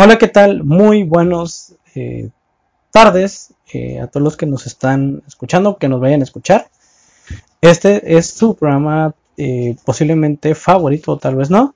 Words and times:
Hola, 0.00 0.16
¿qué 0.16 0.28
tal? 0.28 0.62
Muy 0.62 1.02
buenos 1.02 1.74
eh, 1.96 2.30
tardes 2.92 3.52
eh, 3.72 3.98
a 3.98 4.06
todos 4.06 4.22
los 4.22 4.36
que 4.36 4.46
nos 4.46 4.64
están 4.68 5.24
escuchando, 5.26 5.76
que 5.76 5.88
nos 5.88 6.00
vayan 6.00 6.20
a 6.20 6.22
escuchar. 6.22 6.70
Este 7.60 8.16
es 8.16 8.30
su 8.30 8.54
programa 8.54 9.16
eh, 9.36 9.74
posiblemente 9.84 10.54
favorito, 10.54 11.18
tal 11.18 11.34
vez 11.34 11.50
no. 11.50 11.74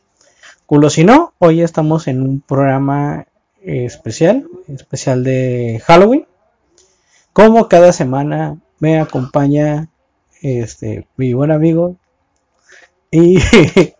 Culo 0.67 0.89
si 0.89 1.03
no, 1.03 1.35
hoy 1.39 1.63
estamos 1.63 2.07
en 2.07 2.23
un 2.23 2.41
programa 2.41 3.27
especial, 3.61 4.47
especial 4.69 5.25
de 5.25 5.83
Halloween. 5.85 6.29
Como 7.33 7.67
cada 7.67 7.93
semana 7.93 8.57
me 8.79 9.01
acompaña 9.01 9.89
este 10.43 11.09
mi 11.17 11.35
buen 11.35 11.51
amigo 11.51 11.97
y 13.13 13.39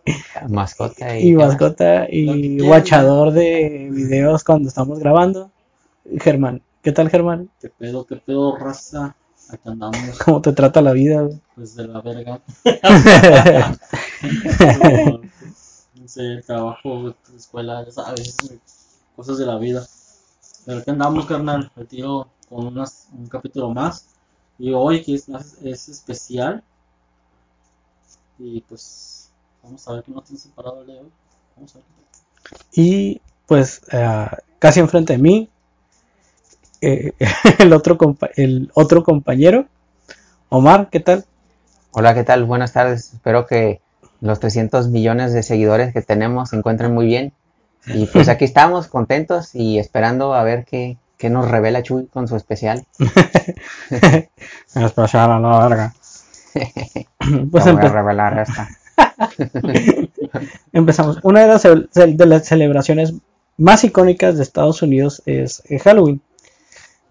mascota 0.49 1.17
y, 1.19 1.33
mascota 1.33 2.07
y 2.09 2.59
guachador 2.59 3.31
de 3.31 3.89
videos 3.91 4.43
cuando 4.43 4.69
estamos 4.69 4.97
grabando. 4.97 5.51
Germán, 6.19 6.63
¿qué 6.81 6.91
tal 6.91 7.11
Germán? 7.11 7.47
¿Qué 7.61 7.69
pedo, 7.69 8.07
qué 8.07 8.15
pedo, 8.15 8.57
raza? 8.57 9.15
Acá 9.49 9.69
andamos. 9.69 10.17
¿Cómo 10.25 10.41
te 10.41 10.51
trata 10.51 10.81
la 10.81 10.93
vida? 10.93 11.29
Pues 11.53 11.75
de 11.75 11.87
la 11.87 12.01
verga. 12.01 12.41
no 15.95 16.07
sé, 16.07 16.41
trabajo, 16.47 17.13
escuela, 17.37 17.85
ya 17.85 17.91
sabes, 17.91 18.35
cosas 19.15 19.37
de 19.37 19.45
la 19.45 19.59
vida. 19.59 19.85
Pero 20.65 20.79
aquí 20.79 20.89
andamos, 20.89 21.27
carnal, 21.27 21.69
retiro 21.75 22.29
con 22.49 22.65
unas, 22.65 23.09
un 23.15 23.27
capítulo 23.27 23.69
más. 23.69 24.07
Y 24.57 24.71
hoy 24.71 25.03
que 25.03 25.13
es, 25.13 25.29
es 25.63 25.87
especial. 25.87 26.63
Y 28.39 28.61
pues 28.61 29.29
vamos 29.63 29.87
a 29.87 29.93
ver 29.93 30.03
qué 30.03 30.11
nos 30.11 30.25
tiene 30.25 30.39
separado 30.39 30.81
el 30.81 30.87
de 30.87 30.99
hoy. 30.99 31.11
Vamos 31.55 31.75
a 31.75 31.79
ver 31.79 31.85
Y 32.73 33.21
pues 33.45 33.81
uh, 33.93 34.35
casi 34.59 34.79
enfrente 34.79 35.13
de 35.13 35.19
mí, 35.19 35.49
eh, 36.81 37.13
el, 37.59 37.73
otro 37.73 37.97
el 38.35 38.71
otro 38.73 39.03
compañero, 39.03 39.67
Omar, 40.49 40.89
¿qué 40.91 40.99
tal? 40.99 41.25
Hola, 41.91 42.13
¿qué 42.13 42.23
tal? 42.23 42.45
Buenas 42.45 42.73
tardes. 42.73 43.13
Espero 43.13 43.45
que 43.45 43.81
los 44.21 44.39
300 44.39 44.87
millones 44.89 45.33
de 45.33 45.43
seguidores 45.43 45.93
que 45.93 46.01
tenemos 46.01 46.49
se 46.49 46.55
encuentren 46.55 46.93
muy 46.93 47.05
bien. 47.05 47.33
Y 47.85 48.05
pues 48.07 48.29
aquí 48.29 48.45
estamos 48.45 48.87
contentos 48.87 49.53
y 49.53 49.79
esperando 49.79 50.33
a 50.33 50.43
ver 50.43 50.65
qué, 50.65 50.97
qué 51.17 51.29
nos 51.29 51.49
revela 51.49 51.83
Chuy 51.83 52.07
con 52.07 52.27
su 52.27 52.35
especial. 52.35 52.85
especial 54.75 55.31
a 55.31 55.39
la 55.39 55.67
verga. 55.67 55.93
Pues 57.51 57.65
voy 57.65 57.75
a 57.75 57.89
revelar 57.89 58.39
esta. 58.39 58.69
Empezamos. 60.73 61.19
Una 61.23 61.41
de 61.41 61.47
las, 61.47 61.63
de 61.63 62.25
las, 62.25 62.45
celebraciones 62.45 63.13
más 63.57 63.83
icónicas 63.83 64.37
de 64.37 64.43
Estados 64.43 64.81
Unidos 64.81 65.21
es 65.25 65.63
Halloween. 65.83 66.21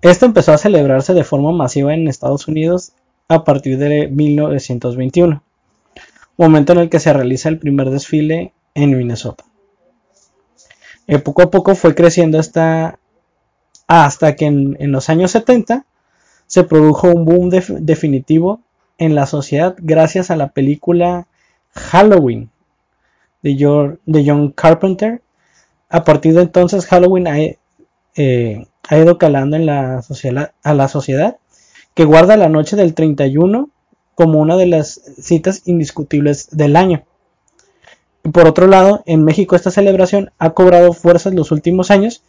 Esto 0.00 0.26
empezó 0.26 0.52
a 0.52 0.58
celebrarse 0.58 1.14
de 1.14 1.24
forma 1.24 1.52
masiva 1.52 1.94
en 1.94 2.08
Estados 2.08 2.48
Unidos 2.48 2.92
a 3.28 3.44
partir 3.44 3.78
de 3.78 4.08
1921, 4.08 5.42
momento 6.36 6.72
en 6.72 6.80
el 6.80 6.90
que 6.90 6.98
se 6.98 7.12
realiza 7.12 7.48
el 7.48 7.58
primer 7.58 7.90
desfile 7.90 8.52
en 8.74 8.96
Minnesota. 8.96 9.44
Eh, 11.06 11.18
poco 11.18 11.42
a 11.42 11.50
poco 11.50 11.74
fue 11.74 11.94
creciendo 11.94 12.38
hasta, 12.38 12.98
hasta 13.86 14.34
que 14.34 14.46
en, 14.46 14.76
en, 14.80 14.92
los 14.92 15.08
años 15.08 15.30
70 15.32 15.84
se 16.46 16.64
produjo 16.64 17.08
un 17.08 17.24
boom 17.24 17.48
de, 17.48 17.64
definitivo 17.80 18.60
en 19.04 19.14
la 19.14 19.26
sociedad 19.26 19.74
gracias 19.78 20.30
a 20.30 20.36
la 20.36 20.48
película 20.48 21.26
Halloween 21.72 22.50
de, 23.42 23.96
de 24.06 24.24
John 24.24 24.52
Carpenter. 24.52 25.22
A 25.88 26.04
partir 26.04 26.34
de 26.34 26.42
entonces 26.42 26.86
Halloween 26.86 27.26
ha, 27.26 27.38
eh, 27.40 28.66
ha 28.88 28.96
ido 28.96 29.18
calando 29.18 29.56
en 29.56 29.66
la 29.66 30.02
sociedad, 30.02 30.52
a 30.62 30.74
la 30.74 30.88
sociedad 30.88 31.36
que 31.94 32.04
guarda 32.04 32.36
la 32.36 32.48
noche 32.48 32.76
del 32.76 32.94
31 32.94 33.70
como 34.14 34.40
una 34.40 34.56
de 34.56 34.66
las 34.66 35.00
citas 35.20 35.62
indiscutibles 35.66 36.48
del 36.50 36.76
año. 36.76 37.04
Por 38.32 38.46
otro 38.46 38.68
lado, 38.68 39.02
en 39.06 39.24
México 39.24 39.56
esta 39.56 39.72
celebración 39.72 40.30
ha 40.38 40.50
cobrado 40.50 40.92
fuerza 40.92 41.28
en 41.28 41.36
los 41.36 41.50
últimos 41.50 41.90
años 41.90 42.22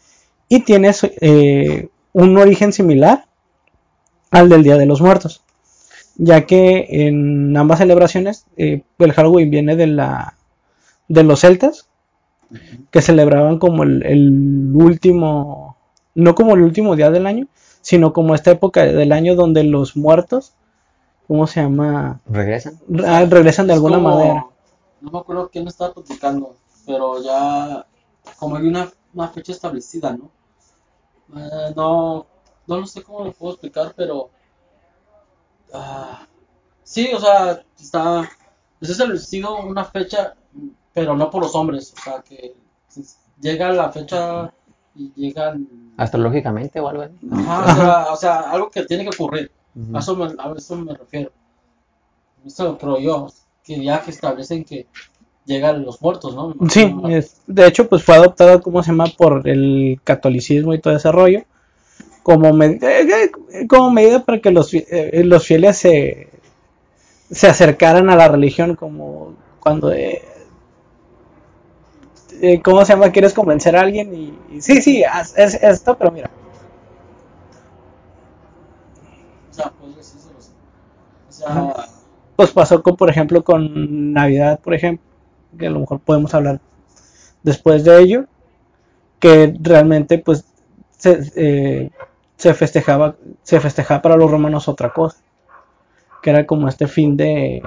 y 0.50 0.62
tiene 0.62 0.92
eh, 1.22 1.90
un 2.14 2.38
origen 2.38 2.74
similar 2.74 3.26
al 4.32 4.50
del 4.50 4.64
Día 4.64 4.78
de 4.78 4.88
los 4.88 5.02
Muertos, 5.02 5.43
ya 6.16 6.46
que 6.46 6.86
en 7.08 7.56
ambas 7.58 7.80
celebraciones 7.80 8.46
eh, 8.58 8.84
el 9.00 9.14
Halloween 9.14 9.50
viene 9.50 9.76
de, 9.76 9.88
la, 9.88 10.36
de 11.08 11.24
los 11.24 11.42
celtas, 11.42 11.90
que 12.92 13.02
celebraban 13.02 13.58
como 13.60 13.84
el, 13.84 14.06
el 14.06 14.72
último, 14.76 15.78
no 16.16 16.36
como 16.36 16.54
el 16.54 16.62
último 16.62 16.96
día 16.96 17.10
del 17.10 17.26
año, 17.26 17.48
sino 17.82 18.14
como 18.14 18.36
esta 18.36 18.52
época 18.52 18.84
del 18.86 19.12
año 19.12 19.36
donde 19.36 19.64
los 19.64 19.98
muertos, 19.98 20.54
¿cómo 21.28 21.48
se 21.48 21.62
llama? 21.62 22.22
¿Regresan? 22.28 22.80
Ah, 23.06 23.26
regresan 23.28 23.68
de 23.68 23.74
alguna 23.74 23.98
como- 23.98 24.10
manera. 24.18 24.46
No 25.02 25.12
me 25.12 25.20
acuerdo 25.20 25.50
quién 25.52 25.68
estaba 25.68 25.94
platicando, 25.94 26.56
pero 26.86 27.22
ya 27.22 27.86
como 28.40 28.56
hay 28.56 28.68
una, 28.68 28.90
una 29.14 29.28
fecha 29.28 29.52
establecida, 29.52 30.16
¿no? 30.16 30.30
Eh, 31.36 31.74
no, 31.76 32.26
no 32.68 32.78
lo 32.78 32.86
sé 32.86 33.02
cómo 33.04 33.26
lo 33.26 33.32
puedo 33.34 33.54
explicar, 33.54 33.94
pero 33.98 34.30
ah, 35.74 36.28
sí, 36.84 37.12
o 37.14 37.20
sea, 37.20 37.62
está 37.80 38.30
es 38.82 38.90
establecido 38.90 39.58
una 39.58 39.86
fecha, 39.86 40.34
pero 40.94 41.16
no 41.16 41.30
por 41.30 41.44
los 41.44 41.56
hombres, 41.56 41.94
o 41.98 42.02
sea, 42.02 42.22
que 42.22 42.54
llega 43.40 43.72
la 43.72 43.92
fecha 43.92 44.52
y 44.96 45.12
llegan 45.16 45.68
Astrológicamente 45.98 46.80
o 46.80 46.88
algo 46.88 47.04
así. 47.04 47.16
Ajá, 47.32 47.62
o, 47.62 47.76
sea, 47.76 48.14
o 48.14 48.16
sea, 48.18 48.40
algo 48.52 48.70
que 48.70 48.84
tiene 48.84 49.04
que 49.04 49.16
ocurrir. 49.16 49.52
A, 49.94 50.00
eso 50.00 50.16
me, 50.16 50.26
a 50.26 50.54
eso 50.56 50.76
me 50.76 50.94
refiero. 50.94 51.32
Eso 52.46 52.78
creo 52.78 53.00
yo, 53.00 53.28
que 53.64 53.84
ya 53.84 54.02
que 54.02 54.12
establecen 54.12 54.64
que 54.66 54.88
llegan 55.46 55.84
los 55.84 56.02
muertos, 56.02 56.36
¿no? 56.36 56.54
Sí, 56.70 56.94
es- 57.10 57.42
de 57.48 57.68
hecho, 57.68 57.88
pues 57.88 58.04
fue 58.04 58.16
adoptada, 58.16 58.60
¿cómo 58.60 58.84
se 58.84 58.92
llama?, 58.92 59.06
por 59.18 59.48
el 59.48 60.00
catolicismo 60.04 60.74
y 60.74 60.80
todo 60.80 60.96
ese 60.96 61.12
rollo, 61.12 61.44
como, 62.24 62.52
med- 62.54 62.84
eh, 62.84 63.32
eh, 63.54 63.68
como 63.68 63.92
medida 63.92 64.24
para 64.26 64.40
que 64.42 64.52
los, 64.52 64.74
eh, 64.74 65.24
los 65.26 65.46
fieles 65.46 65.78
se, 65.78 66.30
se 67.32 67.48
acercaran 67.48 68.10
a 68.10 68.16
la 68.16 68.28
religión, 68.30 68.76
como 68.76 69.36
cuando, 69.60 69.92
eh, 69.92 70.22
eh, 72.42 72.62
¿cómo 72.62 72.84
se 72.86 72.94
llama?, 72.94 73.12
quieres 73.12 73.34
convencer 73.34 73.76
a 73.76 73.82
alguien 73.82 74.14
y, 74.14 74.56
y 74.58 74.62
sí, 74.62 74.82
sí, 74.82 75.04
haz- 75.04 75.34
es 75.38 75.56
esto, 75.56 75.98
pero 75.98 76.12
mira, 76.12 76.30
O 79.50 79.54
sea, 79.54 79.72
así. 80.40 80.52
O 81.30 81.32
sea, 81.32 81.74
pues 82.36 82.52
pasó 82.52 82.82
con, 82.84 82.96
por 82.96 83.10
ejemplo, 83.10 83.44
con 83.44 84.14
Navidad, 84.14 84.60
por 84.62 84.74
ejemplo, 84.74 85.06
que 85.58 85.68
a 85.68 85.72
lo 85.72 85.80
mejor 85.82 86.00
podemos 86.02 86.34
hablar 86.34 86.60
después 87.44 87.84
de 87.84 88.02
ello, 88.02 88.26
que 89.20 89.56
realmente 89.62 90.20
pues 90.20 90.46
se, 90.98 91.20
eh, 91.36 91.92
se 92.38 92.54
festejaba, 92.54 93.16
se 93.44 93.60
festejaba 93.60 94.02
para 94.02 94.18
los 94.18 94.30
romanos 94.30 94.68
otra 94.68 94.92
cosa, 94.92 95.18
que 96.22 96.30
era 96.30 96.46
como 96.46 96.68
este 96.68 96.88
fin 96.88 97.18
de 97.18 97.62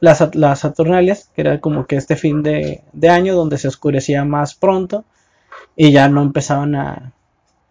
las, 0.00 0.34
las 0.34 0.60
Saturnalias, 0.60 1.30
que 1.34 1.40
era 1.42 1.60
como 1.60 1.86
que 1.86 1.96
este 1.96 2.16
fin 2.16 2.42
de, 2.42 2.82
de 2.92 3.08
año 3.08 3.34
donde 3.34 3.58
se 3.58 3.68
oscurecía 3.68 4.24
más 4.24 4.54
pronto 4.54 5.04
y 5.76 5.92
ya 5.92 6.08
no 6.08 6.22
empezaban 6.22 6.74
a, 6.74 7.12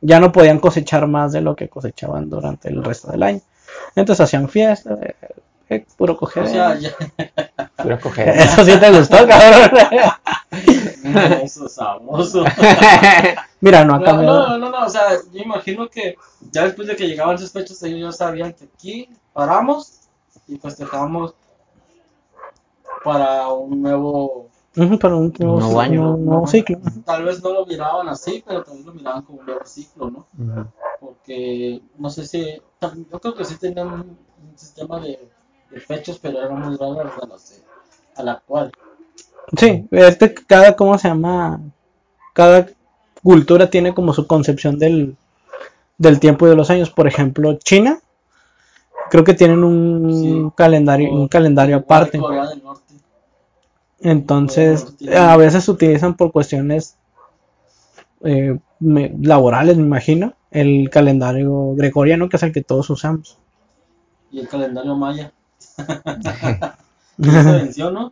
ya 0.01 0.19
no 0.19 0.31
podían 0.31 0.59
cosechar 0.59 1.07
más 1.07 1.31
de 1.31 1.41
lo 1.41 1.55
que 1.55 1.69
cosechaban 1.69 2.29
durante 2.29 2.69
el 2.69 2.83
resto 2.83 3.11
del 3.11 3.23
año. 3.23 3.41
Entonces 3.95 4.25
hacían 4.25 4.49
fiestas, 4.49 4.99
eh, 5.01 5.15
eh, 5.69 5.85
puro 5.97 6.17
coger. 6.17 6.43
o 6.43 6.47
sea, 6.47 6.75
ya, 6.75 6.91
Pura 7.77 7.99
coger. 7.99 8.29
Eso 8.29 8.65
sí 8.65 8.77
te 8.77 8.91
gustó, 8.91 9.17
cabrón. 9.27 9.71
eso 11.43 11.67
sabroso. 11.69 12.43
Mira, 13.61 13.83
no 13.85 13.95
ha 13.95 13.99
No, 13.99 14.05
cambiado. 14.05 14.47
no, 14.49 14.57
no, 14.57 14.69
no, 14.69 14.85
o 14.85 14.89
sea, 14.89 15.09
yo 15.31 15.39
imagino 15.39 15.87
que 15.89 16.15
ya 16.51 16.65
después 16.65 16.87
de 16.87 16.95
que 16.95 17.07
llegaban 17.07 17.35
esas 17.35 17.51
fechas, 17.51 17.81
ellos 17.83 18.01
ya 18.01 18.11
sabían 18.25 18.53
que 18.53 18.65
aquí 18.65 19.09
paramos 19.33 20.01
y 20.47 20.57
festejamos 20.57 21.35
para 23.03 23.49
un 23.49 23.81
nuevo 23.81 24.49
para 25.01 25.15
un 25.15 25.31
nuevo, 25.37 25.59
nuevo 25.59 25.79
año. 25.79 26.15
un 26.15 26.25
nuevo 26.25 26.47
ciclo. 26.47 26.79
Tal 27.05 27.23
vez 27.23 27.43
no 27.43 27.51
lo 27.53 27.65
miraban 27.65 28.07
así, 28.09 28.43
pero 28.45 28.63
también 28.63 28.85
lo 28.87 28.93
miraban 28.93 29.21
como 29.23 29.39
un 29.39 29.45
nuevo 29.45 29.65
ciclo, 29.65 30.09
¿no? 30.09 30.27
Porque 30.99 31.81
no 31.97 32.09
sé 32.09 32.25
si, 32.25 32.61
yo 33.11 33.19
creo 33.19 33.35
que 33.35 33.45
sí 33.45 33.57
tenían 33.57 33.87
un, 33.87 33.99
un 34.01 34.57
sistema 34.57 34.99
de, 34.99 35.29
de 35.69 35.79
fechas, 35.79 36.19
pero 36.21 36.39
eran 36.39 36.59
muy 36.61 36.77
raras 36.77 37.61
a 38.15 38.23
la 38.23 38.33
actual. 38.33 38.71
Sí, 39.57 39.87
este, 39.91 40.33
cada, 40.33 40.75
¿cómo 40.75 40.97
se 40.97 41.07
llama? 41.07 41.59
Cada 42.33 42.67
cultura 43.23 43.69
tiene 43.69 43.93
como 43.93 44.13
su 44.13 44.27
concepción 44.27 44.79
del, 44.79 45.17
del 45.97 46.19
tiempo 46.19 46.47
y 46.47 46.51
de 46.51 46.55
los 46.57 46.69
años. 46.69 46.89
Por 46.91 47.07
ejemplo, 47.07 47.55
China, 47.59 47.99
creo 49.09 49.23
que 49.23 49.33
tienen 49.33 49.63
un 49.63 50.49
Sí. 50.49 50.51
calendario, 50.55 51.11
un 51.11 51.27
calendario 51.27 51.77
aparte. 51.77 52.19
Corea 52.19 52.47
del 52.47 52.63
Norte. 52.63 52.93
Entonces, 54.01 54.93
a 55.17 55.35
veces 55.35 55.63
se 55.63 55.71
utilizan 55.71 56.15
por 56.15 56.31
cuestiones 56.31 56.95
eh, 58.23 58.57
me- 58.79 59.13
laborales, 59.21 59.77
me 59.77 59.83
imagino, 59.83 60.33
el 60.51 60.89
calendario 60.89 61.73
gregoriano, 61.75 62.29
que 62.29 62.37
es 62.37 62.43
el 62.43 62.51
que 62.53 62.61
todos 62.63 62.89
usamos. 62.89 63.37
Y 64.31 64.39
el 64.39 64.47
calendario 64.47 64.95
maya. 64.95 65.31
Ya 67.17 67.43
se 67.43 67.51
venció, 67.51 67.91
¿no? 67.91 68.11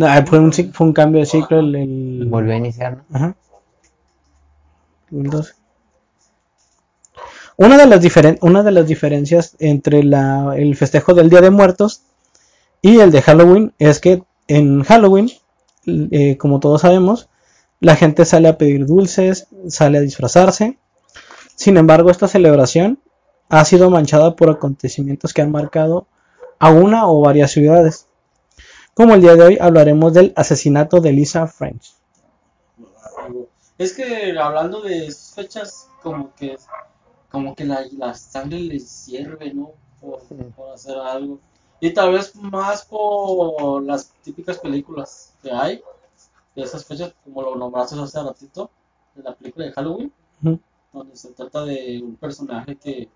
Ah, 0.00 0.24
fue, 0.26 0.38
un, 0.38 0.52
ci- 0.52 0.72
fue 0.72 0.86
un 0.86 0.92
cambio 0.92 1.20
de 1.20 1.26
ciclo 1.26 1.60
el... 1.60 1.74
el- 1.74 2.26
Volvió 2.28 2.52
a 2.54 2.56
iniciar, 2.56 2.98
¿no? 2.98 3.16
Ajá. 3.16 3.36
El 5.10 5.30
12. 5.30 5.52
Una 7.56 7.76
de 7.76 7.86
las, 7.86 8.00
diferen- 8.00 8.38
una 8.40 8.62
de 8.62 8.72
las 8.72 8.86
diferencias 8.86 9.56
entre 9.58 10.02
la- 10.02 10.54
el 10.56 10.74
festejo 10.76 11.14
del 11.14 11.30
Día 11.30 11.40
de 11.40 11.50
Muertos 11.50 12.02
y 12.82 13.00
el 13.00 13.10
de 13.10 13.22
Halloween 13.22 13.74
es 13.78 14.00
que 14.00 14.22
en 14.48 14.82
Halloween, 14.84 15.30
eh, 15.86 16.36
como 16.38 16.60
todos 16.60 16.82
sabemos, 16.82 17.28
la 17.80 17.96
gente 17.96 18.24
sale 18.24 18.48
a 18.48 18.58
pedir 18.58 18.86
dulces, 18.86 19.48
sale 19.68 19.98
a 19.98 20.02
disfrazarse. 20.02 20.78
Sin 21.56 21.76
embargo, 21.76 22.10
esta 22.10 22.28
celebración 22.28 23.00
ha 23.48 23.64
sido 23.64 23.90
manchada 23.90 24.36
por 24.36 24.50
acontecimientos 24.50 25.34
que 25.34 25.42
han 25.42 25.50
marcado 25.52 26.06
a 26.58 26.70
una 26.70 27.06
o 27.08 27.20
varias 27.20 27.50
ciudades. 27.52 28.06
Como 28.94 29.14
el 29.14 29.22
día 29.22 29.34
de 29.34 29.42
hoy 29.42 29.58
hablaremos 29.58 30.12
del 30.12 30.34
asesinato 30.36 31.00
de 31.00 31.12
Lisa 31.12 31.46
French. 31.46 31.94
Es 33.78 33.94
que 33.94 34.38
hablando 34.38 34.82
de 34.82 35.06
esas 35.06 35.34
fechas, 35.34 35.88
como 36.02 36.34
que 36.34 36.58
como 37.30 37.54
que 37.54 37.64
la, 37.64 37.86
la 37.96 38.12
sangre 38.12 38.60
les 38.60 38.86
sirve, 38.86 39.54
¿no? 39.54 39.72
Por, 39.98 40.20
por 40.54 40.74
hacer 40.74 40.98
algo. 40.98 41.40
Y 41.80 41.94
tal 41.94 42.12
vez 42.12 42.34
más 42.36 42.84
por 42.84 43.82
las 43.82 44.12
típicas 44.22 44.58
películas 44.58 45.32
que 45.42 45.50
hay, 45.50 45.82
de 46.54 46.62
esas 46.62 46.84
fechas, 46.84 47.14
como 47.24 47.40
lo 47.40 47.56
nombraste 47.56 47.98
hace 47.98 48.22
ratito, 48.22 48.70
de 49.14 49.22
la 49.22 49.34
película 49.34 49.64
de 49.64 49.72
Halloween, 49.72 50.12
donde 50.92 51.16
se 51.16 51.32
trata 51.32 51.64
de 51.64 52.00
un 52.02 52.16
personaje 52.16 52.76
que 52.76 53.08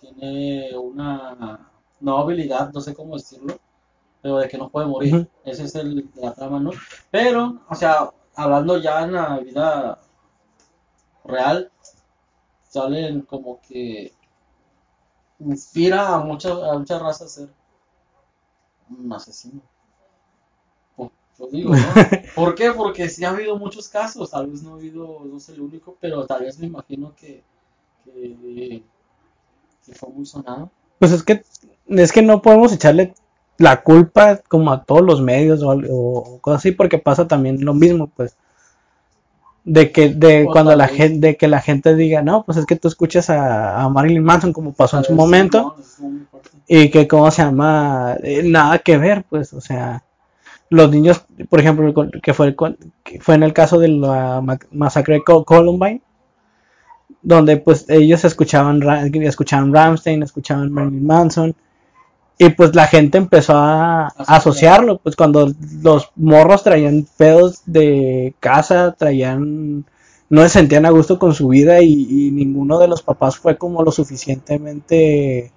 tiene 0.00 0.76
una 0.76 1.70
no 2.00 2.18
habilidad, 2.18 2.72
no 2.72 2.80
sé 2.80 2.94
cómo 2.94 3.14
decirlo, 3.16 3.58
pero 4.22 4.38
de 4.38 4.48
que 4.48 4.58
no 4.58 4.68
puede 4.68 4.86
morir. 4.86 5.14
Ujú. 5.14 5.26
Ese 5.44 5.64
es 5.64 5.74
el 5.74 6.08
la 6.16 6.34
trama, 6.34 6.60
¿no? 6.60 6.70
Pero, 7.10 7.60
o 7.68 7.74
sea, 7.74 8.10
hablando 8.34 8.78
ya 8.78 9.02
en 9.02 9.12
la 9.12 9.38
vida 9.38 9.98
real, 11.24 11.70
salen 12.68 13.22
como 13.22 13.60
que 13.60 14.12
inspira 15.40 16.14
a 16.14 16.18
muchas 16.20 16.52
a 16.62 16.78
muchas 16.78 17.02
razas 17.02 17.22
a 17.22 17.34
ser 17.34 17.48
un 18.90 19.12
asesino. 19.12 19.62
Pues, 20.96 21.10
Yo 21.38 21.46
digo, 21.48 21.74
¿no? 21.74 21.80
¿Por 22.34 22.54
qué? 22.54 22.72
Porque 22.72 23.08
sí 23.08 23.24
ha 23.24 23.30
habido 23.30 23.56
muchos 23.58 23.88
casos, 23.88 24.30
tal 24.30 24.48
vez 24.48 24.62
no 24.62 24.72
ha 24.72 24.74
habido, 24.74 25.20
no 25.24 25.36
es 25.36 25.48
el 25.48 25.60
único, 25.60 25.96
pero 26.00 26.26
tal 26.26 26.42
vez 26.44 26.58
me 26.58 26.66
imagino 26.66 27.14
que, 27.16 27.42
que, 28.04 28.82
que 29.84 29.94
fue 29.94 30.10
muy 30.10 30.26
sonado. 30.26 30.70
Pues 30.98 31.12
es 31.12 31.22
que 31.22 31.42
es 31.88 32.12
que 32.12 32.22
no 32.22 32.42
podemos 32.42 32.72
echarle 32.72 33.14
la 33.58 33.82
culpa 33.82 34.40
como 34.48 34.72
a 34.72 34.84
todos 34.84 35.02
los 35.02 35.20
medios 35.20 35.62
o, 35.62 35.70
o 35.90 36.38
cosas 36.40 36.60
así 36.60 36.72
porque 36.72 36.98
pasa 36.98 37.28
también 37.28 37.64
lo 37.64 37.74
mismo, 37.74 38.08
pues. 38.08 38.36
De 39.64 39.92
que 39.92 40.08
de 40.14 40.44
O 40.44 40.50
cuando 40.52 40.74
la 40.74 40.88
gente 40.88 41.26
de 41.28 41.36
que 41.36 41.46
la 41.46 41.60
gente 41.60 41.94
diga, 41.94 42.22
"No, 42.22 42.42
pues 42.44 42.56
es 42.56 42.64
que 42.64 42.76
tú 42.76 42.88
escuchas 42.88 43.28
a, 43.28 43.82
a 43.82 43.88
Marilyn 43.90 44.24
Manson 44.24 44.52
como 44.52 44.72
pasó 44.72 44.96
en 44.98 45.04
su 45.04 45.14
momento." 45.14 45.74
no, 46.00 46.08
y 46.68 46.90
que 46.90 47.06
cómo 47.08 47.30
se 47.30 47.42
llama 47.42 48.16
Eh, 48.22 48.42
nada 48.44 48.78
que 48.78 48.98
ver 48.98 49.24
pues 49.28 49.52
o 49.52 49.60
sea 49.60 50.04
los 50.70 50.90
niños 50.90 51.24
por 51.50 51.60
ejemplo 51.60 51.94
que 52.22 52.34
fue 52.34 52.56
que 53.04 53.20
fue 53.20 53.34
en 53.36 53.42
el 53.44 53.52
caso 53.54 53.78
de 53.80 53.88
la 53.88 54.40
ma- 54.42 54.58
masacre 54.72 55.16
de 55.16 55.24
Co- 55.24 55.44
Columbine 55.44 56.02
donde 57.22 57.56
pues 57.56 57.84
ellos 57.88 58.24
escuchaban 58.24 58.82
escuchaban 59.14 59.72
Ramstein 59.72 60.22
escuchaban 60.22 60.72
Marilyn 60.72 61.06
Manson 61.06 61.54
y 62.38 62.50
pues 62.50 62.74
la 62.74 62.86
gente 62.86 63.18
empezó 63.18 63.54
a, 63.56 64.08
asociarlo 64.08 64.98
pues 64.98 65.16
cuando 65.16 65.52
los 65.82 66.10
morros 66.16 66.62
traían 66.62 67.06
pedos 67.16 67.62
de 67.66 68.34
casa 68.40 68.94
traían 68.96 69.84
no 70.30 70.42
se 70.42 70.48
sentían 70.50 70.86
a 70.86 70.90
gusto 70.90 71.18
con 71.18 71.34
su 71.34 71.48
vida 71.48 71.80
y, 71.82 71.92
y 72.28 72.30
ninguno 72.30 72.78
de 72.78 72.88
los 72.88 73.02
papás 73.02 73.38
fue 73.38 73.56
como 73.58 73.82
lo 73.82 73.90
suficientemente 73.90 75.52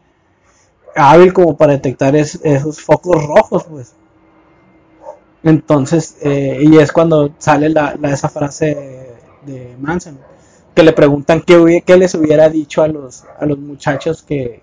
hábil 0.95 1.33
como 1.33 1.57
para 1.57 1.73
detectar 1.73 2.15
es- 2.15 2.39
esos 2.43 2.79
focos 2.81 3.21
rojos, 3.25 3.65
pues. 3.65 3.93
Entonces, 5.43 6.17
eh, 6.21 6.59
y 6.61 6.77
es 6.77 6.91
cuando 6.91 7.33
sale 7.39 7.69
la, 7.69 7.95
la- 7.99 8.11
esa 8.13 8.29
frase 8.29 9.15
de 9.45 9.75
Manson, 9.79 10.19
que 10.75 10.83
le 10.83 10.93
preguntan 10.93 11.41
qué, 11.41 11.83
qué 11.85 11.97
les 11.97 12.13
hubiera 12.15 12.47
dicho 12.49 12.83
a 12.83 12.87
los, 12.87 13.23
a 13.39 13.45
los 13.45 13.57
muchachos 13.57 14.21
que, 14.21 14.61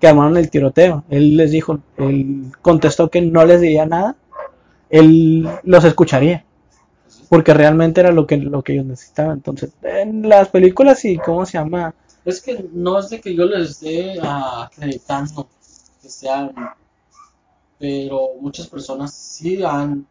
que 0.00 0.08
armaron 0.08 0.36
el 0.36 0.50
tiroteo. 0.50 1.04
Él 1.10 1.36
les 1.36 1.50
dijo, 1.52 1.78
él 1.98 2.46
contestó 2.62 3.10
que 3.10 3.20
no 3.20 3.44
les 3.44 3.60
diría 3.60 3.86
nada, 3.86 4.16
él 4.88 5.48
los 5.62 5.84
escucharía, 5.84 6.44
porque 7.28 7.54
realmente 7.54 8.00
era 8.00 8.10
lo 8.10 8.26
que, 8.26 8.38
lo 8.38 8.62
que 8.62 8.72
ellos 8.72 8.86
necesitaban. 8.86 9.34
Entonces, 9.36 9.72
en 9.82 10.28
las 10.28 10.48
películas 10.48 11.04
y 11.04 11.18
cómo 11.18 11.44
se 11.46 11.58
llama, 11.58 11.94
Es 12.24 12.40
que 12.40 12.66
no 12.72 12.98
es 12.98 13.10
de 13.10 13.20
que 13.20 13.34
yo 13.34 13.44
les 13.44 13.70
esté 13.70 14.18
acreditando 14.22 15.48
que 16.02 16.08
sean, 16.08 16.52
pero 17.78 18.30
muchas 18.40 18.66
personas 18.66 19.14
sí 19.14 19.62
han 19.62 20.06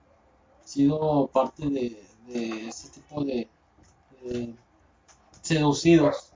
sido 0.64 1.30
parte 1.34 1.68
de, 1.68 1.98
ese 2.68 2.90
tipo 2.90 3.24
de 3.24 3.48
seducidos. 5.42 6.29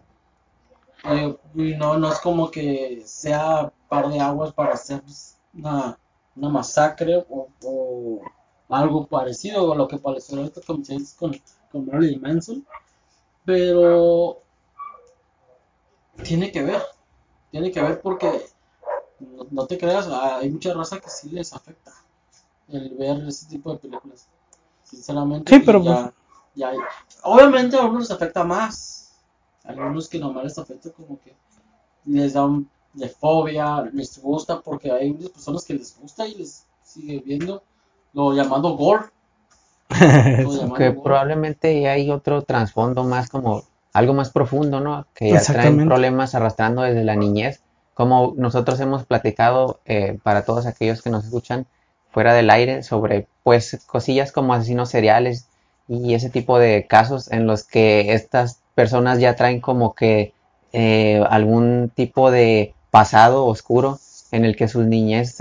Eh, 1.03 1.38
y 1.55 1.75
no, 1.75 1.97
no 1.97 2.11
es 2.11 2.19
como 2.19 2.50
que 2.50 3.03
sea 3.05 3.71
par 3.89 4.09
de 4.09 4.19
aguas 4.19 4.53
para 4.53 4.73
hacer 4.73 5.01
una, 5.53 5.97
una 6.35 6.50
masacre 6.50 7.25
o, 7.29 7.47
o 7.63 8.21
algo 8.69 9.05
parecido 9.07 9.71
a 9.73 9.75
lo 9.75 9.88
que 9.88 9.97
pareció 9.97 10.38
ahorita 10.38 10.61
con, 10.65 10.83
con, 11.19 11.41
con 11.71 11.85
Marilyn 11.85 12.21
Manson, 12.21 12.65
pero 13.45 14.41
tiene 16.23 16.51
que 16.51 16.63
ver, 16.63 16.81
tiene 17.51 17.71
que 17.71 17.81
ver 17.81 18.01
porque 18.01 18.45
no, 19.19 19.47
no 19.51 19.67
te 19.67 19.77
creas, 19.77 20.07
hay 20.07 20.50
mucha 20.50 20.73
raza 20.73 21.00
que 21.00 21.09
sí 21.09 21.29
les 21.29 21.53
afecta 21.53 21.94
el 22.69 22.91
ver 22.95 23.27
ese 23.27 23.47
tipo 23.47 23.71
de 23.73 23.79
películas. 23.79 24.27
Sinceramente, 24.83 25.53
Sí, 25.53 25.63
pero 25.65 25.81
y 25.81 25.85
ya, 26.55 26.71
obviamente 27.24 27.77
a 27.77 27.81
algunos 27.81 28.03
les 28.03 28.12
afecta 28.12 28.43
más, 28.43 29.02
algunos 29.63 30.10
que 30.10 30.20
nomás 30.20 30.43
les 30.43 30.58
afecta 30.58 30.91
como 30.91 31.20
que 31.20 31.34
les 32.05 32.34
da 32.34 32.46
un, 32.46 32.70
de 32.93 33.10
fobia, 33.10 33.82
les 33.93 34.22
gusta 34.22 34.62
porque 34.62 34.91
hay 34.91 35.12
muchas 35.12 35.29
personas 35.29 35.65
que 35.65 35.74
les 35.74 35.98
gusta 36.00 36.27
y 36.27 36.36
les 36.36 36.65
sigue 36.84 37.22
viendo 37.25 37.63
lo 38.13 38.34
llamado 38.34 38.77
gore. 38.77 39.05
Que 39.89 40.43
gore. 40.89 40.91
probablemente 41.03 41.88
hay 41.88 42.10
otro 42.10 42.41
trasfondo 42.43 43.03
más 43.03 43.29
como 43.29 43.63
algo 43.93 44.13
más 44.13 44.32
profundo, 44.32 44.79
¿no? 44.79 45.05
Que 45.13 45.32
ya 45.32 45.41
traen 45.41 45.86
problemas 45.86 46.34
arrastrando 46.36 46.82
desde 46.82 47.03
la 47.03 47.15
niñez. 47.15 47.62
Como 47.93 48.34
nosotros 48.38 48.79
hemos 48.79 49.05
platicado 49.05 49.79
eh, 49.86 50.17
para 50.24 50.46
todos 50.46 50.65
aquellos 50.65 51.03
que 51.03 51.12
nos 51.12 51.25
escuchan 51.25 51.67
fuera 52.10 52.34
del 52.34 52.50
aire 52.50 52.82
sobre 52.82 53.27
pues 53.43 53.84
cosillas 53.86 54.32
como 54.32 54.53
asesinos 54.53 54.89
seriales 54.89 55.48
y 55.88 56.15
ese 56.15 56.29
tipo 56.29 56.58
de 56.58 56.88
casos 56.88 57.32
en 57.32 57.46
los 57.46 57.63
que 57.65 58.13
estas 58.13 58.62
personas 58.75 59.20
ya 59.20 59.36
traen 59.36 59.62
como 59.62 59.94
que 59.94 60.34
eh, 60.72 61.24
algún 61.30 61.92
tipo 61.94 62.32
de 62.32 62.74
pasado 62.92 63.46
oscuro 63.46 64.00
en 64.32 64.46
el 64.46 64.56
que 64.56 64.68
su 64.68 64.84
niñez 64.84 65.38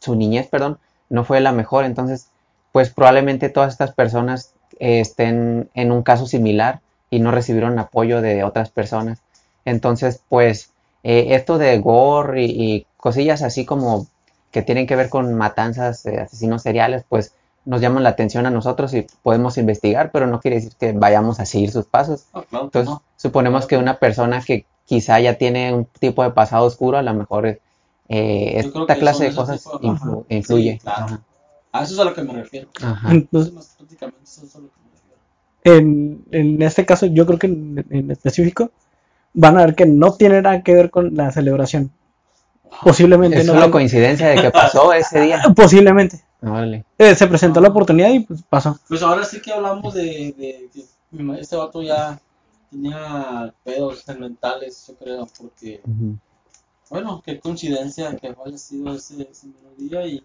su, 0.00 0.14
niñez, 0.14 0.48
perdón, 0.48 0.78
no 1.10 1.24
fue 1.24 1.40
la 1.40 1.52
mejor, 1.52 1.84
entonces 1.84 2.28
pues 2.72 2.90
probablemente 2.90 3.48
todas 3.48 3.72
estas 3.72 3.92
personas 3.92 4.52
eh, 4.78 5.00
estén 5.00 5.70
en 5.74 5.92
un 5.92 6.02
caso 6.02 6.26
similar 6.26 6.80
y 7.10 7.20
no 7.20 7.30
recibieron 7.30 7.78
apoyo 7.78 8.20
de 8.20 8.44
otras 8.44 8.70
personas. 8.70 9.20
Entonces, 9.64 10.20
pues 10.28 10.70
eh, 11.02 11.28
esto 11.30 11.58
de 11.58 11.78
gore 11.78 12.44
y, 12.44 12.50
y 12.50 12.86
cosillas 12.96 13.42
así 13.42 13.64
como 13.64 14.06
que 14.50 14.62
tienen 14.62 14.86
que 14.86 14.96
ver 14.96 15.08
con 15.08 15.34
matanzas, 15.34 16.06
asesinos 16.06 16.62
seriales, 16.62 17.04
pues 17.08 17.32
nos 17.66 17.80
llaman 17.82 18.02
la 18.02 18.08
atención 18.10 18.46
a 18.46 18.50
nosotros 18.50 18.94
y 18.94 19.06
podemos 19.22 19.58
investigar, 19.58 20.10
pero 20.12 20.26
no 20.26 20.40
quiere 20.40 20.56
decir 20.56 20.72
que 20.78 20.92
vayamos 20.92 21.38
a 21.40 21.44
seguir 21.46 21.70
sus 21.70 21.84
pasos. 21.86 22.26
Entonces, 22.52 22.86
no. 22.86 23.02
suponemos 23.16 23.66
que 23.66 23.76
una 23.76 23.98
persona 23.98 24.40
que 24.40 24.64
quizá 24.86 25.20
ya 25.20 25.34
tiene 25.34 25.74
un 25.74 25.84
tipo 25.84 26.22
de 26.22 26.30
pasado 26.30 26.64
oscuro, 26.64 26.96
a 26.96 27.02
lo 27.02 27.12
mejor 27.12 27.46
eh, 27.46 27.60
esta 28.08 28.94
clase 28.96 29.24
de 29.24 29.34
cosas 29.34 29.62
tipo 29.64 29.78
de- 29.78 29.88
influ- 29.88 30.20
Ajá. 30.20 30.24
influye. 30.28 30.72
Sí, 30.74 30.78
claro. 30.78 31.04
Ajá. 31.06 31.20
A 31.72 31.82
eso 31.82 31.92
es 31.94 31.98
a 32.00 32.04
lo 32.04 32.14
que 32.14 32.22
me 32.22 32.32
refiero. 32.32 32.68
Ajá. 32.82 33.10
Entonces, 33.10 33.52
Más 33.52 33.74
prácticamente 33.76 34.22
eso 34.24 34.46
es 34.46 34.54
a 34.56 34.58
lo 34.60 34.68
que 34.68 34.74
me 34.84 34.90
refiero. 34.92 35.78
en, 35.78 36.24
en 36.30 36.62
este 36.62 36.86
caso, 36.86 37.06
yo 37.06 37.26
creo 37.26 37.38
que 37.38 37.48
en, 37.48 37.84
en 37.90 38.10
específico, 38.10 38.70
van 39.34 39.58
a 39.58 39.66
ver 39.66 39.74
que 39.74 39.84
no 39.86 40.14
tiene 40.14 40.40
nada 40.40 40.62
que 40.62 40.72
ver 40.72 40.90
con 40.90 41.14
la 41.16 41.30
celebración. 41.32 41.90
Posiblemente 42.82 43.38
Es 43.40 43.46
no. 43.46 43.52
solo 43.54 43.66
tenga- 43.66 43.72
coincidencia 43.72 44.28
de 44.28 44.36
que 44.40 44.50
pasó 44.50 44.92
ese 44.92 45.20
día. 45.22 45.42
Posiblemente. 45.56 46.20
Órale. 46.42 46.84
Eh, 46.98 47.14
se 47.14 47.26
presentó 47.26 47.60
la 47.60 47.68
oportunidad 47.68 48.10
y 48.10 48.20
pues 48.20 48.42
pasó. 48.48 48.78
Pues 48.88 49.02
ahora 49.02 49.24
sí 49.24 49.40
que 49.40 49.52
hablamos 49.52 49.94
de, 49.94 50.32
de 50.36 50.70
que 50.72 51.40
Este 51.40 51.56
vato 51.56 51.82
ya 51.82 52.20
tenía 52.70 53.54
pedos 53.64 54.04
mentales, 54.18 54.86
yo 54.88 54.96
creo, 54.96 55.26
porque, 55.38 55.82
bueno, 56.90 57.22
qué 57.24 57.38
coincidencia 57.38 58.16
que 58.16 58.26
haya 58.28 58.36
fallecido 58.36 58.94
ese, 58.94 59.22
ese 59.30 59.46
mismo 59.46 59.70
día 59.76 60.06
y 60.06 60.24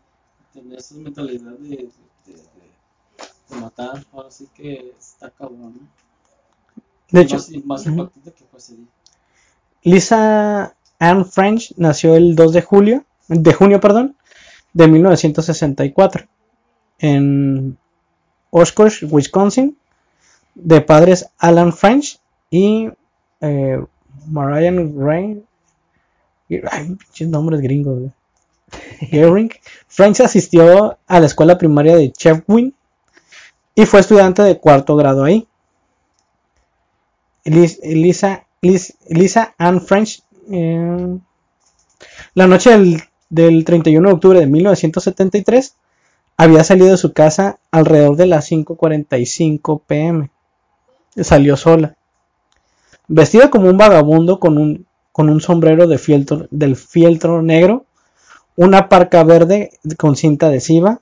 tener 0.53 0.80
esa 0.80 0.96
mentalidad 0.96 1.51
de, 1.60 1.70
de, 1.70 1.91
de- 2.25 2.34
de- 2.34 2.77
de 3.50 3.56
matar. 3.62 4.06
Ahora 4.13 4.32
sí 4.32 4.48
que 4.56 4.94
está 5.00 5.30
cabrón, 5.32 5.74
¿no? 5.82 5.88
De 7.12 7.22
Y 7.22 7.22
hecho, 7.22 7.36
más, 7.36 7.50
y 7.50 7.60
más 7.63 7.86
ujú. 7.86 7.91
impactante 7.91 8.34
que 8.34 8.46
fue 8.46 8.60
ese 8.60 8.75
día. 8.75 8.88
Lisa 9.84 10.75
Ann 11.00 11.25
French 11.25 11.74
nació 11.77 12.15
el 12.15 12.36
2 12.36 12.51
de 12.53 12.62
julio, 12.63 13.06
de 13.27 13.53
junio, 13.53 13.80
perdón, 13.80 14.15
de 14.74 14.88
1964 14.88 16.28
en 17.00 17.78
Oshkosh, 18.51 19.06
Wisconsin, 19.10 19.78
de 20.56 20.82
padres 20.82 21.28
Alan 21.40 21.74
French 21.74 22.20
y 22.51 22.90
eh, 23.42 23.84
Marian 24.28 24.96
Rain. 25.00 25.46
Ay, 26.70 26.96
pinches 26.96 27.28
nombres 27.30 27.62
gringos. 27.62 28.12
Gehring. 29.00 29.51
French 29.88 30.22
asistió 30.22 30.98
a 31.08 31.20
la 31.20 31.25
escuela 31.25 31.58
primaria 31.58 31.96
de 31.96 32.12
Chepwin 32.12 32.74
y 33.75 33.86
fue 33.86 34.00
estudiante 34.01 34.44
de 34.44 34.60
cuarto 34.60 34.96
grado 34.96 35.24
ahí. 35.24 35.48
Lis- 37.46 37.80
Lisa, 37.84 38.46
Lis- 38.62 38.96
Lisa 39.10 39.54
Ann 39.58 39.82
French. 39.82 40.24
eh, 40.51 41.18
la 42.34 42.48
noche 42.48 42.72
del, 42.72 43.01
del 43.32 43.64
31 43.66 44.10
de 44.10 44.14
octubre 44.14 44.40
de 44.40 44.46
1973 44.46 45.76
había 46.38 46.64
salido 46.64 46.92
de 46.92 46.98
su 46.98 47.14
casa 47.14 47.60
alrededor 47.72 48.18
de 48.18 48.28
las 48.28 48.52
5.45 48.52 49.82
pm. 49.88 50.30
Salió 51.16 51.58
sola. 51.58 51.96
Vestida 53.08 53.50
como 53.50 53.70
un 53.70 53.78
vagabundo 53.78 54.40
con 54.40 54.58
un, 54.58 54.86
con 55.12 55.30
un 55.30 55.42
sombrero 55.42 55.88
de 55.88 55.98
fieltro, 55.98 56.48
del 56.52 56.76
fieltro 56.76 57.42
negro, 57.42 57.86
una 58.56 58.90
parca 58.90 59.24
verde 59.24 59.72
con 59.98 60.16
cinta 60.16 60.48
adhesiva, 60.48 61.02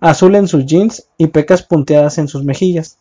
azul 0.00 0.36
en 0.36 0.48
sus 0.48 0.64
jeans 0.64 1.08
y 1.18 1.26
pecas 1.28 1.62
punteadas 1.62 2.18
en 2.18 2.28
sus 2.28 2.44
mejillas. 2.44 2.98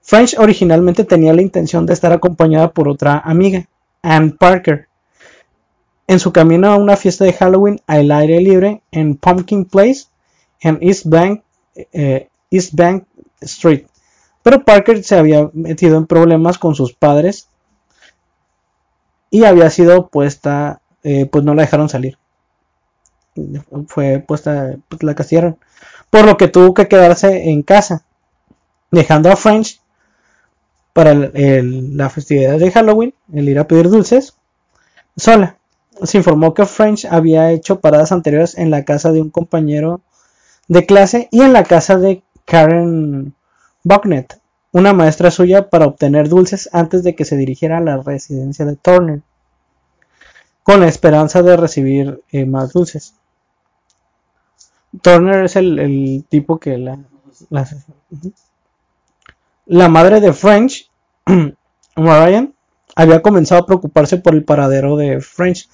French 0.00 0.36
originalmente 0.38 1.04
tenía 1.04 1.32
la 1.32 1.42
intención 1.42 1.86
de 1.86 1.92
estar 1.92 2.12
acompañada 2.12 2.72
por 2.72 2.88
otra 2.88 3.18
amiga, 3.18 3.66
Ann 4.02 4.32
Parker, 4.32 4.89
en 6.10 6.18
su 6.18 6.32
camino 6.32 6.66
a 6.66 6.76
una 6.76 6.96
fiesta 6.96 7.24
de 7.24 7.32
Halloween 7.32 7.80
al 7.86 8.10
aire 8.10 8.40
libre 8.40 8.82
en 8.90 9.14
Pumpkin 9.14 9.64
Place 9.64 10.06
en 10.58 10.76
East 10.80 11.06
Bank, 11.06 11.44
eh, 11.92 12.28
East 12.50 12.74
Bank 12.74 13.04
Street. 13.40 13.86
Pero 14.42 14.64
Parker 14.64 15.04
se 15.04 15.16
había 15.16 15.48
metido 15.52 15.96
en 15.96 16.08
problemas 16.08 16.58
con 16.58 16.74
sus 16.74 16.94
padres 16.94 17.48
y 19.30 19.44
había 19.44 19.70
sido 19.70 20.08
puesta, 20.08 20.80
eh, 21.04 21.26
pues 21.26 21.44
no 21.44 21.54
la 21.54 21.62
dejaron 21.62 21.88
salir. 21.88 22.18
Fue 23.86 24.18
puesta, 24.18 24.78
pues 24.88 25.04
la 25.04 25.14
castigaron. 25.14 25.58
Por 26.10 26.24
lo 26.24 26.36
que 26.36 26.48
tuvo 26.48 26.74
que 26.74 26.88
quedarse 26.88 27.50
en 27.50 27.62
casa, 27.62 28.02
dejando 28.90 29.30
a 29.30 29.36
French 29.36 29.80
para 30.92 31.14
la 31.14 32.10
festividad 32.10 32.58
de 32.58 32.72
Halloween, 32.72 33.14
el 33.32 33.48
ir 33.48 33.60
a 33.60 33.68
pedir 33.68 33.88
dulces, 33.88 34.34
sola. 35.16 35.59
Se 36.02 36.18
informó 36.18 36.54
que 36.54 36.66
French 36.66 37.04
había 37.04 37.50
hecho 37.52 37.80
paradas 37.80 38.12
anteriores 38.12 38.56
en 38.56 38.70
la 38.70 38.84
casa 38.84 39.12
de 39.12 39.20
un 39.20 39.30
compañero 39.30 40.00
de 40.68 40.86
clase 40.86 41.28
y 41.30 41.42
en 41.42 41.52
la 41.52 41.64
casa 41.64 41.98
de 41.98 42.22
Karen 42.44 43.34
Bucknet, 43.84 44.40
una 44.72 44.92
maestra 44.92 45.30
suya, 45.30 45.68
para 45.70 45.86
obtener 45.86 46.28
dulces 46.28 46.68
antes 46.72 47.02
de 47.02 47.14
que 47.14 47.24
se 47.24 47.36
dirigiera 47.36 47.78
a 47.78 47.82
la 47.82 47.98
residencia 47.98 48.64
de 48.64 48.76
Turner, 48.76 49.22
con 50.62 50.80
la 50.80 50.88
esperanza 50.88 51.42
de 51.42 51.56
recibir 51.56 52.22
eh, 52.30 52.46
más 52.46 52.72
dulces. 52.72 53.14
Turner 55.02 55.44
es 55.44 55.56
el, 55.56 55.78
el 55.78 56.24
tipo 56.28 56.58
que 56.58 56.78
la, 56.78 56.98
la. 57.48 57.68
La 59.66 59.88
madre 59.88 60.20
de 60.20 60.32
French, 60.32 60.90
Marian, 61.96 62.54
había 62.96 63.22
comenzado 63.22 63.62
a 63.62 63.66
preocuparse 63.66 64.16
por 64.18 64.34
el 64.34 64.44
paradero 64.44 64.96
de 64.96 65.20
French, 65.20 65.68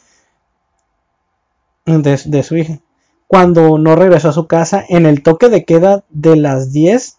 de, 1.87 2.43
su 2.43 2.57
hija, 2.57 2.81
cuando 3.29 3.79
no 3.79 3.97
regresó 3.97 4.29
a 4.31 4.33
su 4.33 4.47
casa 4.47 4.85
en 4.89 5.07
el 5.07 5.23
toque 5.23 5.49
de 5.49 5.65
queda 5.65 6.05
de 6.11 6.37
las 6.37 6.73
10 6.73 7.19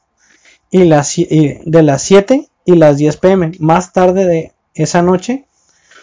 y 0.72 0.86
las, 0.86 1.18
y 1.18 1.60
de 1.66 1.84
las 1.84 2.02
7 2.04 2.50
y 2.66 2.76
las 2.76 2.98
10 2.98 3.18
pm. 3.18 3.52
Más 3.60 3.94
tarde 3.94 4.26
de 4.26 4.54
esa 4.74 5.02
noche 5.02 5.46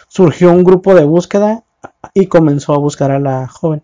surgió 0.07 0.51
un 0.51 0.63
grupo 0.63 0.95
de 0.95 1.05
búsqueda 1.05 1.63
y 2.13 2.27
comenzó 2.27 2.73
a 2.73 2.79
buscar 2.79 3.11
a 3.11 3.19
la 3.19 3.47
joven. 3.47 3.83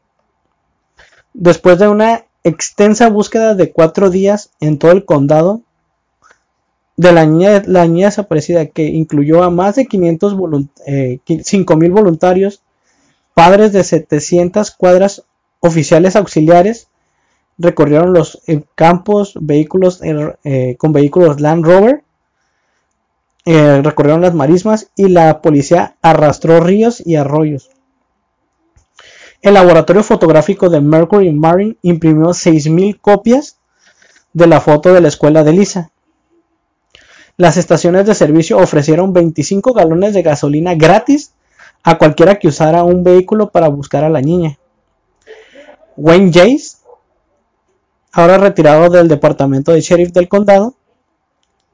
Después 1.34 1.78
de 1.78 1.90
una 1.90 2.24
extensa 2.46 3.10
búsqueda 3.10 3.54
de 3.54 3.74
cuatro 3.74 4.10
días 4.10 4.52
en 4.62 4.80
todo 4.80 4.92
el 4.92 5.04
condado, 5.04 5.62
de 6.98 7.12
la 7.12 7.26
niña, 7.26 7.64
la 7.66 7.88
niña 7.88 8.08
desaparecida 8.08 8.68
que 8.68 8.84
incluyó 8.86 9.44
a 9.44 9.50
más 9.50 9.76
de 9.76 9.86
500 9.88 10.36
volunt- 10.36 10.70
eh, 10.86 11.20
qui- 11.26 11.44
5.000 11.44 11.92
voluntarios, 11.92 12.62
padres 13.34 13.72
de 13.74 13.84
700 13.84 14.72
cuadras, 14.72 15.24
oficiales 15.60 16.16
auxiliares, 16.16 16.88
recorrieron 17.58 18.14
los 18.14 18.42
eh, 18.48 18.64
campos 18.76 19.34
vehículos 19.40 20.02
eh, 20.02 20.36
eh, 20.44 20.76
con 20.78 20.94
vehículos 20.94 21.40
Land 21.40 21.66
Rover, 21.66 22.04
recorrieron 23.44 24.22
las 24.22 24.36
marismas 24.36 24.92
y 24.96 25.08
la 25.08 25.42
policía 25.42 25.96
arrastró 26.04 26.60
ríos 26.60 27.02
y 27.04 27.16
arroyos. 27.16 27.72
El 29.42 29.56
laboratorio 29.56 30.04
fotográfico 30.04 30.70
de 30.70 30.80
Mercury 30.82 31.32
Marine 31.32 31.76
imprimió 31.82 32.28
6.000 32.28 33.00
copias 33.02 33.58
de 34.34 34.46
la 34.46 34.62
foto 34.62 34.94
de 34.94 35.02
la 35.02 35.08
escuela 35.08 35.44
de 35.44 35.54
Lisa. 35.54 35.90
Las 37.38 37.58
estaciones 37.58 38.06
de 38.06 38.14
servicio 38.14 38.60
ofrecieron 38.60 39.14
25 39.14 39.74
galones 39.74 40.14
de 40.14 40.22
gasolina 40.22 40.76
gratis 40.76 41.34
a 41.84 41.98
cualquiera 41.98 42.38
que 42.38 42.48
usara 42.48 42.84
un 42.84 43.04
vehículo 43.04 43.50
para 43.50 43.68
buscar 43.68 44.04
a 44.04 44.10
la 44.10 44.22
niña. 44.22 44.58
Wayne 45.98 46.32
Jace, 46.34 46.78
ahora 48.12 48.38
retirado 48.38 48.90
del 48.90 49.08
departamento 49.08 49.72
de 49.72 49.82
sheriff 49.82 50.12
del 50.12 50.30
condado 50.30 50.76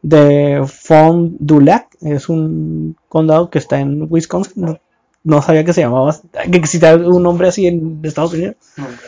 de 0.01 0.63
Fond 0.67 1.35
du 1.39 1.59
Lac, 1.59 1.87
es 2.01 2.29
un 2.29 2.95
condado 3.09 3.49
que 3.49 3.59
está 3.59 3.79
en 3.79 4.07
Wisconsin. 4.09 4.79
No, 5.23 5.41
sabía 5.41 5.65
que 5.65 5.73
se 5.73 5.81
llamaba, 5.81 6.15
que 6.49 6.57
existía 6.57 6.95
un 6.95 7.23
nombre 7.23 7.49
así 7.49 7.67
en 7.67 7.99
Estados 8.03 8.33
Unidos. 8.33 8.55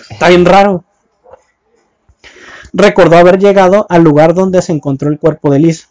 Está 0.10 0.28
bien 0.28 0.46
raro. 0.46 0.84
Recordó 2.74 3.18
haber 3.18 3.40
llegado 3.40 3.86
al 3.90 4.04
lugar 4.04 4.34
donde 4.34 4.62
se 4.62 4.74
encontró 4.74 5.10
el 5.10 5.18
cuerpo 5.18 5.52
de 5.52 5.60
Liz, 5.60 5.90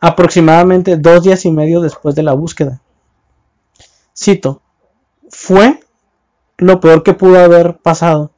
aproximadamente 0.00 0.96
dos 0.96 1.22
días 1.22 1.44
y 1.44 1.50
medio 1.50 1.80
después 1.80 2.14
de 2.14 2.22
la 2.22 2.32
búsqueda. 2.32 2.80
Cito, 4.20 4.62
fue 5.30 5.78
lo 6.56 6.80
peor 6.80 7.04
que 7.04 7.14
pudo 7.14 7.38
haber 7.38 7.76
pasado, 7.76 8.32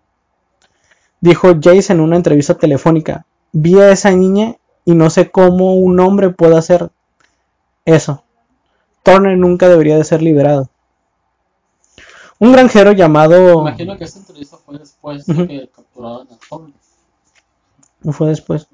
dijo 1.22 1.54
Jace 1.58 1.94
en 1.94 2.00
una 2.00 2.16
entrevista 2.16 2.58
telefónica. 2.58 3.24
Vi 3.52 3.80
a 3.80 3.90
esa 3.90 4.10
niña 4.10 4.56
y 4.84 4.94
no 4.94 5.08
sé 5.08 5.30
cómo 5.30 5.76
un 5.76 5.98
hombre 6.00 6.28
puede 6.28 6.58
hacer 6.58 6.90
eso. 7.86 8.24
Turner 9.02 9.38
nunca 9.38 9.70
debería 9.70 9.96
de 9.96 10.04
ser 10.04 10.20
liberado. 10.20 10.68
Un 12.38 12.52
granjero 12.52 12.92
llamado... 12.92 13.62
Imagino 13.62 13.96
que 13.96 14.04
esta 14.04 14.18
entrevista 14.18 14.58
fue 14.58 14.78
después 14.78 15.24
de 15.24 15.48
que 15.48 15.70
capturaron 15.74 16.28
a. 16.30 16.58
¿No 18.02 18.12
fue 18.12 18.28
después? 18.28 18.68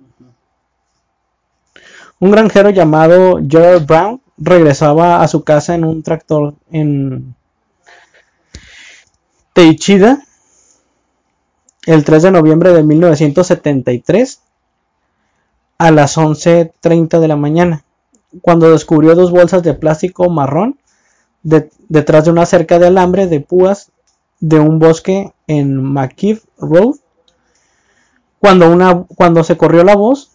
Un 2.19 2.33
granjero 2.33 2.71
llamado 2.71 3.39
Gerald 3.49 3.87
Brown 3.87 4.21
regresaba 4.39 5.23
a 5.23 5.29
su 5.29 5.45
casa 5.45 5.75
en 5.75 5.85
un 5.85 6.03
tractor 6.03 6.55
en 6.71 7.35
Teichida 9.55 10.23
el 11.87 12.05
3 12.05 12.25
de 12.25 12.31
noviembre 12.33 12.73
de 12.73 12.83
1973 12.83 14.41
a 15.79 15.91
las 15.91 16.19
11.30 16.19 17.21
de 17.21 17.29
la 17.29 17.37
mañana, 17.37 17.85
cuando 18.43 18.71
descubrió 18.71 19.15
dos 19.15 19.31
bolsas 19.31 19.63
de 19.63 19.75
plástico 19.75 20.29
marrón 20.29 20.79
de- 21.43 21.71
detrás 21.89 22.25
de 22.27 22.31
una 22.33 22.47
cerca 22.47 22.79
de 22.79 22.89
alambre 22.89 23.27
de 23.27 23.41
púas 23.41 23.93
de 24.41 24.59
un 24.61 24.79
bosque 24.79 25.33
en 25.47 25.83
McKeith 25.83 26.43
Road. 26.59 26.97
Cuando, 28.39 28.71
una, 28.71 29.05
cuando 29.17 29.43
se 29.45 29.57
corrió 29.57 29.83
la 29.85 29.97
voz 29.97 30.31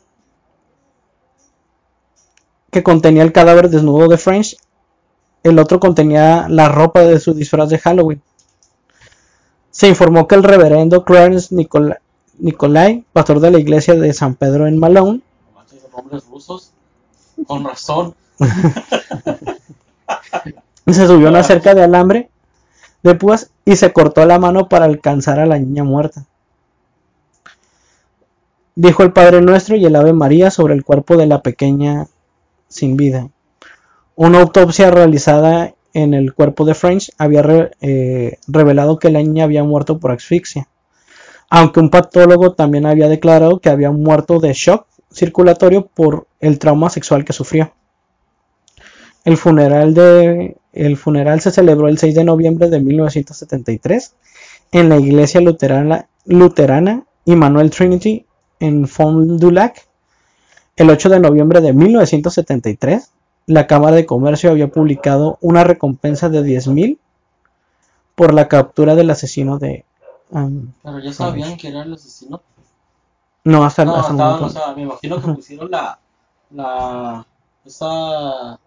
que 2.72 2.84
contenía 2.84 3.24
el 3.24 3.34
cadáver 3.34 3.70
desnudo 3.70 4.08
de 4.08 4.18
French, 4.18 4.58
el 5.44 5.60
otro 5.60 5.80
contenía 5.80 6.48
la 6.50 6.70
ropa 6.70 7.02
de 7.02 7.20
su 7.20 7.34
disfraz 7.34 7.70
de 7.70 7.80
Halloween. 7.80 8.22
Se 9.70 9.88
informó 9.88 10.28
que 10.28 10.36
el 10.36 10.44
reverendo 10.44 11.04
Clarence 11.04 11.54
Nicola- 11.54 12.00
Nicolai, 12.40 13.04
pastor 13.12 13.40
de 13.40 13.52
la 13.52 13.60
iglesia 13.60 13.96
de 13.96 14.14
San 14.14 14.36
Pedro 14.36 14.68
en 14.68 14.78
Malone, 14.78 15.22
nombres 15.96 16.26
rusos. 16.28 16.72
Con 17.48 17.64
razón. 17.66 18.14
Se 20.86 21.08
subió 21.08 21.26
a 21.26 21.30
una 21.32 21.44
cerca 21.44 21.74
de 21.74 21.84
alambre 21.84 22.30
de 23.04 23.16
púas 23.16 23.52
y 23.66 23.76
se 23.78 23.94
cortó 23.94 24.26
la 24.26 24.40
mano 24.40 24.70
para 24.70 24.86
alcanzar 24.86 25.40
a 25.40 25.46
la 25.48 25.60
niña 25.60 25.84
muerta. 25.84 26.26
Dijo 28.76 29.04
el 29.04 29.14
Padre 29.14 29.40
Nuestro 29.42 29.78
y 29.78 29.86
el 29.86 29.96
Ave 29.96 30.12
María 30.12 30.52
sobre 30.52 30.74
el 30.74 30.84
cuerpo 30.84 31.16
de 31.16 31.26
la 31.26 31.42
pequeña 31.42 32.08
sin 32.72 32.98
vida. 32.98 33.30
Una 34.16 34.42
autopsia 34.42 34.90
realizada 34.90 35.76
en 35.94 36.14
el 36.14 36.34
cuerpo 36.34 36.66
de 36.66 36.74
French 36.74 37.12
había 37.18 37.72
eh, 37.82 38.38
revelado 38.48 38.98
que 38.98 39.12
la 39.12 39.20
niña 39.20 39.44
había 39.44 39.64
muerto 39.64 40.00
por 40.00 40.12
asfixia, 40.12 40.68
aunque 41.50 41.80
un 41.80 41.90
patólogo 41.90 42.54
también 42.54 42.86
había 42.86 43.10
declarado 43.10 43.60
que 43.60 43.70
había 43.70 43.92
muerto 43.92 44.40
de 44.40 44.54
shock 44.54 44.88
circulatorio 45.12 45.88
por 45.88 46.28
el 46.40 46.60
trauma 46.60 46.90
sexual 46.90 47.26
que 47.26 47.34
sufrió. 47.34 47.74
El 49.26 49.38
funeral, 49.38 49.94
de, 49.94 50.58
el 50.74 50.98
funeral 50.98 51.42
se 51.42 51.52
celebró 51.52 51.88
el 51.88 51.98
6 51.98 52.16
de 52.16 52.24
noviembre 52.24 52.70
de 52.70 52.80
1973 52.80 54.16
en 54.72 54.90
la 54.90 54.98
iglesia 54.98 55.42
luterana, 55.42 56.08
luterana 56.26 57.06
Immanuel 57.26 57.70
Trinity 57.70 58.26
en 58.60 58.88
Fond 58.88 59.40
du 59.40 59.52
Lac. 59.52 59.88
El 60.82 60.90
8 60.90 61.10
de 61.10 61.20
noviembre 61.20 61.62
de 61.62 61.74
1973, 61.74 63.12
la 63.46 63.68
Cámara 63.68 63.96
de 63.96 64.08
Comercio 64.08 64.50
había 64.50 64.72
publicado 64.72 65.38
una 65.40 65.64
recompensa 65.64 66.28
de 66.28 66.42
10.000 66.42 66.98
por 68.16 68.34
la 68.34 68.48
captura 68.48 68.96
del 68.96 69.12
asesino 69.12 69.60
de... 69.60 69.86
Um, 70.32 70.74
Pero 70.82 70.98
ya 70.98 71.14
sabían 71.14 71.56
que 71.56 71.68
era 71.68 71.84
el 71.84 71.94
asesino. 71.94 72.42
No, 73.44 73.64
hasta, 73.64 73.86
no, 73.86 73.96
hasta 73.96 74.36
o 74.38 74.50
sea, 74.50 74.74
me 74.74 74.82
imagino 74.82 75.22
que 75.22 75.32
pusieron 75.34 75.70
la, 75.70 76.00
la 76.50 77.28
esa 77.64 78.60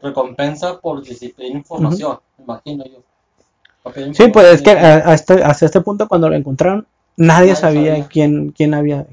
recompensa 0.00 0.80
por 0.80 1.02
disciplina 1.02 1.58
información, 1.58 2.18
me 2.38 2.44
imagino 2.44 2.84
yo. 2.86 4.12
Sí, 4.14 4.28
pues 4.28 4.54
es 4.54 4.62
que 4.62 4.70
hasta, 4.70 5.34
hasta 5.46 5.66
este 5.66 5.82
punto 5.82 6.08
cuando 6.08 6.30
lo 6.30 6.34
encontraron, 6.34 6.86
nadie, 7.18 7.54
sabía, 7.54 8.08
Quién, 8.08 8.52
quién 8.52 8.72
había. 8.72 9.06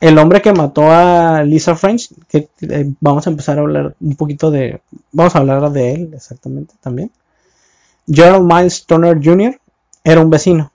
El 0.00 0.18
hombre 0.18 0.42
que 0.42 0.52
mató 0.52 0.90
a 0.90 1.42
Lisa 1.42 1.74
French, 1.74 2.10
que 2.28 2.48
eh, 2.60 2.92
vamos 3.00 3.26
a 3.26 3.30
empezar 3.30 3.58
a 3.58 3.62
hablar 3.62 3.96
un 4.00 4.16
poquito 4.16 4.50
de, 4.50 4.80
vamos 5.12 5.34
a 5.34 5.38
hablar 5.38 5.70
de 5.70 5.94
él 5.94 6.10
exactamente 6.14 6.74
también. 6.80 7.10
Gerald 8.06 8.44
Miles 8.44 8.84
Turner 8.84 9.18
Jr. 9.22 9.58
era 10.04 10.20
un 10.20 10.30
vecino. 10.30 10.70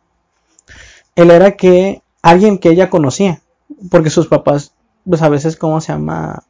Él 1.15 1.29
era 1.29 1.55
que 1.55 2.01
alguien 2.21 2.57
que 2.57 2.69
ella 2.69 2.89
conocía, 2.89 3.41
porque 3.89 4.09
sus 4.09 4.27
papás, 4.27 4.73
pues 5.07 5.21
a 5.21 5.29
veces, 5.29 5.55
¿cómo 5.55 5.79
se 5.81 5.93
llama? 5.93 6.43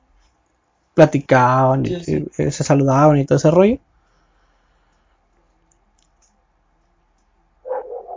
platicaban 0.94 1.86
y, 1.86 2.04
se 2.52 2.64
saludaban 2.64 3.18
y 3.18 3.26
todo 3.26 3.38
ese 3.38 3.52
rollo. 3.52 3.78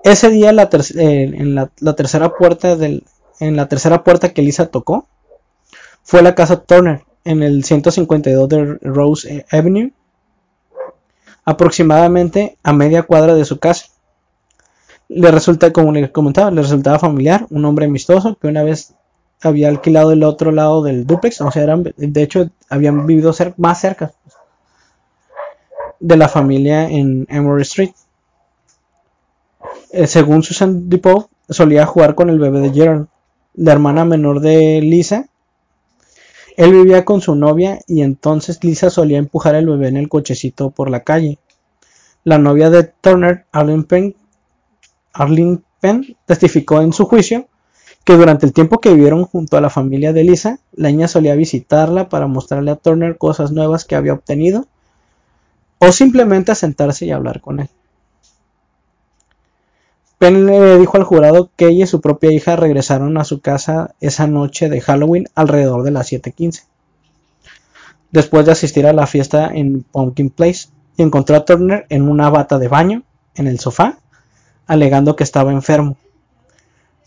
Ese 0.03 0.29
día 0.29 0.53
la 0.53 0.65
eh, 0.65 1.33
en 1.35 1.55
la, 1.55 1.97
tercera 1.97 2.35
puerta 2.35 2.77
del, 2.77 3.05
en 3.41 3.57
la 3.57 3.69
tercera 3.69 4.05
puerta 4.05 4.33
que 4.33 4.43
Lisa 4.43 4.67
tocó 4.67 5.07
fue 6.03 6.23
la 6.23 6.35
casa 6.35 6.63
Turner 6.63 7.03
en 7.25 7.43
el 7.43 7.65
152 7.65 8.49
de 8.49 8.79
Rose 8.83 9.47
Avenue, 9.51 9.93
aproximadamente 11.45 12.59
a 12.63 12.73
media 12.73 13.03
cuadra 13.03 13.35
de 13.35 13.45
su 13.45 13.59
casa. 13.59 13.87
Le 15.09 15.31
resulta, 15.31 15.73
como 15.73 15.93
le 15.93 16.13
comentaba, 16.13 16.51
le 16.51 16.63
resultaba 16.63 16.99
familiar, 16.99 17.47
un 17.51 17.65
hombre 17.65 17.87
amistoso 17.87 18.37
que 18.41 18.49
una 18.49 18.63
vez 18.63 18.95
había 19.43 19.69
alquilado 19.69 20.13
el 20.13 20.23
otro 20.23 20.53
lado 20.53 20.83
del 20.83 21.07
duplex, 21.07 21.41
o 21.41 21.51
sea, 21.51 21.63
eran, 21.63 21.83
de 21.97 22.23
hecho, 22.23 22.51
habían 22.69 23.07
vivido 23.07 23.35
más 23.57 23.81
cerca 23.81 24.13
de 26.01 26.17
la 26.17 26.29
familia 26.29 26.89
en 26.89 27.27
Emory 27.29 27.63
Street. 27.63 27.93
Eh, 29.91 30.07
según 30.07 30.43
Susan 30.43 30.89
Dupont, 30.89 31.27
solía 31.49 31.87
jugar 31.87 32.15
con 32.15 32.29
el 32.31 32.39
bebé 32.39 32.61
de 32.61 32.73
Gerald, 32.73 33.09
la 33.55 33.73
hermana 33.73 34.05
menor 34.05 34.41
de 34.41 34.81
Lisa. 34.83 35.29
Él 36.57 36.73
vivía 36.73 37.05
con 37.05 37.21
su 37.21 37.35
novia 37.35 37.81
y 37.87 38.03
entonces 38.03 38.63
Lisa 38.63 38.91
solía 38.91 39.19
empujar 39.19 39.55
el 39.55 39.67
bebé 39.67 39.89
en 39.89 39.97
el 39.97 40.09
cochecito 40.09 40.71
por 40.71 40.91
la 40.91 41.03
calle. 41.03 41.39
La 42.23 42.39
novia 42.39 42.71
de 42.71 42.85
Turner, 42.85 43.47
Arlene 43.53 43.83
Penn, 43.85 44.15
Penn 45.81 46.17
testificó 46.27 46.81
en 46.81 46.93
su 46.93 47.07
juicio 47.07 47.49
que 48.05 48.17
durante 48.17 48.47
el 48.47 48.53
tiempo 48.53 48.81
que 48.81 48.93
vivieron 48.93 49.25
junto 49.25 49.57
a 49.57 49.61
la 49.61 49.71
familia 49.71 50.13
de 50.13 50.25
Lisa, 50.25 50.59
la 50.73 50.91
niña 50.91 51.09
solía 51.09 51.35
visitarla 51.35 52.09
para 52.09 52.27
mostrarle 52.27 52.71
a 52.71 52.77
Turner 52.77 53.19
cosas 53.19 53.51
nuevas 53.51 53.85
que 53.85 53.97
había 53.97 54.13
obtenido 54.13 54.67
o 55.79 55.91
simplemente 55.91 56.55
sentarse 56.55 57.07
y 57.07 57.11
hablar 57.11 57.41
con 57.41 57.61
él. 57.61 57.69
Penn 60.19 60.47
le 60.47 60.79
dijo 60.79 60.97
al 60.97 61.05
jurado 61.05 61.51
que 61.57 61.67
ella 61.67 61.85
y 61.85 61.89
su 61.89 62.01
propia 62.01 62.31
hija 62.31 62.57
regresaron 62.57 63.19
a 63.19 63.25
su 63.25 63.41
casa 63.41 63.95
esa 64.01 64.27
noche 64.27 64.69
de 64.69 64.81
Halloween 64.81 65.27
alrededor 65.35 65.83
de 65.83 65.91
las 65.91 66.07
7:15. 66.07 66.63
Después 68.11 68.47
de 68.47 68.53
asistir 68.53 68.87
a 68.87 68.93
la 68.93 69.07
fiesta 69.07 69.51
en 69.53 69.83
Pumpkin 69.83 70.31
Place, 70.31 70.69
encontró 70.97 71.37
a 71.37 71.45
Turner 71.45 71.87
en 71.89 72.09
una 72.09 72.31
bata 72.31 72.59
de 72.59 72.69
baño 72.69 73.03
en 73.35 73.49
el 73.49 73.59
sofá, 73.59 73.99
alegando 74.67 75.17
que 75.17 75.25
estaba 75.25 75.53
enfermo. 75.53 75.97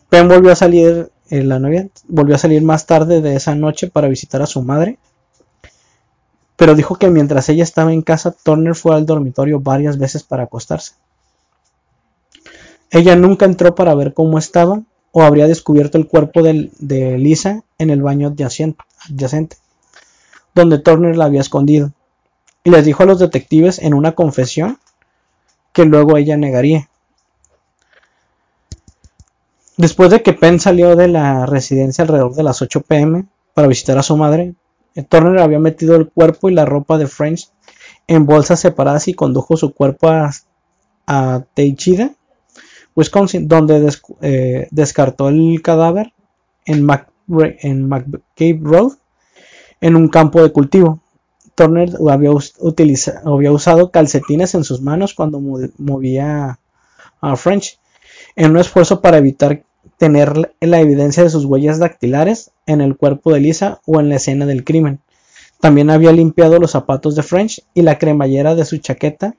Penn 0.10 0.28
volvió 0.28 0.52
a 0.52 0.56
salir, 0.56 1.12
eh, 1.30 1.44
la 1.44 1.60
novia 1.60 1.88
volvió 2.08 2.36
a 2.36 2.40
salir 2.40 2.62
más 2.62 2.86
tarde 2.86 3.22
de 3.22 3.36
esa 3.36 3.56
noche 3.56 3.88
para 3.88 4.10
visitar 4.10 4.42
a 4.42 4.48
su 4.48 4.62
madre, 4.62 4.98
pero 6.58 6.76
dijo 6.76 6.96
que 6.96 7.10
mientras 7.10 7.48
ella 7.50 7.64
estaba 7.64 7.94
en 7.94 8.02
casa, 8.02 8.32
Turner 8.32 8.76
fue 8.76 8.96
al 8.96 9.06
dormitorio 9.06 9.60
varias 9.60 9.98
veces 9.98 10.24
para 10.24 10.44
acostarse. 10.44 10.94
Ella 12.92 13.16
nunca 13.16 13.46
entró 13.46 13.76
para 13.76 13.96
ver 13.96 14.14
cómo 14.14 14.38
estaba 14.38 14.82
o 15.12 15.24
habría 15.24 15.48
descubierto 15.48 15.98
el 15.98 16.08
cuerpo 16.08 16.44
de, 16.44 16.72
de 16.80 17.18
Lisa 17.18 17.64
en 17.78 17.90
el 17.90 18.02
baño 18.02 18.28
adyacente, 18.28 19.58
donde 20.54 20.80
Turner 20.80 21.16
la 21.16 21.26
había 21.26 21.42
escondido, 21.42 21.94
y 22.64 22.70
les 22.72 22.86
dijo 22.86 23.04
a 23.04 23.06
los 23.06 23.20
detectives 23.20 23.80
en 23.80 23.94
una 23.94 24.14
confesión 24.14 24.80
que 25.74 25.86
luego 25.86 26.18
ella 26.18 26.38
negaría. 26.38 26.90
Después 29.78 30.12
de 30.12 30.24
que 30.24 30.34
Penn 30.34 30.60
salió 30.60 30.96
de 30.96 31.08
la 31.08 31.46
residencia 31.46 32.02
alrededor 32.02 32.34
de 32.34 32.44
las 32.44 32.62
8 32.62 32.82
pm 32.82 33.28
para 33.54 33.68
visitar 33.68 33.98
a 33.98 34.04
su 34.04 34.18
madre, 34.18 34.56
Turner 35.08 35.40
había 35.40 35.60
metido 35.60 35.96
el 35.96 36.10
cuerpo 36.10 36.50
y 36.50 36.54
la 36.54 36.66
ropa 36.66 36.98
de 36.98 37.08
French 37.08 37.50
en 38.08 38.26
bolsas 38.26 38.60
separadas 38.60 39.08
y 39.08 39.14
condujo 39.14 39.56
su 39.56 39.74
cuerpo 39.74 40.10
a, 40.10 40.32
a 41.06 41.44
Teichida, 41.54 42.17
Wisconsin, 42.98 43.48
donde 43.48 43.94
eh, 44.22 44.68
descartó 44.72 45.30
el 45.30 45.62
cadáver 45.62 46.14
en, 46.66 46.84
McCabe 46.84 48.60
Road 48.60 48.94
en 49.80 49.96
un 49.96 50.08
campo 50.08 50.42
de 50.42 50.52
cultivo. 50.52 51.00
Turner 51.54 51.92
había, 52.10 52.32
había 53.24 53.52
usado 53.52 53.92
calcetines 53.92 54.56
en 54.56 54.64
sus 54.64 54.82
manos 54.82 55.14
cuando 55.14 55.40
movía 55.40 56.60
a 57.22 57.36
French 57.36 57.80
en 58.36 58.52
un 58.52 58.58
esfuerzo 58.58 59.00
para 59.00 59.18
evitar 59.18 59.64
tener 59.98 60.56
la 60.60 60.80
evidencia 60.80 61.24
de 61.24 61.30
sus 61.30 61.46
huellas 61.46 61.80
dactilares 61.80 62.52
en 62.66 62.82
el 62.82 62.98
cuerpo 62.98 63.32
de 63.32 63.40
Lisa 63.40 63.80
o 63.86 64.00
en 64.00 64.10
la 64.10 64.16
escena 64.16 64.48
del 64.48 64.64
crimen. 64.64 65.00
También 65.60 65.92
había 65.92 66.12
limpiado 66.12 66.60
los 66.60 66.72
zapatos 66.72 67.16
de 67.16 67.24
French 67.24 67.64
y 67.76 67.84
la 67.84 67.98
cremallera 68.00 68.56
de 68.56 68.66
su 68.66 68.78
chaqueta 68.78 69.36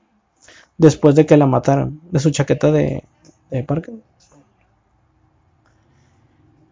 después 0.77 1.15
de 1.15 1.25
que 1.25 1.37
la 1.37 1.45
mataron, 1.45 2.01
de 2.09 2.19
su 2.19 2.31
chaqueta 2.31 2.71
de, 2.71 3.03
de 3.49 3.63
Parker. 3.63 3.95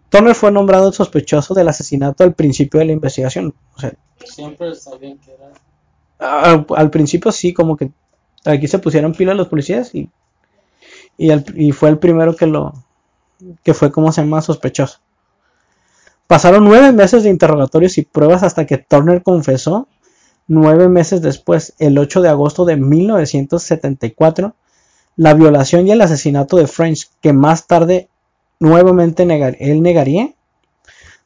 Turner 0.10 0.36
fue 0.36 0.52
nombrado 0.52 0.92
sospechoso 0.92 1.54
del 1.54 1.68
asesinato 1.68 2.24
al 2.24 2.34
principio 2.34 2.80
de 2.80 2.86
la 2.86 2.94
investigación. 2.94 3.54
Siempre 4.24 4.74
sabían 4.76 5.18
que 5.18 5.34
era. 5.34 5.52
Al, 6.20 6.66
al, 6.76 6.90
principio 6.90 7.32
sí, 7.32 7.54
como 7.54 7.78
que 7.78 7.92
aquí 8.46 8.68
se 8.68 8.80
pusieron 8.80 9.14
pila 9.14 9.34
los 9.34 9.50
policías 9.50 9.94
y, 9.94 10.10
y, 11.18 11.32
y 11.56 11.72
fue 11.72 11.90
el 11.90 12.00
primero 12.00 12.36
que 12.36 12.48
lo, 12.48 12.74
que 13.64 13.74
fue 13.74 13.92
como 13.92 14.12
se 14.12 14.22
llama 14.22 14.42
sospechoso. 14.42 15.00
Pasaron 16.26 16.66
nueve 16.66 16.92
meses 16.92 17.24
de 17.24 17.30
interrogatorios 17.30 17.98
y 17.98 18.02
pruebas 18.04 18.44
hasta 18.44 18.66
que 18.66 18.78
Turner 18.78 19.24
confesó 19.24 19.88
nueve 20.48 20.90
meses 20.90 21.22
después, 21.22 21.74
el 21.80 21.98
8 21.98 22.22
de 22.22 22.30
agosto 22.30 22.66
de 22.66 22.78
1974, 22.78 24.56
la 25.18 25.34
violación 25.34 25.88
y 25.88 25.92
el 25.92 26.02
asesinato 26.02 26.58
de 26.58 26.68
French, 26.68 27.10
que 27.22 27.34
más 27.34 27.68
tarde 27.68 28.08
nuevamente 28.60 29.24
él 29.60 29.82
negaría. 29.82 30.34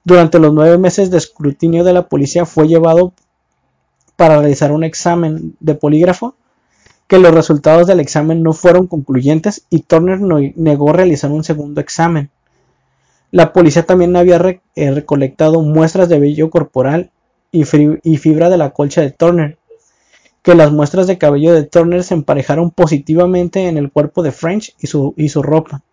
Durante 0.03 0.39
los 0.39 0.53
nueve 0.53 0.77
meses 0.77 1.11
de 1.11 1.17
escrutinio 1.17 1.83
de 1.83 1.93
la 1.93 2.07
policía 2.07 2.45
fue 2.45 2.67
llevado 2.67 3.13
para 4.15 4.39
realizar 4.39 4.71
un 4.71 4.83
examen 4.83 5.55
de 5.59 5.75
polígrafo 5.75 6.35
que 7.07 7.19
los 7.19 7.33
resultados 7.33 7.87
del 7.87 7.99
examen 7.99 8.41
no 8.41 8.53
fueron 8.53 8.87
concluyentes 8.87 9.65
y 9.69 9.81
Turner 9.81 10.21
negó 10.55 10.93
realizar 10.93 11.29
un 11.29 11.43
segundo 11.43 11.81
examen. 11.81 12.29
La 13.31 13.51
policía 13.51 13.85
también 13.85 14.15
había 14.15 14.61
eh, 14.75 14.91
recolectado 14.91 15.61
muestras 15.61 16.07
de 16.07 16.19
vello 16.19 16.49
corporal 16.49 17.11
y 17.51 17.65
fibra 17.65 18.49
de 18.49 18.57
la 18.57 18.69
colcha 18.69 19.01
de 19.01 19.11
Turner, 19.11 19.57
que 20.41 20.55
las 20.55 20.71
muestras 20.71 21.07
de 21.07 21.17
cabello 21.17 21.53
de 21.53 21.63
Turner 21.63 22.03
se 22.03 22.15
emparejaron 22.15 22.71
positivamente 22.71 23.67
en 23.67 23.77
el 23.77 23.91
cuerpo 23.91 24.23
de 24.23 24.31
French 24.31 24.75
y 24.79 24.87
su, 24.87 25.13
y 25.17 25.29
su 25.29 25.43
ropa. 25.43 25.83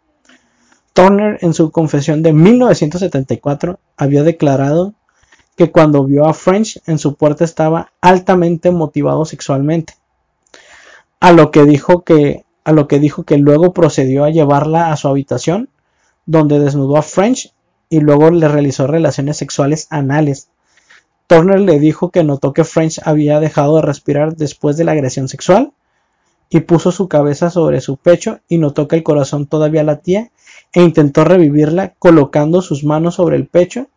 Turner, 0.92 1.38
en 1.42 1.54
su 1.54 1.70
confesión 1.70 2.22
de 2.22 2.32
1974, 2.32 3.78
había 3.96 4.22
declarado 4.22 4.94
que 5.56 5.70
cuando 5.70 6.04
vio 6.04 6.26
a 6.26 6.34
French 6.34 6.80
en 6.86 6.98
su 6.98 7.14
puerta 7.16 7.44
estaba 7.44 7.92
altamente 8.00 8.70
motivado 8.70 9.24
sexualmente, 9.24 9.94
a 11.20 11.32
lo 11.32 11.50
que 11.50 11.64
dijo 11.64 12.02
que, 12.02 12.44
a 12.64 12.72
lo 12.72 12.88
que, 12.88 12.98
dijo 12.98 13.24
que 13.24 13.38
luego 13.38 13.72
procedió 13.72 14.24
a 14.24 14.30
llevarla 14.30 14.92
a 14.92 14.96
su 14.96 15.08
habitación, 15.08 15.68
donde 16.26 16.58
desnudó 16.58 16.96
a 16.96 17.02
French 17.02 17.52
y 17.88 18.00
luego 18.00 18.30
le 18.30 18.48
realizó 18.48 18.86
relaciones 18.86 19.36
sexuales 19.36 19.86
anales. 19.90 20.48
Turner 21.28 21.60
le 21.60 21.78
dijo 21.78 22.10
que 22.10 22.24
notó 22.24 22.54
que 22.54 22.64
French 22.64 23.00
había 23.04 23.38
dejado 23.38 23.76
de 23.76 23.82
respirar 23.82 24.34
después 24.34 24.78
de 24.78 24.84
la 24.84 24.92
agresión 24.92 25.28
sexual 25.28 25.72
y 26.48 26.60
puso 26.60 26.90
su 26.90 27.06
cabeza 27.06 27.50
sobre 27.50 27.82
su 27.82 27.98
pecho 27.98 28.40
y 28.48 28.56
notó 28.56 28.88
que 28.88 28.96
el 28.96 29.02
corazón 29.02 29.46
todavía 29.46 29.84
latía 29.84 30.30
e 30.72 30.82
intentó 30.82 31.24
revivirla 31.24 31.92
colocando 31.98 32.62
sus 32.62 32.82
manos 32.82 33.16
sobre 33.16 33.36
el 33.36 33.46
pecho 33.46 33.88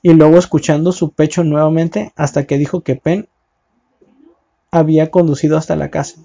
y 0.00 0.14
luego 0.14 0.38
escuchando 0.38 0.92
su 0.92 1.10
pecho 1.10 1.44
nuevamente 1.44 2.14
hasta 2.16 2.46
que 2.46 2.56
dijo 2.56 2.80
que 2.80 2.96
Penn 2.96 3.28
había 4.70 5.10
conducido 5.10 5.58
hasta 5.58 5.76
la 5.76 5.90
casa. 5.90 6.20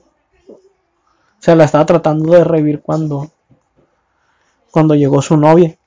O 0.48 1.42
sea, 1.42 1.56
la 1.56 1.66
estaba 1.66 1.86
tratando 1.86 2.32
de 2.32 2.46
revivir 2.46 2.82
cuando, 2.82 3.32
cuando 4.72 4.96
llegó 4.96 5.22
su 5.22 5.36
novia. 5.36 5.78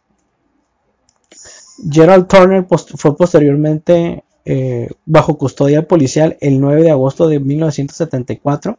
Gerald 1.90 2.29
Turner 2.29 2.66
fue 2.68 3.16
posteriormente 3.16 4.23
eh, 4.50 4.88
bajo 5.06 5.38
custodia 5.38 5.86
policial 5.86 6.36
el 6.40 6.60
9 6.60 6.82
de 6.82 6.90
agosto 6.90 7.28
de 7.28 7.40
1974 7.40 8.78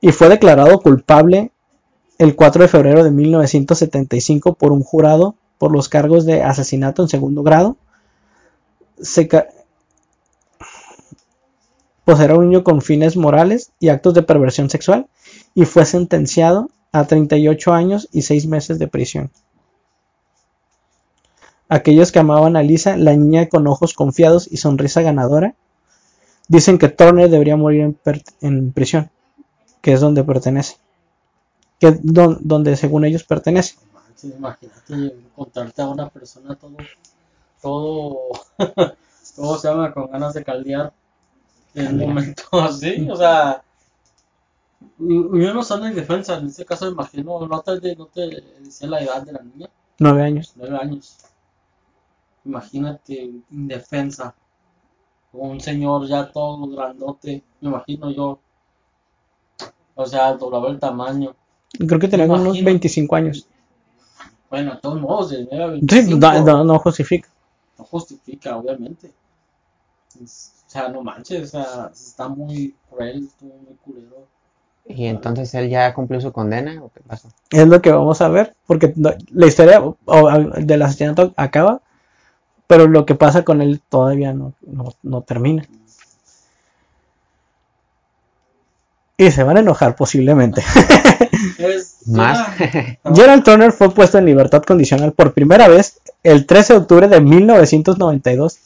y 0.00 0.12
fue 0.12 0.28
declarado 0.28 0.80
culpable 0.80 1.52
el 2.18 2.36
4 2.36 2.62
de 2.64 2.68
febrero 2.68 3.04
de 3.04 3.10
1975 3.12 4.54
por 4.54 4.72
un 4.72 4.82
jurado 4.82 5.36
por 5.58 5.72
los 5.72 5.88
cargos 5.88 6.26
de 6.26 6.42
asesinato 6.42 7.02
en 7.02 7.08
segundo 7.08 7.42
grado, 7.42 7.76
se 9.00 9.26
ca- 9.28 9.46
poseer 12.04 12.30
a 12.30 12.36
un 12.36 12.48
niño 12.48 12.62
con 12.64 12.80
fines 12.80 13.16
morales 13.16 13.72
y 13.80 13.88
actos 13.88 14.14
de 14.14 14.22
perversión 14.22 14.70
sexual 14.70 15.06
y 15.54 15.64
fue 15.64 15.84
sentenciado 15.84 16.70
a 16.92 17.06
38 17.06 17.72
años 17.72 18.08
y 18.12 18.22
6 18.22 18.46
meses 18.46 18.78
de 18.78 18.88
prisión. 18.88 19.30
Aquellos 21.78 22.12
que 22.12 22.20
amaban 22.20 22.56
a 22.56 22.62
Lisa, 22.62 22.96
la 22.96 23.14
niña 23.16 23.48
con 23.48 23.66
ojos 23.66 23.94
confiados 23.94 24.48
y 24.54 24.58
sonrisa 24.58 25.02
ganadora, 25.02 25.54
dicen 26.48 26.78
que 26.78 26.88
Turner 26.88 27.30
debería 27.30 27.56
morir 27.56 27.82
en, 27.82 27.98
en 28.42 28.72
prisión, 28.72 29.10
que 29.82 29.92
es 29.94 30.00
donde 30.00 30.24
pertenece, 30.24 30.76
que 31.80 31.88
don- 32.16 32.38
donde 32.50 32.76
según 32.82 33.04
ellos 33.04 33.24
pertenece. 33.24 33.72
Imagínate 34.38 34.94
encontrarte 35.26 35.82
a 35.82 35.88
una 35.88 36.08
persona 36.16 36.54
todo, 36.62 36.76
todo, 37.62 38.18
todo 39.36 39.58
se 39.58 39.68
llama 39.68 39.92
con 39.94 40.10
ganas 40.10 40.34
de 40.34 40.44
caldear 40.44 40.92
en 41.74 41.88
un 41.88 41.98
momento 42.08 42.44
así, 42.52 43.08
o 43.10 43.16
sea, 43.16 43.62
yo 44.98 45.52
no 45.54 45.62
son 45.62 45.84
en 45.86 45.94
defensa, 45.94 46.38
en 46.38 46.46
este 46.46 46.64
caso 46.64 46.88
imagino, 46.90 47.46
no 47.46 47.60
te, 47.62 47.96
no 47.96 48.06
te 48.06 48.42
decía 48.60 48.88
la 48.88 49.00
edad 49.02 49.22
de 49.22 49.32
la 49.32 49.42
niña, 49.42 49.68
Nueve 49.98 50.22
años. 50.22 50.52
nueve 50.56 50.78
años. 50.80 51.18
Imagínate, 52.44 53.30
indefensa, 53.50 54.34
un 55.32 55.60
señor 55.60 56.06
ya 56.08 56.30
todo 56.30 56.66
grandote, 56.68 57.42
me 57.60 57.68
imagino 57.70 58.10
yo, 58.10 58.40
o 59.94 60.06
sea, 60.06 60.32
doblaba 60.34 60.68
el 60.70 60.78
tamaño. 60.78 61.34
Creo 61.86 61.98
que 62.00 62.08
tenía 62.08 62.26
unos 62.26 62.42
Imagino. 62.42 62.66
25 62.66 63.16
años. 63.16 63.46
Bueno, 64.50 64.74
de 64.74 64.80
todos 64.80 65.00
modos, 65.00 65.30
de 65.30 65.48
9 65.50 65.64
a 65.64 65.68
Sí, 65.68 65.74
25, 66.10 66.18
no, 66.18 66.44
no- 66.44 66.64
no 66.64 66.78
justifica. 66.78 67.28
no 67.78 67.84
justifica, 67.84 68.56
obviamente. 68.56 69.12
Es- 70.22 70.52
o 70.66 70.70
sea, 70.72 70.88
no 70.88 71.02
manches, 71.02 71.42
o 71.42 71.46
sea, 71.46 71.90
está 71.92 72.28
muy 72.28 72.74
cruel, 72.90 73.28
muy 73.40 73.76
culero. 73.84 74.26
¿Y 74.86 75.06
entonces 75.06 75.54
él 75.54 75.68
ya 75.70 75.94
cumplió 75.94 76.20
su 76.20 76.32
condena 76.32 76.82
o 76.82 76.90
qué 76.90 77.00
pasó? 77.00 77.28
Es 77.50 77.66
lo 77.68 77.80
que 77.80 77.92
vamos 77.92 78.20
a 78.20 78.28
ver, 78.28 78.54
porque 78.66 78.92
la 78.96 79.46
historia 79.46 79.80
o- 79.82 79.96
o- 80.06 80.38
del 80.60 80.82
asesinato 80.82 81.32
acaba, 81.36 81.80
pero 82.72 82.88
lo 82.88 83.04
que 83.04 83.14
pasa 83.14 83.44
con 83.44 83.60
él 83.60 83.82
todavía 83.86 84.32
no, 84.32 84.54
no, 84.62 84.94
no 85.02 85.20
termina. 85.20 85.68
Y 89.18 89.30
se 89.30 89.42
van 89.42 89.58
a 89.58 89.60
enojar 89.60 89.94
posiblemente. 89.94 90.62
Es 91.58 91.98
Más. 92.06 92.38
Gerald 93.14 93.44
Turner 93.44 93.72
fue 93.72 93.92
puesto 93.92 94.16
en 94.16 94.24
libertad 94.24 94.62
condicional 94.62 95.12
por 95.12 95.34
primera 95.34 95.68
vez 95.68 96.00
el 96.22 96.46
13 96.46 96.72
de 96.72 96.78
octubre 96.78 97.08
de 97.08 97.20
1992 97.20 98.60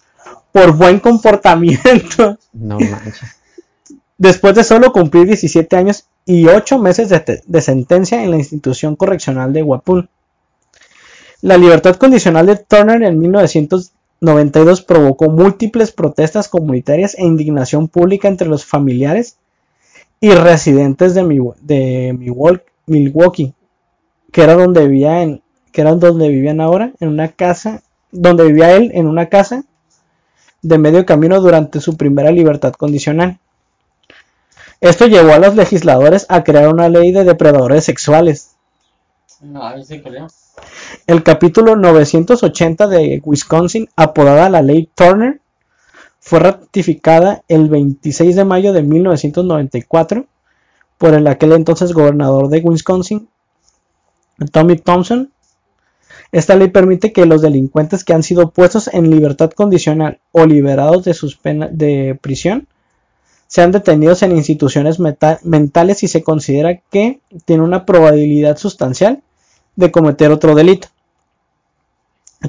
por 0.52 0.76
buen 0.76 1.00
comportamiento, 1.00 2.38
no 2.52 2.78
manches. 2.78 3.40
después 4.18 4.54
de 4.54 4.62
solo 4.62 4.92
cumplir 4.92 5.26
17 5.26 5.74
años 5.74 6.04
y 6.24 6.46
8 6.46 6.78
meses 6.78 7.08
de, 7.08 7.42
de 7.44 7.60
sentencia 7.60 8.22
en 8.22 8.30
la 8.30 8.36
institución 8.36 8.94
correccional 8.94 9.52
de 9.52 9.62
Guapul. 9.62 10.08
La 11.42 11.56
libertad 11.58 11.96
condicional 11.96 12.46
de 12.46 12.54
Turner 12.54 13.02
en 13.02 13.18
1992 14.20 14.83
provocó 14.83 15.29
múltiples 15.29 15.92
protestas 15.92 16.48
comunitarias 16.48 17.14
e 17.18 17.24
indignación 17.24 17.88
pública 17.88 18.29
entre 18.29 18.48
los 18.48 18.64
familiares 18.64 19.37
y 20.20 20.31
residentes 20.31 21.14
de, 21.14 22.16
Milwaukee, 22.87 23.55
que 24.33 24.42
era 24.42 24.55
donde 24.55 24.88
vivía 24.88 25.22
en, 25.22 25.42
que 25.70 25.83
era 25.83 25.94
donde 25.94 26.29
vivían 26.29 26.61
ahora, 26.62 26.92
en 27.00 27.09
una 27.09 27.29
casa, 27.29 27.83
donde 28.11 28.44
vivía 28.44 28.74
él 28.74 28.90
en 28.94 29.07
una 29.07 29.29
casa 29.29 29.64
de 30.62 30.79
medio 30.79 31.05
camino 31.05 31.40
durante 31.40 31.81
su 31.81 31.96
primera 31.96 32.31
libertad 32.31 32.72
condicional. 32.72 33.38
Esto 34.81 35.07
llevó 35.07 35.33
a 35.33 35.38
los 35.38 35.55
legisladores 35.57 36.26
a 36.31 36.42
crear 36.42 36.68
una 36.68 36.88
ley 36.88 37.12
de 37.12 37.24
depredadores 37.24 37.85
sexuales. 37.85 38.57
No, 39.40 39.83
sí 39.85 40.00
creo. 40.00 40.29
El 41.06 41.22
capítulo 41.22 41.76
980 41.76 42.88
de 42.88 43.22
Wisconsin, 43.24 43.88
apodada 43.94 44.50
la 44.50 44.60
ley 44.60 44.90
Turner, 44.92 45.40
fue 46.18 46.40
ratificada 46.40 47.44
el 47.46 47.68
26 47.68 48.34
de 48.34 48.44
mayo 48.44 48.72
de 48.72 48.82
1994 48.82 50.26
por 50.98 51.14
el 51.14 51.28
aquel 51.28 51.52
entonces 51.52 51.92
gobernador 51.92 52.48
de 52.48 52.58
Wisconsin, 52.58 53.28
Tommy 54.50 54.78
Thompson. 54.78 55.30
Esta 56.32 56.56
ley 56.56 56.70
permite 56.70 57.12
que 57.12 57.24
los 57.24 57.40
delincuentes 57.40 58.02
que 58.02 58.12
han 58.12 58.24
sido 58.24 58.50
puestos 58.50 58.92
en 58.92 59.08
libertad 59.08 59.52
condicional 59.52 60.18
o 60.32 60.44
liberados 60.44 61.04
de 61.04 61.14
sus 61.14 61.36
penas 61.36 61.70
de 61.72 62.18
prisión 62.20 62.66
sean 63.46 63.70
detenidos 63.70 64.24
en 64.24 64.32
instituciones 64.32 64.98
mentales 64.98 65.98
si 65.98 66.08
se 66.08 66.24
considera 66.24 66.80
que 66.90 67.20
tiene 67.44 67.62
una 67.62 67.86
probabilidad 67.86 68.56
sustancial 68.56 69.22
de 69.76 69.92
cometer 69.92 70.32
otro 70.32 70.56
delito. 70.56 70.88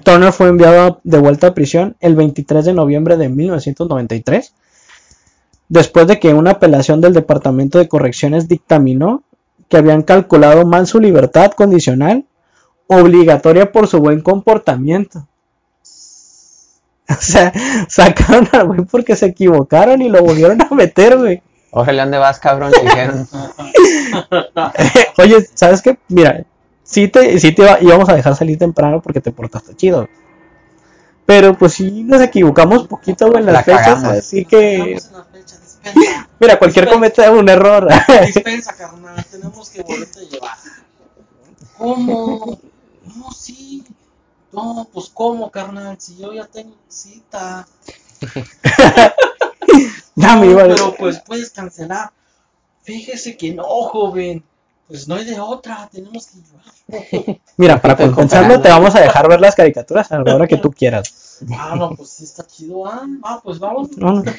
Turner 0.01 0.31
fue 0.31 0.47
enviado 0.47 0.99
de 1.03 1.19
vuelta 1.19 1.47
a 1.47 1.53
prisión 1.53 1.95
el 1.99 2.15
23 2.15 2.65
de 2.65 2.73
noviembre 2.73 3.17
de 3.17 3.29
1993, 3.29 4.53
después 5.69 6.07
de 6.07 6.19
que 6.19 6.33
una 6.33 6.51
apelación 6.51 7.01
del 7.01 7.13
Departamento 7.13 7.77
de 7.77 7.87
Correcciones 7.87 8.47
dictaminó 8.47 9.23
que 9.69 9.77
habían 9.77 10.03
calculado 10.03 10.65
mal 10.65 10.87
su 10.87 10.99
libertad 10.99 11.51
condicional 11.51 12.25
obligatoria 12.87 13.71
por 13.71 13.87
su 13.87 13.99
buen 13.99 14.21
comportamiento. 14.21 15.27
O 17.09 17.21
sea, 17.21 17.53
sacaron 17.87 18.49
al 18.51 18.67
güey 18.67 18.81
porque 18.81 19.15
se 19.15 19.27
equivocaron 19.27 20.01
y 20.01 20.09
lo 20.09 20.21
volvieron 20.21 20.61
a 20.61 20.67
meter, 20.75 21.17
güey. 21.17 21.41
Órale, 21.71 22.01
¿dónde 22.01 22.17
vas, 22.17 22.37
cabrón? 22.37 22.73
Dijeron. 22.83 23.25
Oye, 25.17 25.47
¿sabes 25.53 25.81
qué? 25.81 25.97
Mira, 26.09 26.43
sí 26.87 27.07
te, 27.09 27.39
sí 27.39 27.51
te 27.53 27.61
iba- 27.63 27.79
íbamos 27.81 28.09
a 28.09 28.15
dejar 28.15 28.35
salir 28.35 28.57
temprano 28.57 29.01
porque 29.01 29.21
te 29.21 29.31
portaste 29.31 29.75
chido. 29.75 30.07
Pero 31.25 31.57
pues 31.57 31.73
sí 31.73 32.03
nos 32.03 32.21
equivocamos 32.21 32.87
poquito 32.87 33.35
en 33.37 33.45
las 33.45 33.53
La 33.53 33.63
fechas, 33.63 33.83
cagamos. 33.85 34.11
así 34.13 34.45
que... 34.45 34.97
Fecha. 35.31 35.57
Mira, 36.39 36.57
cualquier 36.59 36.85
Dispensa. 36.85 36.91
cometa 36.93 37.25
es 37.25 37.29
un 37.31 37.49
error. 37.49 37.87
Dispensa, 38.25 38.73
carnal, 38.77 39.25
tenemos 39.29 39.69
que 39.69 39.81
volverte 39.83 40.19
a 40.19 40.23
llevar. 40.23 40.57
¿Cómo? 41.77 42.59
No, 43.15 43.31
sí. 43.31 43.83
No, 44.51 44.87
pues 44.93 45.09
¿cómo, 45.13 45.51
carnal? 45.51 45.97
Si 45.99 46.17
yo 46.17 46.33
ya 46.33 46.45
tengo 46.47 46.75
cita. 46.87 47.67
ya 50.15 50.35
me 50.37 50.47
No, 50.47 50.57
pero 50.57 50.95
pues 50.95 51.19
puedes 51.19 51.49
cancelar. 51.51 52.11
Fíjese 52.83 53.37
que 53.37 53.53
no, 53.53 53.63
joven. 53.63 54.43
Pues 54.87 55.07
no 55.07 55.15
hay 55.15 55.25
de 55.25 55.39
otra, 55.39 55.89
tenemos 55.91 56.27
que 56.27 56.39
llevar. 56.39 57.39
Mira, 57.57 57.81
para 57.81 57.97
compensarlo 57.97 58.61
te 58.61 58.69
vamos 58.69 58.95
a 58.95 59.01
dejar 59.01 59.27
ver 59.27 59.41
las 59.41 59.55
caricaturas 59.55 60.11
a 60.11 60.19
la 60.19 60.35
hora 60.35 60.47
que 60.47 60.57
tú 60.57 60.71
quieras. 60.71 61.39
Ah, 61.51 61.75
no, 61.77 61.91
pues 61.91 62.09
sí 62.09 62.23
está 62.23 62.47
chido. 62.47 62.87
Ah, 62.87 63.05
ah 63.23 63.41
pues 63.43 63.59
vamos. 63.59 63.97
No, 63.97 64.23
no. 64.23 64.33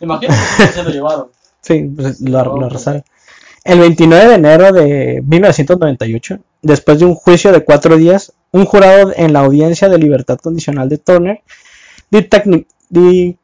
Imagino 0.00 0.34
que 0.56 0.66
se 0.66 0.82
lo 0.82 0.90
llevaron. 0.90 1.28
Sí, 1.60 1.90
pues 1.94 2.20
lo, 2.20 2.56
lo 2.56 2.66
arrasaron. 2.66 3.04
El 3.64 3.78
29 3.78 4.28
de 4.28 4.34
enero 4.34 4.72
de 4.72 5.22
1998, 5.24 6.38
después 6.62 6.98
de 6.98 7.04
un 7.04 7.14
juicio 7.14 7.52
de 7.52 7.62
cuatro 7.62 7.96
días, 7.96 8.32
un 8.50 8.64
jurado 8.64 9.12
en 9.14 9.32
la 9.32 9.40
audiencia 9.40 9.88
de 9.88 9.98
libertad 9.98 10.38
condicional 10.38 10.88
de 10.88 10.98
Turner 10.98 11.42
dictaminó 12.10 12.66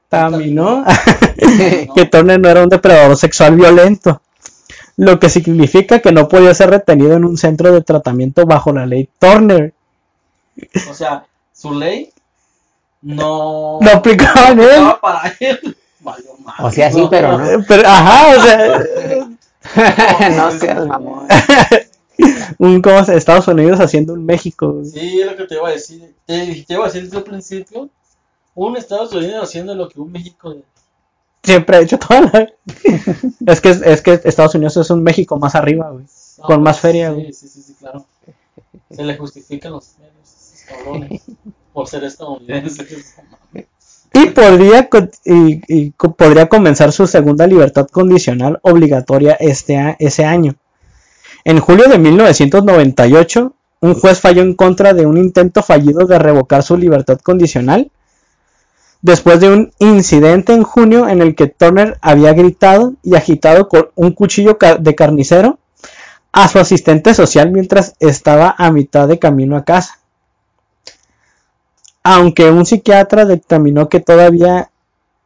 que 1.94 2.04
Turner 2.10 2.40
no 2.40 2.48
era 2.48 2.62
un 2.62 2.68
depredador 2.68 3.16
sexual 3.16 3.56
violento, 3.56 4.20
lo 4.98 5.20
que 5.20 5.30
significa 5.30 6.00
que 6.00 6.10
no 6.10 6.26
podía 6.28 6.52
ser 6.52 6.70
retenido 6.70 7.14
en 7.14 7.24
un 7.24 7.38
centro 7.38 7.72
de 7.72 7.82
tratamiento 7.82 8.44
bajo 8.46 8.72
la 8.72 8.84
ley 8.84 9.08
Turner. 9.20 9.72
O 10.90 10.92
sea, 10.92 11.24
su 11.52 11.72
ley 11.72 12.12
no. 13.00 13.78
No 13.80 13.90
aplicaba 13.90 14.48
en 14.48 14.58
él. 14.58 14.66
aplicaba 14.66 15.00
para 15.00 15.36
él. 15.38 15.76
Valió. 16.00 16.30
O 16.58 16.70
sea, 16.72 16.90
sí, 16.90 17.06
pero 17.08 17.38
no. 17.38 17.64
Pero, 17.68 17.88
ajá, 17.88 18.36
o 18.36 18.42
sea, 18.42 20.30
no 20.30 20.50
seas 20.50 20.84
mamón. 20.84 21.28
un 22.58 22.82
como 22.82 22.98
Estados 22.98 23.46
Unidos 23.46 23.78
haciendo 23.78 24.14
un 24.14 24.26
México. 24.26 24.82
Sí, 24.84 25.20
es 25.20 25.26
lo 25.26 25.36
que 25.36 25.44
te 25.44 25.54
iba 25.54 25.68
a 25.68 25.72
decir. 25.72 26.12
Te, 26.26 26.64
te 26.66 26.74
iba 26.74 26.84
a 26.84 26.88
decir 26.88 27.04
desde 27.04 27.18
el 27.18 27.24
principio. 27.24 27.88
Un 28.56 28.76
Estados 28.76 29.12
Unidos 29.12 29.44
haciendo 29.44 29.76
lo 29.76 29.88
que 29.88 30.00
un 30.00 30.10
México. 30.10 30.56
Siempre 31.52 31.76
ha 31.76 31.80
hecho 31.80 31.98
toda 31.98 32.20
la... 32.22 32.48
es 33.52 33.60
que 33.60 33.70
es 33.70 34.02
que 34.02 34.20
Estados 34.24 34.54
Unidos 34.54 34.76
es 34.76 34.90
un 34.90 35.02
México 35.02 35.38
más 35.38 35.54
arriba, 35.54 35.90
güey. 35.90 36.04
No, 36.38 36.44
Con 36.44 36.62
más 36.62 36.78
feria, 36.80 37.08
Sí, 37.10 37.14
güey. 37.14 37.32
sí, 37.32 37.48
sí, 37.48 37.62
sí, 37.62 37.74
claro. 37.78 38.04
Se 38.90 39.02
le 39.04 39.16
justifican 39.16 39.72
los 39.72 39.94
medios, 39.98 40.64
cabrones, 40.68 41.22
por 41.72 41.86
ser 41.88 42.04
estadounidenses. 42.04 43.14
Y 44.14 44.26
podría 44.30 44.88
y, 45.24 45.60
y 45.68 45.90
podría 45.90 46.48
comenzar 46.48 46.92
su 46.92 47.06
segunda 47.06 47.46
libertad 47.46 47.86
condicional 47.88 48.58
obligatoria 48.62 49.34
este 49.38 49.76
a- 49.76 49.96
ese 49.98 50.24
año. 50.24 50.54
En 51.44 51.60
julio 51.60 51.88
de 51.88 51.98
1998, 51.98 53.52
un 53.80 53.94
juez 53.94 54.20
falló 54.20 54.42
en 54.42 54.54
contra 54.54 54.92
de 54.94 55.06
un 55.06 55.18
intento 55.18 55.62
fallido 55.62 56.06
de 56.06 56.18
revocar 56.18 56.62
su 56.62 56.76
libertad 56.76 57.18
condicional 57.20 57.90
después 59.02 59.40
de 59.40 59.48
un 59.50 59.72
incidente 59.78 60.52
en 60.52 60.62
junio 60.62 61.08
en 61.08 61.22
el 61.22 61.34
que 61.34 61.46
Turner 61.48 61.98
había 62.00 62.32
gritado 62.32 62.94
y 63.02 63.14
agitado 63.16 63.68
con 63.68 63.88
un 63.96 64.12
cuchillo 64.12 64.58
de 64.80 64.94
carnicero 64.94 65.58
a 66.32 66.48
su 66.48 66.58
asistente 66.60 67.14
social 67.14 67.50
mientras 67.52 67.94
estaba 68.00 68.54
a 68.58 68.72
mitad 68.72 69.08
de 69.08 69.18
camino 69.18 69.56
a 69.56 69.64
casa. 69.64 69.98
Aunque 72.02 72.50
un 72.50 72.66
psiquiatra 72.66 73.24
dictaminó 73.24 73.88
que 73.88 74.00
todavía 74.00 74.68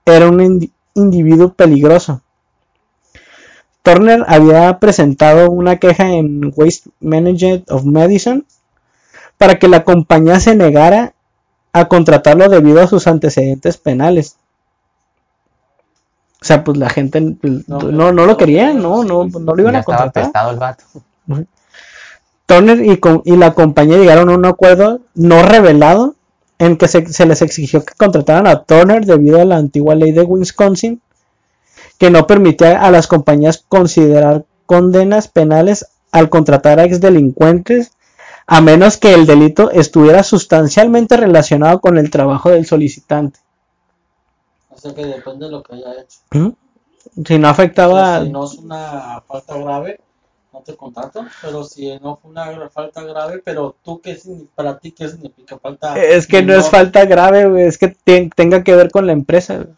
era 0.04 0.28
un 0.28 0.38
indi- 0.40 0.72
individuo 0.94 1.54
peligroso. 1.54 2.20
Turner 3.82 4.24
había 4.28 4.78
presentado 4.78 5.50
una 5.50 5.78
queja 5.78 6.10
en 6.10 6.52
Waste 6.54 6.90
Management 7.00 7.70
of 7.70 7.84
Medicine 7.84 8.44
para 9.38 9.58
que 9.58 9.68
la 9.68 9.84
compañía 9.84 10.40
se 10.40 10.54
negara 10.56 11.14
a 11.72 11.86
contratarlo 11.88 12.48
debido 12.48 12.80
a 12.82 12.86
sus 12.86 13.06
antecedentes 13.06 13.76
penales. 13.78 14.36
O 16.40 16.44
sea, 16.44 16.64
pues 16.64 16.76
la 16.76 16.90
gente 16.90 17.36
pues, 17.40 17.68
No, 17.68 17.78
no, 17.78 18.12
no, 18.12 18.26
lo 18.26 18.36
quería, 18.36 18.72
no, 18.74 19.04
no, 19.04 19.24
no 19.26 19.54
lo 19.54 19.62
iban 19.62 19.76
a 19.76 19.82
contratar. 19.84 20.30
el 20.50 20.58
vato. 20.58 20.84
Turner 22.46 22.84
y, 22.84 22.96
con- 22.98 23.22
y 23.24 23.36
la 23.36 23.54
compañía 23.54 23.98
llegaron 23.98 24.28
a 24.28 24.34
un 24.34 24.44
acuerdo 24.44 25.00
no 25.14 25.42
revelado 25.42 26.14
en 26.58 26.76
que 26.76 26.88
se, 26.88 27.06
se 27.06 27.26
les 27.26 27.42
exigió 27.42 27.84
que 27.84 27.94
contrataran 27.94 28.46
a 28.46 28.64
Turner 28.64 29.04
debido 29.06 29.40
a 29.40 29.44
la 29.44 29.56
antigua 29.56 29.94
ley 29.94 30.12
de 30.12 30.22
Wisconsin 30.22 31.00
que 31.98 32.10
no 32.10 32.26
permitía 32.26 32.82
a 32.82 32.90
las 32.90 33.06
compañías 33.06 33.64
considerar 33.68 34.44
condenas 34.66 35.28
penales 35.28 35.86
al 36.10 36.28
contratar 36.28 36.80
a 36.80 36.84
exdelincuentes 36.84 37.91
a 38.56 38.60
menos 38.60 38.96
que 38.98 39.14
el 39.14 39.26
delito 39.26 39.70
estuviera 39.70 40.22
sustancialmente 40.22 41.16
relacionado 41.16 41.80
con 41.80 41.98
el 41.98 42.10
trabajo 42.10 42.50
del 42.50 42.66
solicitante. 42.66 43.40
O 44.70 44.76
sea 44.76 44.92
que 44.94 45.04
depende 45.06 45.46
de 45.46 45.52
lo 45.52 45.62
que 45.62 45.74
haya 45.74 45.92
hecho. 46.00 46.18
¿Mm? 46.32 46.48
Si 47.26 47.38
no 47.38 47.48
O 47.48 47.50
afectaba... 47.50 48.16
sea, 48.16 48.24
si 48.24 48.30
no 48.30 48.44
es 48.44 48.54
una 48.54 49.20
falta 49.26 49.56
grave, 49.56 50.00
no 50.52 50.60
te 50.60 50.76
contrato. 50.76 51.24
Pero 51.40 51.64
si 51.64 51.98
no 52.00 52.16
fue 52.16 52.30
una 52.30 52.68
falta 52.70 53.02
grave, 53.02 53.40
pero 53.44 53.76
tú, 53.84 54.00
¿qué 54.00 54.18
para 54.54 54.78
ti, 54.78 54.92
¿qué 54.92 55.08
significa 55.08 55.58
falta? 55.58 55.94
Es 55.98 56.26
que 56.26 56.42
no 56.42 56.54
es 56.54 56.68
falta 56.68 57.04
grave, 57.04 57.46
güey, 57.48 57.64
es 57.66 57.78
que 57.78 57.88
te- 57.88 58.30
tenga 58.34 58.62
que 58.64 58.74
ver 58.76 58.90
con 58.90 59.06
la 59.06 59.12
empresa. 59.12 59.56
güey. 59.58 59.68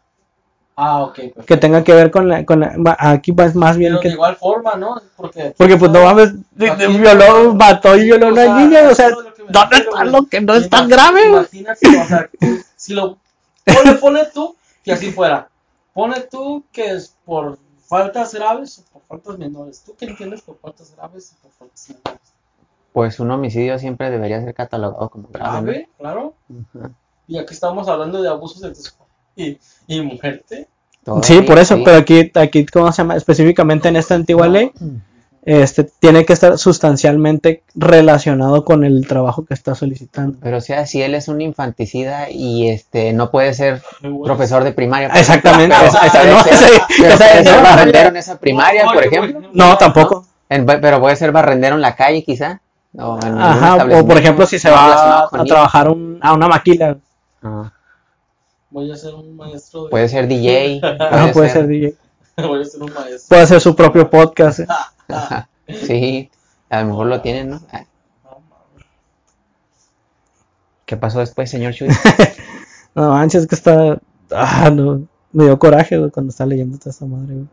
Ah, 0.76 1.02
ok. 1.04 1.14
perfecto. 1.14 1.44
que 1.46 1.56
tenga 1.56 1.84
que 1.84 1.94
ver 1.94 2.10
con 2.10 2.28
la, 2.28 2.44
con 2.44 2.58
la 2.60 2.74
va- 2.76 2.96
aquí 2.98 3.30
va 3.30 3.48
más 3.54 3.76
bien 3.76 3.92
Pero 3.92 4.00
que 4.00 4.08
de 4.08 4.14
igual 4.14 4.34
forma, 4.36 4.74
¿no? 4.74 5.00
Porque, 5.16 5.54
porque 5.56 5.76
pues 5.76 5.90
no 5.92 6.02
mames 6.04 6.34
violó 6.56 7.54
mató 7.54 7.96
y 7.96 8.04
violó 8.04 8.26
a 8.26 8.32
una 8.32 8.58
niña 8.60 8.88
o 8.90 8.94
sea 8.94 9.10
lo 9.10 9.16
que 9.34 9.42
¿dónde 9.48 9.76
refiero, 9.76 9.90
está 9.92 10.04
lo 10.04 10.26
que 10.26 10.40
no 10.40 10.54
es 10.54 10.68
tan 10.68 10.88
grave? 10.88 11.26
Imagínate, 11.28 11.86
o 11.88 12.04
sea, 12.06 12.30
si 12.76 12.94
lo 12.94 13.18
pone, 13.64 13.94
pone 13.94 14.24
tú 14.32 14.56
que 14.82 14.92
así 14.92 15.12
fuera. 15.12 15.48
Pone 15.92 16.20
tú 16.22 16.64
que 16.72 16.90
es 16.90 17.14
por 17.24 17.56
faltas 17.86 18.34
graves 18.34 18.78
o 18.80 18.82
por 18.92 19.02
faltas 19.06 19.38
menores. 19.38 19.82
¿Tú 19.86 19.94
qué 19.96 20.06
entiendes 20.06 20.42
por 20.42 20.58
faltas 20.58 20.92
graves 20.96 21.32
y 21.32 21.42
por 21.42 21.52
faltas 21.52 21.88
menores? 21.88 22.20
Pues 22.92 23.20
un 23.20 23.30
homicidio 23.30 23.78
siempre 23.78 24.10
debería 24.10 24.40
ser 24.42 24.54
catalogado 24.54 25.08
como 25.08 25.28
grave. 25.28 25.50
Grave, 25.62 25.88
claro. 25.98 26.34
Y 27.28 27.38
aquí 27.38 27.54
estamos 27.54 27.86
hablando 27.88 28.20
de 28.20 28.28
abusos 28.28 28.60
sexuales 28.60 28.94
y, 29.36 29.58
y 29.86 30.00
muerte. 30.00 30.66
sí 31.22 31.40
por 31.42 31.58
eso 31.58 31.76
sí. 31.76 31.82
pero 31.84 31.98
aquí 31.98 32.30
aquí 32.34 32.64
cómo 32.66 32.90
se 32.92 33.02
llama 33.02 33.16
específicamente 33.16 33.88
en 33.88 33.96
esta 33.96 34.14
antigua 34.14 34.48
ley 34.48 34.70
este 35.46 35.84
tiene 35.84 36.24
que 36.24 36.32
estar 36.32 36.56
sustancialmente 36.56 37.62
relacionado 37.74 38.64
con 38.64 38.82
el 38.82 39.06
trabajo 39.06 39.44
que 39.44 39.52
está 39.52 39.74
solicitando 39.74 40.38
Pero 40.40 40.56
o 40.56 40.60
sea, 40.62 40.86
si 40.86 41.02
él 41.02 41.14
es 41.14 41.28
un 41.28 41.42
infanticida 41.42 42.30
y 42.30 42.68
este 42.68 43.12
no 43.12 43.30
puede 43.30 43.52
ser 43.52 43.82
profesor 44.24 44.64
de 44.64 44.72
primaria. 44.72 45.08
exactamente 45.08 45.76
no, 45.76 45.80
puede 45.80 45.90
ser- 45.90 46.06
esa- 46.06 46.86
pero 46.98 47.08
esa- 47.10 47.18
puede 47.18 47.44
ser 47.44 47.56
no, 47.56 47.62
barrendero 47.62 48.08
en 48.08 48.16
esa 48.16 48.38
primaria, 48.38 48.84
por 48.86 48.96
Oye, 48.96 49.06
ejemplo. 49.08 49.40
güey, 49.40 49.50
no 49.52 49.76
tampoco 49.76 50.26
En- 50.48 50.64
pero 50.64 50.98
puede 51.00 51.16
ser 51.16 51.30
barrendero 51.32 51.74
en 51.74 51.82
la 51.82 51.94
calle, 51.94 52.22
quizá. 52.24 52.60
O 52.96 53.18
en 53.18 53.24
algún 53.24 53.42
ajá 53.42 53.74
o 54.00 54.06
por 54.06 54.16
ejemplo 54.16 54.46
si 54.46 54.58
se 54.58 54.70
va 54.70 55.24
a, 55.24 55.44
trabajar 55.44 55.90
un- 55.90 56.18
a 56.22 56.32
una 56.32 56.48
maquila 56.48 56.96
Voy 58.74 58.90
a 58.90 58.96
ser 58.96 59.14
un 59.14 59.36
maestro 59.36 59.84
de... 59.84 59.90
puede 59.90 60.08
ser 60.08 60.26
DJ. 60.26 60.80
ajá, 60.82 61.32
puede 61.32 61.48
ser 61.48 61.66
DJ 61.68 61.94
Voy 62.36 62.60
a 62.60 62.64
ser 62.64 62.82
un 62.82 62.92
maestro. 62.92 63.28
puede 63.28 63.42
hacer 63.42 63.60
su 63.60 63.76
propio 63.76 64.10
podcast 64.10 64.58
¿eh? 64.60 64.66
Ah, 65.08 65.46
Sí, 65.68 66.28
a 66.68 66.80
lo 66.82 66.88
mejor 66.88 67.06
lo 67.06 67.20
tienen, 67.22 67.50
¿no? 67.50 67.60
Ah. 67.72 67.84
¿Qué 70.86 70.96
pasó 70.96 71.20
después, 71.20 71.48
señor 71.50 71.72
Chuy? 71.72 71.88
No 72.94 73.10
manches, 73.10 73.42
es 73.42 73.48
que 73.48 73.54
está. 73.54 73.98
Ah, 74.30 74.70
no. 74.70 75.06
Me 75.32 75.44
dio 75.44 75.58
coraje, 75.58 75.96
güey, 75.98 76.10
cuando 76.10 76.30
estaba 76.30 76.48
leyendo 76.48 76.78
toda 76.78 76.90
esta 76.90 77.06
madre, 77.06 77.34
güey. 77.34 77.46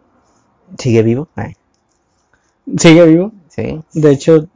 ¿Sigue 0.77 1.01
vivo? 1.03 1.27
Ay, 1.35 1.53
Sigue 2.77 3.05
vivo. 3.05 3.31
sí. 3.49 3.81
De 3.93 4.11
hecho, 4.11 4.47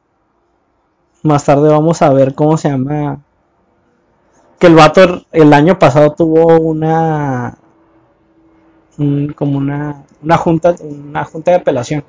más 1.24 1.44
tarde 1.46 1.70
vamos 1.70 2.02
a 2.02 2.12
ver 2.12 2.36
cómo 2.36 2.58
se 2.58 2.70
llama. 2.70 3.22
El 4.66 4.76
vato 4.76 5.28
el 5.32 5.54
año 5.54 5.80
pasado 5.80 6.12
tuvo 6.14 6.58
una. 6.60 7.58
un- 8.98 9.34
como 9.34 9.58
una. 9.58 10.04
Una 10.22 10.38
junta. 10.38 10.76
Una 10.82 11.24
junta 11.26 11.52
de 11.52 11.58
apelación. 11.58 12.04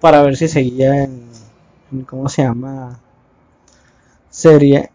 Para 0.00 0.22
ver 0.22 0.36
si 0.36 0.48
seguía 0.48 1.04
en. 1.04 1.28
¿Cómo 2.06 2.28
se 2.28 2.42
llama? 2.42 2.98
Sería. 4.30 4.90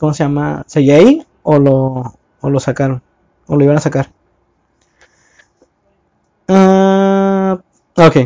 ¿Cómo 0.00 0.12
se 0.14 0.24
llama? 0.24 0.64
¿Seguía 0.66 0.96
ahí? 0.96 1.24
¿O 1.42 1.58
lo, 1.58 2.14
o 2.40 2.50
lo 2.50 2.60
sacaron? 2.60 3.02
¿O 3.46 3.56
lo 3.56 3.64
iban 3.64 3.76
a 3.76 3.80
sacar? 3.80 4.10
Ah, 6.48 7.58
ok. 7.96 8.16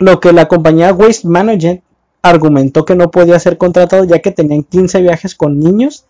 Lo 0.00 0.18
que 0.18 0.32
la 0.32 0.48
compañía 0.48 0.92
Waste 0.92 1.28
Management 1.28 1.84
argumentó 2.22 2.84
que 2.84 2.94
no 2.94 3.10
podía 3.10 3.38
ser 3.38 3.58
contratado 3.58 4.04
ya 4.04 4.20
que 4.20 4.30
tenían 4.30 4.62
15 4.62 5.00
viajes 5.02 5.34
con 5.34 5.58
niños 5.58 6.04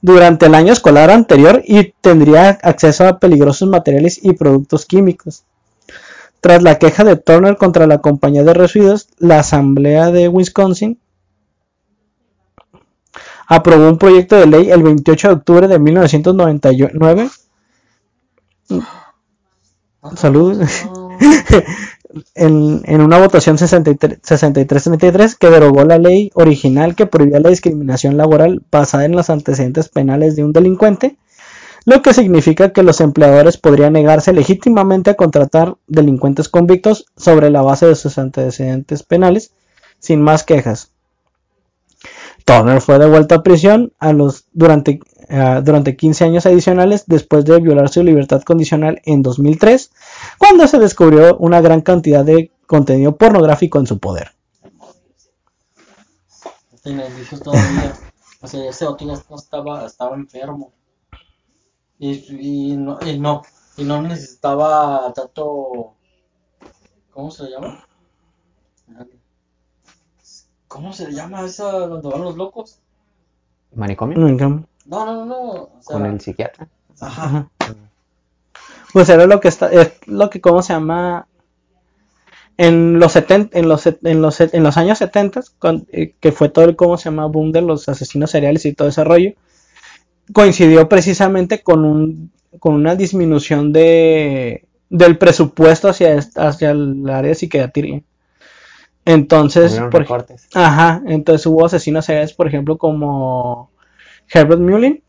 durante 0.00 0.46
el 0.46 0.54
año 0.54 0.72
escolar 0.72 1.10
anterior 1.10 1.62
y 1.64 1.94
tendría 2.00 2.50
acceso 2.62 3.06
a 3.06 3.18
peligrosos 3.18 3.68
materiales 3.68 4.18
y 4.22 4.32
productos 4.32 4.84
químicos. 4.86 5.44
Tras 6.40 6.62
la 6.62 6.78
queja 6.78 7.04
de 7.04 7.16
Turner 7.16 7.56
contra 7.56 7.86
la 7.86 7.98
compañía 7.98 8.42
de 8.42 8.52
residuos, 8.52 9.08
la 9.18 9.38
Asamblea 9.38 10.10
de 10.10 10.28
Wisconsin 10.28 10.98
aprobó 13.46 13.88
un 13.88 13.98
proyecto 13.98 14.36
de 14.36 14.46
ley 14.46 14.70
el 14.70 14.82
28 14.82 15.28
de 15.28 15.34
octubre 15.34 15.68
de 15.68 15.78
1999 15.78 17.30
Salud. 20.16 20.60
En, 22.34 22.82
en 22.84 23.00
una 23.00 23.18
votación 23.18 23.56
63 23.56 24.20
63-33 24.22 25.36
que 25.38 25.50
derogó 25.50 25.84
la 25.84 25.98
ley 25.98 26.30
original 26.34 26.94
que 26.94 27.06
prohibía 27.06 27.40
la 27.40 27.48
discriminación 27.48 28.16
laboral 28.16 28.62
basada 28.70 29.06
en 29.06 29.12
los 29.12 29.30
antecedentes 29.30 29.88
penales 29.88 30.36
de 30.36 30.44
un 30.44 30.52
delincuente, 30.52 31.16
lo 31.84 32.02
que 32.02 32.14
significa 32.14 32.72
que 32.72 32.82
los 32.82 33.00
empleadores 33.00 33.56
podrían 33.56 33.94
negarse 33.94 34.32
legítimamente 34.32 35.10
a 35.10 35.14
contratar 35.14 35.76
delincuentes 35.86 36.48
convictos 36.48 37.06
sobre 37.16 37.50
la 37.50 37.62
base 37.62 37.86
de 37.86 37.94
sus 37.94 38.18
antecedentes 38.18 39.02
penales 39.02 39.52
sin 39.98 40.20
más 40.20 40.44
quejas. 40.44 40.92
Turner 42.44 42.80
fue 42.80 42.98
devuelto 42.98 43.34
a 43.36 43.42
prisión 43.42 43.92
a 43.98 44.12
los, 44.12 44.46
durante, 44.52 45.00
ah, 45.28 45.60
durante 45.62 45.96
15 45.96 46.24
años 46.24 46.46
adicionales 46.46 47.04
después 47.06 47.44
de 47.44 47.60
violar 47.60 47.88
su 47.88 48.02
libertad 48.02 48.42
condicional 48.42 49.00
en 49.04 49.22
2003, 49.22 49.90
cuando 50.38 50.66
se 50.66 50.78
descubrió 50.78 51.36
una 51.38 51.60
gran 51.60 51.80
cantidad 51.80 52.24
de 52.24 52.50
contenido 52.66 53.16
pornográfico 53.16 53.78
en 53.78 53.86
su 53.86 53.98
poder. 53.98 54.32
No 56.72 56.78
tenía 56.82 57.08
indicios 57.08 57.42
todavía. 57.42 57.94
O 58.40 58.46
sea, 58.48 58.68
ese 58.68 58.86
otro 58.86 59.06
ya 59.06 59.22
no 59.28 59.36
estaba, 59.36 59.86
estaba 59.86 60.16
enfermo. 60.16 60.72
Y, 61.98 62.72
y, 62.72 62.76
no, 62.76 62.98
y, 63.06 63.18
no, 63.18 63.42
y 63.76 63.84
no 63.84 64.02
necesitaba 64.02 65.12
tanto. 65.14 65.94
¿Cómo 67.10 67.30
se 67.30 67.44
llama? 67.48 67.86
¿Cómo 70.66 70.92
se 70.92 71.12
llama 71.12 71.44
esa 71.44 71.70
donde 71.70 72.08
van 72.08 72.22
los 72.22 72.36
locos? 72.36 72.80
¿Manicomio? 73.74 74.18
No, 74.18 75.06
no, 75.06 75.14
no, 75.14 75.24
no. 75.26 75.52
O 75.52 75.70
sea, 75.80 75.98
Con 75.98 76.06
el 76.06 76.20
psiquiatra. 76.20 76.68
Ajá. 77.00 77.50
Pues 78.92 79.08
era 79.08 79.26
lo 79.26 79.40
que 79.40 79.48
está, 79.48 79.70
es 79.72 79.92
lo 80.06 80.30
que, 80.30 80.40
¿cómo 80.40 80.62
se 80.62 80.72
llama? 80.72 81.26
En 82.58 82.98
los 82.98 83.12
70, 83.12 83.58
en 83.58 83.68
los, 83.68 83.86
en 83.86 84.22
los, 84.22 84.40
en 84.40 84.62
los 84.62 84.76
años 84.76 84.98
70, 84.98 85.40
con- 85.58 85.86
eh, 85.90 86.14
que 86.20 86.32
fue 86.32 86.48
todo 86.50 86.64
el, 86.66 86.76
¿cómo 86.76 86.96
se 86.98 87.04
llama? 87.06 87.26
Boom 87.26 87.50
de 87.50 87.62
los 87.62 87.88
asesinos 87.88 88.30
seriales 88.30 88.64
y 88.66 88.74
todo 88.74 88.88
ese 88.88 89.04
rollo, 89.04 89.32
coincidió 90.32 90.88
precisamente 90.88 91.62
con 91.62 91.84
un, 91.84 92.32
con 92.60 92.74
una 92.74 92.96
disminución 92.96 93.72
de, 93.72 94.66
del 94.90 95.18
presupuesto 95.18 95.88
hacia, 95.88 96.18
hacia 96.36 96.70
el 96.72 97.08
área 97.10 97.30
de 97.30 97.34
psiquiatría. 97.34 98.02
Entonces, 99.04 99.80
por. 99.90 100.06
Ajá, 100.54 101.02
entonces 101.06 101.46
hubo 101.46 101.64
asesinos 101.66 102.04
seriales, 102.04 102.34
por 102.34 102.46
ejemplo, 102.46 102.78
como 102.78 103.70
Herbert 104.32 104.60
Mullin, 104.60 105.02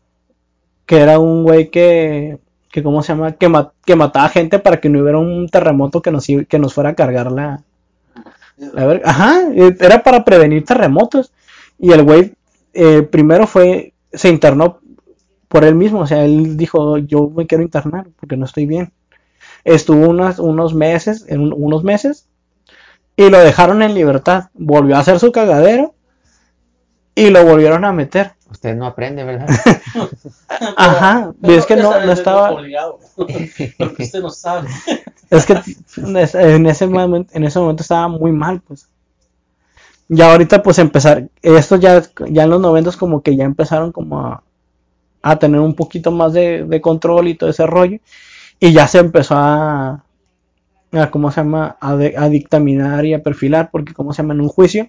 que 0.86 0.98
era 1.00 1.18
un 1.20 1.44
güey 1.44 1.70
que, 1.70 2.38
que 2.74 2.82
¿cómo 2.82 3.02
se 3.02 3.14
llama? 3.14 3.32
Que, 3.32 3.48
ma- 3.48 3.72
que 3.86 3.96
mataba 3.96 4.28
gente 4.30 4.58
para 4.58 4.80
que 4.80 4.88
no 4.90 5.00
hubiera 5.02 5.18
un 5.18 5.48
terremoto 5.48 6.02
que 6.02 6.10
nos, 6.10 6.26
que 6.48 6.58
nos 6.58 6.74
fuera 6.74 6.90
a 6.90 6.94
cargar 6.96 7.30
la. 7.32 7.62
Ajá, 9.04 9.40
eh, 9.52 9.76
era 9.80 10.02
para 10.02 10.24
prevenir 10.24 10.64
terremotos. 10.64 11.32
Y 11.78 11.92
el 11.92 12.02
güey 12.04 12.34
eh, 12.72 13.02
primero 13.02 13.46
fue, 13.46 13.92
se 14.12 14.28
internó 14.28 14.80
por 15.48 15.64
él 15.64 15.74
mismo, 15.76 16.00
o 16.00 16.06
sea, 16.06 16.24
él 16.24 16.56
dijo, 16.56 16.98
yo 16.98 17.30
me 17.30 17.46
quiero 17.46 17.62
internar 17.64 18.06
porque 18.20 18.36
no 18.36 18.46
estoy 18.46 18.66
bien. 18.66 18.92
Estuvo 19.64 20.08
unas, 20.08 20.38
unos 20.40 20.74
meses, 20.74 21.26
en 21.28 21.40
un- 21.42 21.54
unos 21.56 21.84
meses, 21.84 22.28
y 23.16 23.30
lo 23.30 23.40
dejaron 23.40 23.82
en 23.82 23.94
libertad. 23.94 24.50
Volvió 24.54 24.96
a 24.96 25.00
hacer 25.00 25.20
su 25.20 25.32
cagadero 25.32 25.94
y 27.14 27.30
lo 27.30 27.44
volvieron 27.44 27.84
a 27.84 27.92
meter. 27.92 28.32
Usted 28.54 28.76
no 28.76 28.86
aprende, 28.86 29.24
¿verdad? 29.24 29.48
Ajá, 30.76 31.34
Pero 31.40 31.54
es 31.54 31.66
que 31.66 31.76
no, 31.76 31.90
no 32.00 32.12
es 32.12 32.18
estaba, 32.18 32.50
obligado. 32.52 33.00
Porque 33.16 34.02
usted 34.04 34.20
no 34.20 34.30
sabe. 34.30 34.68
es 35.30 35.46
que 35.46 35.54
en 35.96 36.66
ese 36.66 36.86
momento, 36.86 37.30
en 37.34 37.44
ese 37.44 37.58
momento 37.58 37.82
estaba 37.82 38.08
muy 38.08 38.32
mal, 38.32 38.60
pues. 38.66 38.88
Ya 40.08 40.30
ahorita 40.32 40.62
pues 40.62 40.78
empezar, 40.78 41.28
esto 41.42 41.76
ya, 41.76 42.02
ya 42.28 42.44
en 42.44 42.50
los 42.50 42.60
noventas 42.60 42.96
como 42.96 43.22
que 43.22 43.36
ya 43.36 43.44
empezaron 43.44 43.90
como 43.90 44.20
a, 44.20 44.42
a 45.22 45.38
tener 45.38 45.60
un 45.60 45.74
poquito 45.74 46.12
más 46.12 46.32
de, 46.34 46.64
de 46.64 46.80
control 46.82 47.28
y 47.28 47.36
todo 47.36 47.50
ese 47.50 47.66
rollo. 47.66 47.98
Y 48.60 48.72
ya 48.72 48.88
se 48.88 49.00
empezó 49.00 49.34
a, 49.36 50.04
a 50.92 51.10
¿cómo 51.10 51.30
se 51.32 51.42
llama? 51.42 51.76
A, 51.80 51.96
de- 51.96 52.14
a 52.16 52.28
dictaminar 52.28 53.04
y 53.06 53.14
a 53.14 53.22
perfilar, 53.22 53.70
porque 53.72 53.94
¿cómo 53.94 54.12
se 54.14 54.22
llama? 54.22 54.34
En 54.34 54.42
un 54.42 54.48
juicio, 54.48 54.88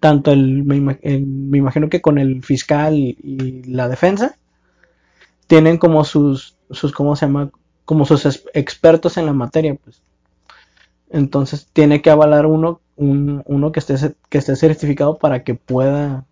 tanto 0.00 0.32
el, 0.32 0.64
me, 0.64 0.76
imagino 1.58 1.88
que 1.88 2.00
con 2.00 2.18
el 2.18 2.42
fiscal 2.42 2.94
y, 2.96 3.62
la 3.66 3.88
defensa, 3.88 4.36
tienen 5.46 5.78
como 5.78 6.04
sus, 6.04 6.56
sus, 6.70 6.92
¿cómo 6.92 7.16
se 7.16 7.26
llama? 7.26 7.50
Como 7.84 8.04
sus 8.06 8.24
expertos 8.54 9.16
en 9.16 9.26
la 9.26 9.32
materia, 9.32 9.74
pues. 9.74 10.02
Entonces 11.10 11.68
tiene 11.72 12.02
que 12.02 12.10
avalar 12.10 12.46
uno, 12.46 12.80
un- 12.96 13.42
uno 13.46 13.72
que 13.72 13.80
esté, 13.80 13.94
que 14.28 14.38
esté 14.38 14.56
certificado 14.56 15.16
para 15.18 15.44
que 15.44 15.54
pueda 15.54 16.24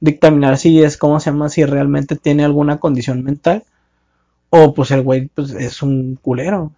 dictaminar 0.00 0.58
si 0.58 0.82
es, 0.82 0.96
¿cómo 0.98 1.20
se 1.20 1.30
llama? 1.30 1.48
Si 1.50 1.64
realmente 1.64 2.16
tiene 2.16 2.44
alguna 2.44 2.80
condición 2.80 3.24
mental 3.24 3.64
o 4.50 4.74
pues 4.74 4.90
el 4.92 5.02
güey 5.02 5.28
pues, 5.34 5.52
es 5.52 5.82
un 5.82 6.16
culero. 6.22 6.72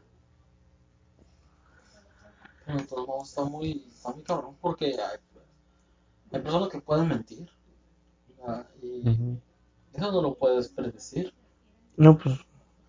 Está 3.22 3.44
muy, 3.44 3.84
está 3.94 4.10
muy 4.10 4.22
cabrón 4.22 4.54
porque 4.60 4.94
hay, 6.36 6.42
personas 6.42 6.68
que 6.68 6.80
pueden 6.80 7.08
mentir. 7.08 7.48
Y 8.82 9.02
eso 9.92 10.12
no 10.12 10.22
lo 10.22 10.34
puedes 10.34 10.68
predecir. 10.68 11.32
No, 11.96 12.18
pues 12.18 12.38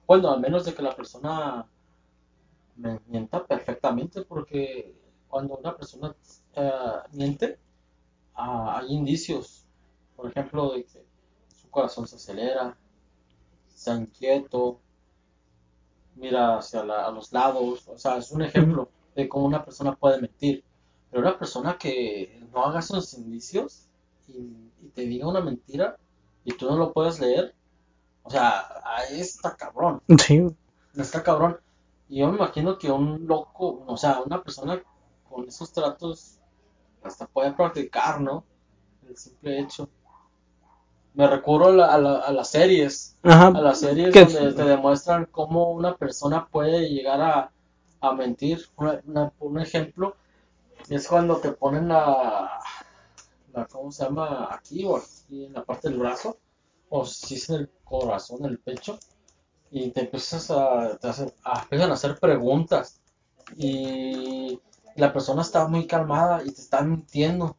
Bueno, 0.07 0.31
al 0.31 0.41
menos 0.41 0.65
de 0.65 0.73
que 0.73 0.81
la 0.81 0.95
persona 0.95 1.65
me 2.75 2.99
mienta 3.07 3.45
perfectamente, 3.45 4.21
porque 4.23 4.95
cuando 5.27 5.55
una 5.57 5.75
persona 5.75 6.15
eh, 6.55 6.71
miente, 7.13 7.59
ah, 8.35 8.79
hay 8.79 8.93
indicios, 8.93 9.65
por 10.15 10.29
ejemplo, 10.29 10.73
de 10.73 10.85
que 10.85 11.05
su 11.55 11.69
corazón 11.69 12.07
se 12.07 12.15
acelera, 12.17 12.77
está 13.69 13.95
inquieto, 13.95 14.81
mira 16.15 16.57
hacia 16.57 16.83
la- 16.83 17.05
a 17.07 17.11
los 17.11 17.31
lados, 17.31 17.87
o 17.87 17.97
sea, 17.97 18.17
es 18.17 18.31
un 18.31 18.41
ejemplo 18.41 18.89
de 19.15 19.27
cómo 19.29 19.45
una 19.45 19.63
persona 19.63 19.95
puede 19.95 20.21
mentir. 20.21 20.63
Pero 21.15 21.29
una 21.29 21.39
persona 21.39 21.77
que 21.77 22.43
no 22.53 22.65
haga 22.65 22.79
esos 22.79 23.13
indicios 23.13 23.85
y, 24.27 24.33
y 24.83 24.89
te 24.93 25.03
diga 25.03 25.29
una 25.29 25.39
mentira 25.39 25.95
y 26.43 26.51
tú 26.57 26.69
no 26.69 26.75
lo 26.75 26.91
puedes 26.91 27.21
leer, 27.21 27.55
o 28.23 28.29
sea, 28.29 28.65
ahí 28.83 29.21
está 29.21 29.55
cabrón. 29.55 30.01
sí. 30.19 30.45
Está 30.93 31.23
cabrón. 31.23 31.57
Y 32.09 32.19
yo 32.19 32.27
me 32.29 32.35
imagino 32.35 32.77
que 32.77 32.91
un 32.91 33.25
loco, 33.27 33.85
o 33.87 33.95
sea, 33.95 34.19
una 34.25 34.43
persona 34.43 34.83
con 35.29 35.47
esos 35.47 35.71
tratos 35.71 36.37
hasta 37.01 37.27
puede 37.27 37.53
practicar, 37.53 38.19
¿no? 38.19 38.43
El 39.07 39.15
simple 39.15 39.57
hecho. 39.61 39.87
Me 41.13 41.27
recurro 41.27 41.67
a, 41.67 41.71
la- 41.71 41.93
a 41.93 41.97
la- 41.97 42.19
a 42.19 42.31
las 42.33 42.49
series, 42.49 43.15
Ajá. 43.23 43.47
a 43.47 43.61
las 43.61 43.79
series 43.79 44.11
Que- 44.11 44.25
donde 44.25 44.51
te 44.51 44.63
demuestran 44.65 45.27
cómo 45.31 45.71
una 45.71 45.95
persona 45.95 46.45
puede 46.45 46.89
llegar 46.89 47.21
a, 47.21 47.51
a 48.01 48.11
mentir. 48.11 48.67
Una- 48.75 48.99
una- 49.05 49.31
un 49.39 49.59
ejemplo 49.61 50.17
es 50.89 51.07
cuando 51.07 51.37
te 51.37 51.51
ponen 51.51 51.87
la, 51.89 52.59
la, 53.53 53.65
¿cómo 53.67 53.91
se 53.91 54.03
llama? 54.05 54.49
Aquí 54.53 54.85
o 54.85 54.97
aquí 54.97 55.45
en 55.45 55.53
la 55.53 55.63
parte 55.63 55.89
del 55.89 55.99
brazo, 55.99 56.37
o 56.89 57.05
si 57.05 57.35
es 57.35 57.49
en 57.49 57.55
el 57.61 57.71
corazón, 57.83 58.39
en 58.45 58.51
el 58.51 58.59
pecho 58.59 58.99
y 59.71 59.91
te 59.91 60.01
empiezas 60.01 60.51
a, 60.51 60.97
te 60.99 61.07
hace- 61.09 61.33
a- 61.43 61.63
empiezan 61.63 61.91
a 61.91 61.95
hacer 61.95 62.19
preguntas 62.19 63.01
y 63.57 64.59
la 64.95 65.13
persona 65.13 65.41
está 65.43 65.67
muy 65.67 65.87
calmada 65.87 66.43
y 66.43 66.51
te 66.51 66.61
está 66.61 66.81
mintiendo 66.81 67.57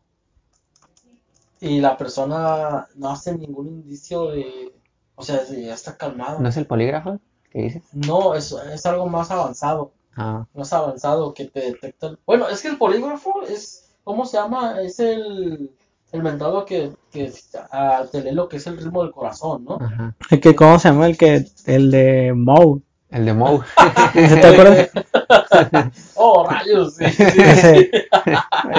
y 1.61 1.81
la 1.81 1.97
persona 1.97 2.87
no 2.97 3.11
hace 3.11 3.37
ningún 3.37 3.69
indicio 3.69 4.31
de, 4.31 4.73
o 5.15 5.23
sea, 5.23 5.43
ya 5.45 5.75
está 5.75 5.97
calmado. 5.97 6.41
¿No 6.41 6.49
es 6.49 6.57
el 6.57 6.67
polígrafo 6.67 7.19
que 7.51 7.62
dices? 7.62 7.83
No, 7.93 8.35
es, 8.35 8.53
es 8.53 8.85
algo 8.87 9.07
más 9.09 9.31
avanzado, 9.31 9.93
Ah, 10.17 10.47
más 10.55 10.73
avanzado 10.73 11.35
que 11.35 11.45
te 11.47 11.61
detecta. 11.61 12.09
el- 12.09 12.19
Bueno, 12.27 12.49
es 12.49 12.62
que 12.62 12.69
el 12.69 12.79
polígrafo 12.79 13.43
es, 13.49 13.91
¿cómo 14.05 14.25
se 14.25 14.39
llama? 14.39 14.81
Es 14.81 14.99
el, 14.99 15.71
el 16.12 16.23
mentado 16.23 16.64
que, 16.64 16.93
que 17.12 17.31
ah, 17.71 18.05
te 18.11 18.23
lee 18.23 18.33
lo 18.33 18.49
que 18.49 18.57
es 18.57 18.67
el 18.67 18.79
ritmo 18.79 19.03
del 19.03 19.12
corazón, 19.12 19.64
¿no? 19.64 19.79
ajá. 19.81 20.14
El 20.31 20.41
que, 20.41 20.55
¿Cómo 20.55 20.79
se 20.79 20.89
llama? 20.89 21.07
El 21.07 21.17
que, 21.19 21.45
el 21.67 21.91
de 21.91 22.33
Moe. 22.35 22.81
El 23.11 23.25
de 23.27 23.33
Moe. 23.35 23.61
¿Te 24.14 24.47
acuerdas? 24.47 24.91
Oh, 26.14 26.49
rayos, 26.49 26.95
sí, 26.97 27.05
sí, 27.11 27.25
sí. 27.31 27.41
Ese. 27.43 27.91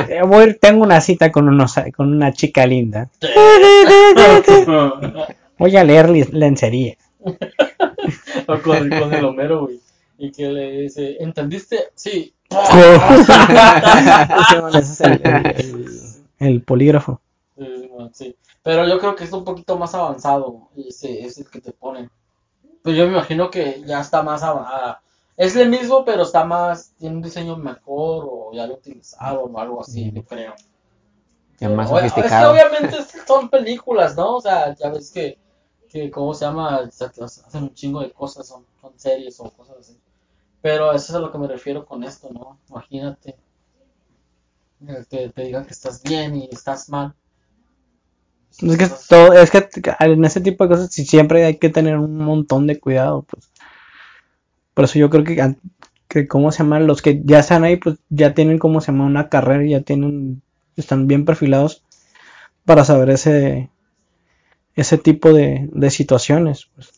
Eh, 0.09 0.21
voy 0.25 0.43
a 0.43 0.47
ir- 0.47 0.59
tengo 0.59 0.83
una 0.83 1.01
cita 1.01 1.31
con, 1.31 1.47
unos, 1.49 1.75
con 1.95 2.11
una 2.13 2.31
chica 2.33 2.65
linda. 2.65 3.09
Voy 5.57 5.75
a 5.75 5.83
leer 5.83 6.09
lencería. 6.33 6.95
O 8.47 8.57
con, 8.61 8.89
con 8.89 9.13
el 9.13 9.25
Homero, 9.25 9.61
güey. 9.65 9.79
Y 10.17 10.31
que 10.31 10.47
le 10.49 10.71
dice, 10.81 11.17
¿entendiste? 11.19 11.89
Sí. 11.95 12.33
Ese 14.73 14.79
es 14.79 15.01
el, 15.01 15.21
el- 15.23 15.45
el- 15.45 16.01
el 16.39 16.61
polígrafo. 16.63 17.21
Bueno, 17.55 18.09
sí. 18.13 18.35
Pero 18.63 18.87
yo 18.87 18.99
creo 18.99 19.15
que 19.15 19.23
es 19.23 19.31
un 19.31 19.43
poquito 19.43 19.77
más 19.77 19.93
avanzado. 19.95 20.69
Ese 20.75 21.25
es 21.25 21.37
el 21.39 21.49
que 21.49 21.61
te 21.61 21.71
ponen. 21.71 22.09
Pero 22.83 22.95
yo 22.95 23.05
me 23.05 23.13
imagino 23.13 23.49
que 23.49 23.81
ya 23.85 24.01
está 24.01 24.21
más 24.23 24.43
avanzado. 24.43 24.97
Es 25.35 25.55
el 25.55 25.69
mismo, 25.69 26.03
pero 26.03 26.23
está 26.23 26.43
más, 26.45 26.93
tiene 26.97 27.15
un 27.17 27.21
diseño 27.21 27.57
mejor 27.57 28.25
o 28.29 28.51
ya 28.53 28.65
lo 28.65 28.73
utilizaron 28.75 29.55
o 29.55 29.59
algo 29.59 29.81
así, 29.81 30.11
yo 30.11 30.23
creo. 30.23 30.53
Ya 31.59 31.69
más 31.69 31.89
sofisticado. 31.89 32.55
Es 32.55 32.61
que 32.61 32.67
obviamente 32.67 32.97
son 33.27 33.49
películas, 33.49 34.15
¿no? 34.15 34.35
O 34.37 34.41
sea, 34.41 34.75
ya 34.75 34.89
ves 34.89 35.11
que, 35.11 35.37
que 35.87 36.11
¿cómo 36.11 36.33
se 36.33 36.45
llama? 36.45 36.77
Hacen 36.77 37.63
un 37.63 37.73
chingo 37.73 38.01
de 38.01 38.11
cosas, 38.11 38.47
son, 38.47 38.65
son 38.81 38.93
series 38.97 39.39
o 39.39 39.49
cosas 39.51 39.77
así. 39.79 39.97
Pero 40.61 40.91
eso 40.91 41.11
es 41.11 41.15
a 41.15 41.19
lo 41.19 41.31
que 41.31 41.37
me 41.37 41.47
refiero 41.47 41.85
con 41.85 42.03
esto, 42.03 42.29
¿no? 42.31 42.57
Imagínate 42.69 43.35
que 45.09 45.29
te 45.29 45.41
digan 45.43 45.65
que 45.65 45.73
estás 45.73 46.03
bien 46.03 46.35
y 46.35 46.49
estás 46.51 46.89
mal. 46.89 47.13
Es 48.59 48.77
que, 48.77 48.89
todo, 49.07 49.33
es 49.33 49.51
que 49.51 49.69
en 49.99 50.25
ese 50.25 50.41
tipo 50.41 50.63
de 50.63 50.69
cosas 50.69 50.91
siempre 50.91 51.45
hay 51.45 51.57
que 51.57 51.69
tener 51.69 51.97
un 51.97 52.17
montón 52.17 52.65
de 52.65 52.79
cuidado, 52.79 53.23
pues. 53.23 53.51
Por 54.73 54.85
eso 54.85 54.97
yo 54.99 55.09
creo 55.09 55.23
que, 55.23 55.55
que 56.07 56.27
¿cómo 56.27 56.51
se 56.51 56.59
llama? 56.59 56.79
Los 56.79 57.01
que 57.01 57.21
ya 57.23 57.39
están 57.39 57.63
ahí, 57.63 57.77
pues 57.77 57.97
ya 58.09 58.33
tienen, 58.33 58.57
¿cómo 58.59 58.81
se 58.81 58.91
llama? 58.91 59.05
Una 59.05 59.29
carrera 59.29 59.63
y 59.63 59.71
ya 59.71 59.81
tienen, 59.81 60.41
están 60.75 61.07
bien 61.07 61.25
perfilados 61.25 61.83
para 62.65 62.83
saber 62.83 63.11
ese, 63.11 63.69
ese 64.77 64.97
tipo 64.97 65.33
de, 65.33 65.69
de 65.73 65.89
situaciones. 65.89 66.69
pues. 66.73 66.91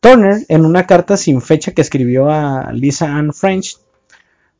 Turner, 0.00 0.44
en 0.48 0.64
una 0.64 0.86
carta 0.86 1.16
sin 1.16 1.40
fecha 1.40 1.72
que 1.72 1.82
escribió 1.82 2.30
a 2.30 2.72
Lisa 2.72 3.16
Ann 3.16 3.32
French, 3.32 3.78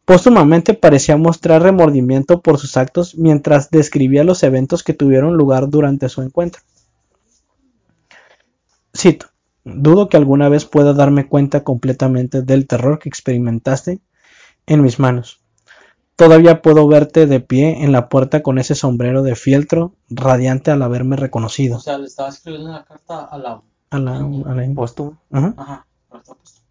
póstumamente 0.04 0.74
parecía 0.74 1.16
mostrar 1.16 1.62
remordimiento 1.62 2.40
por 2.40 2.58
sus 2.58 2.76
actos 2.76 3.16
mientras 3.16 3.70
describía 3.70 4.24
los 4.24 4.42
eventos 4.42 4.82
que 4.82 4.92
tuvieron 4.92 5.36
lugar 5.36 5.68
durante 5.68 6.08
su 6.08 6.22
encuentro. 6.22 6.62
Cito, 8.96 9.26
dudo 9.64 10.08
que 10.08 10.16
alguna 10.16 10.48
vez 10.48 10.64
pueda 10.66 10.92
darme 10.92 11.26
cuenta 11.26 11.64
completamente 11.64 12.42
del 12.42 12.66
terror 12.66 12.98
que 12.98 13.08
experimentaste 13.08 14.00
en 14.66 14.82
mis 14.82 14.98
manos. 14.98 15.39
Todavía 16.20 16.60
puedo 16.60 16.86
verte 16.86 17.26
de 17.26 17.40
pie 17.40 17.82
en 17.82 17.92
la 17.92 18.10
puerta 18.10 18.42
con 18.42 18.58
ese 18.58 18.74
sombrero 18.74 19.22
de 19.22 19.34
fieltro 19.36 19.94
radiante 20.10 20.70
al 20.70 20.82
haberme 20.82 21.16
reconocido. 21.16 21.78
O 21.78 21.80
sea, 21.80 21.96
le 21.96 22.04
estaba 22.08 22.28
escribiendo 22.28 22.68
una 22.68 22.84
carta 22.84 23.24
a 23.24 23.38
la... 23.38 23.62
A 23.88 23.98
la- 23.98 24.16
a 24.18 24.54
la- 24.54 24.74
Póstumo. 24.74 25.16
Ajá. 25.30 25.86
Pues. 26.10 26.62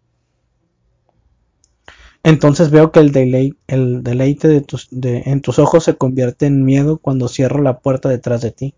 Entonces 2.22 2.70
veo 2.70 2.92
que 2.92 3.00
el, 3.00 3.56
el 3.66 4.02
deleite 4.04 4.46
de 4.46 4.60
tus, 4.60 4.86
de- 4.92 5.24
en 5.26 5.40
tus 5.40 5.58
ojos 5.58 5.82
se 5.82 5.96
convierte 5.96 6.46
en 6.46 6.64
miedo 6.64 6.98
cuando 6.98 7.26
cierro 7.26 7.60
la 7.60 7.80
puerta 7.80 8.08
detrás 8.08 8.42
de 8.42 8.52
ti. 8.52 8.74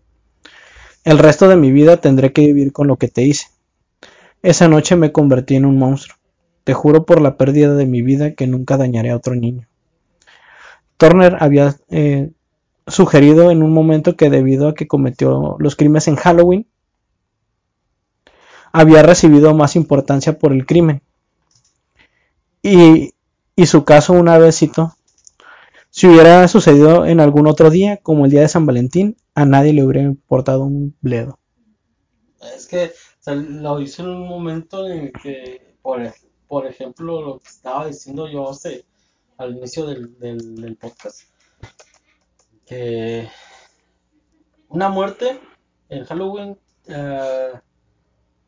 El 1.03 1.19
resto 1.19 1.47
de 1.49 1.55
mi 1.55 1.71
vida 1.71 1.97
tendré 1.97 2.33
que 2.33 2.47
vivir 2.47 2.73
con 2.73 2.87
lo 2.87 2.97
que 2.97 3.09
te 3.09 3.21
hice. 3.21 3.47
Esa 4.41 4.67
noche 4.67 4.95
me 4.95 5.11
convertí 5.11 5.55
en 5.55 5.65
un 5.65 5.77
monstruo. 5.77 6.17
Te 6.63 6.73
juro 6.73 7.05
por 7.05 7.21
la 7.21 7.37
pérdida 7.37 7.75
de 7.75 7.85
mi 7.85 8.01
vida 8.01 8.33
que 8.33 8.47
nunca 8.47 8.75
dañaré 8.77 9.11
a 9.11 9.17
otro 9.17 9.35
niño. 9.35 9.67
Turner 10.97 11.37
había 11.39 11.75
eh, 11.89 12.31
sugerido 12.87 13.51
en 13.51 13.63
un 13.63 13.73
momento 13.73 14.15
que 14.15 14.29
debido 14.29 14.67
a 14.67 14.73
que 14.75 14.87
cometió 14.87 15.55
los 15.59 15.75
crímenes 15.75 16.07
en 16.07 16.15
Halloween, 16.15 16.67
había 18.71 19.03
recibido 19.03 19.53
más 19.53 19.75
importancia 19.75 20.37
por 20.39 20.51
el 20.51 20.65
crimen. 20.65 21.01
Y, 22.61 23.13
y 23.55 23.65
su 23.65 23.83
caso, 23.83 24.13
una 24.13 24.37
vez 24.37 24.57
cito, 24.57 24.95
si 25.89 26.07
hubiera 26.07 26.47
sucedido 26.47 27.05
en 27.05 27.19
algún 27.19 27.45
otro 27.47 27.69
día, 27.69 27.97
como 27.97 28.25
el 28.25 28.31
día 28.31 28.41
de 28.41 28.47
San 28.47 28.65
Valentín, 28.65 29.15
a 29.35 29.45
nadie 29.45 29.73
le 29.73 29.83
hubiera 29.83 30.01
importado 30.01 30.63
un 30.63 30.95
bledo. 31.01 31.37
Es 32.55 32.67
que 32.67 32.91
o 33.25 33.31
lo 33.31 33.79
hizo 33.79 34.03
en 34.03 34.09
un 34.09 34.27
momento 34.27 34.87
en 34.87 34.99
el 34.99 35.11
que, 35.13 35.75
por, 35.81 36.01
por 36.47 36.65
ejemplo, 36.65 37.21
lo 37.21 37.39
que 37.39 37.47
estaba 37.47 37.87
diciendo 37.87 38.27
yo 38.27 38.49
hace, 38.49 38.85
al 39.43 39.57
inicio 39.57 39.85
del, 39.85 40.17
del, 40.19 40.55
del 40.55 40.75
podcast, 40.77 41.21
que 42.65 43.29
una 44.69 44.89
muerte 44.89 45.39
en 45.89 46.05
Halloween 46.05 46.57
eh, 46.87 47.53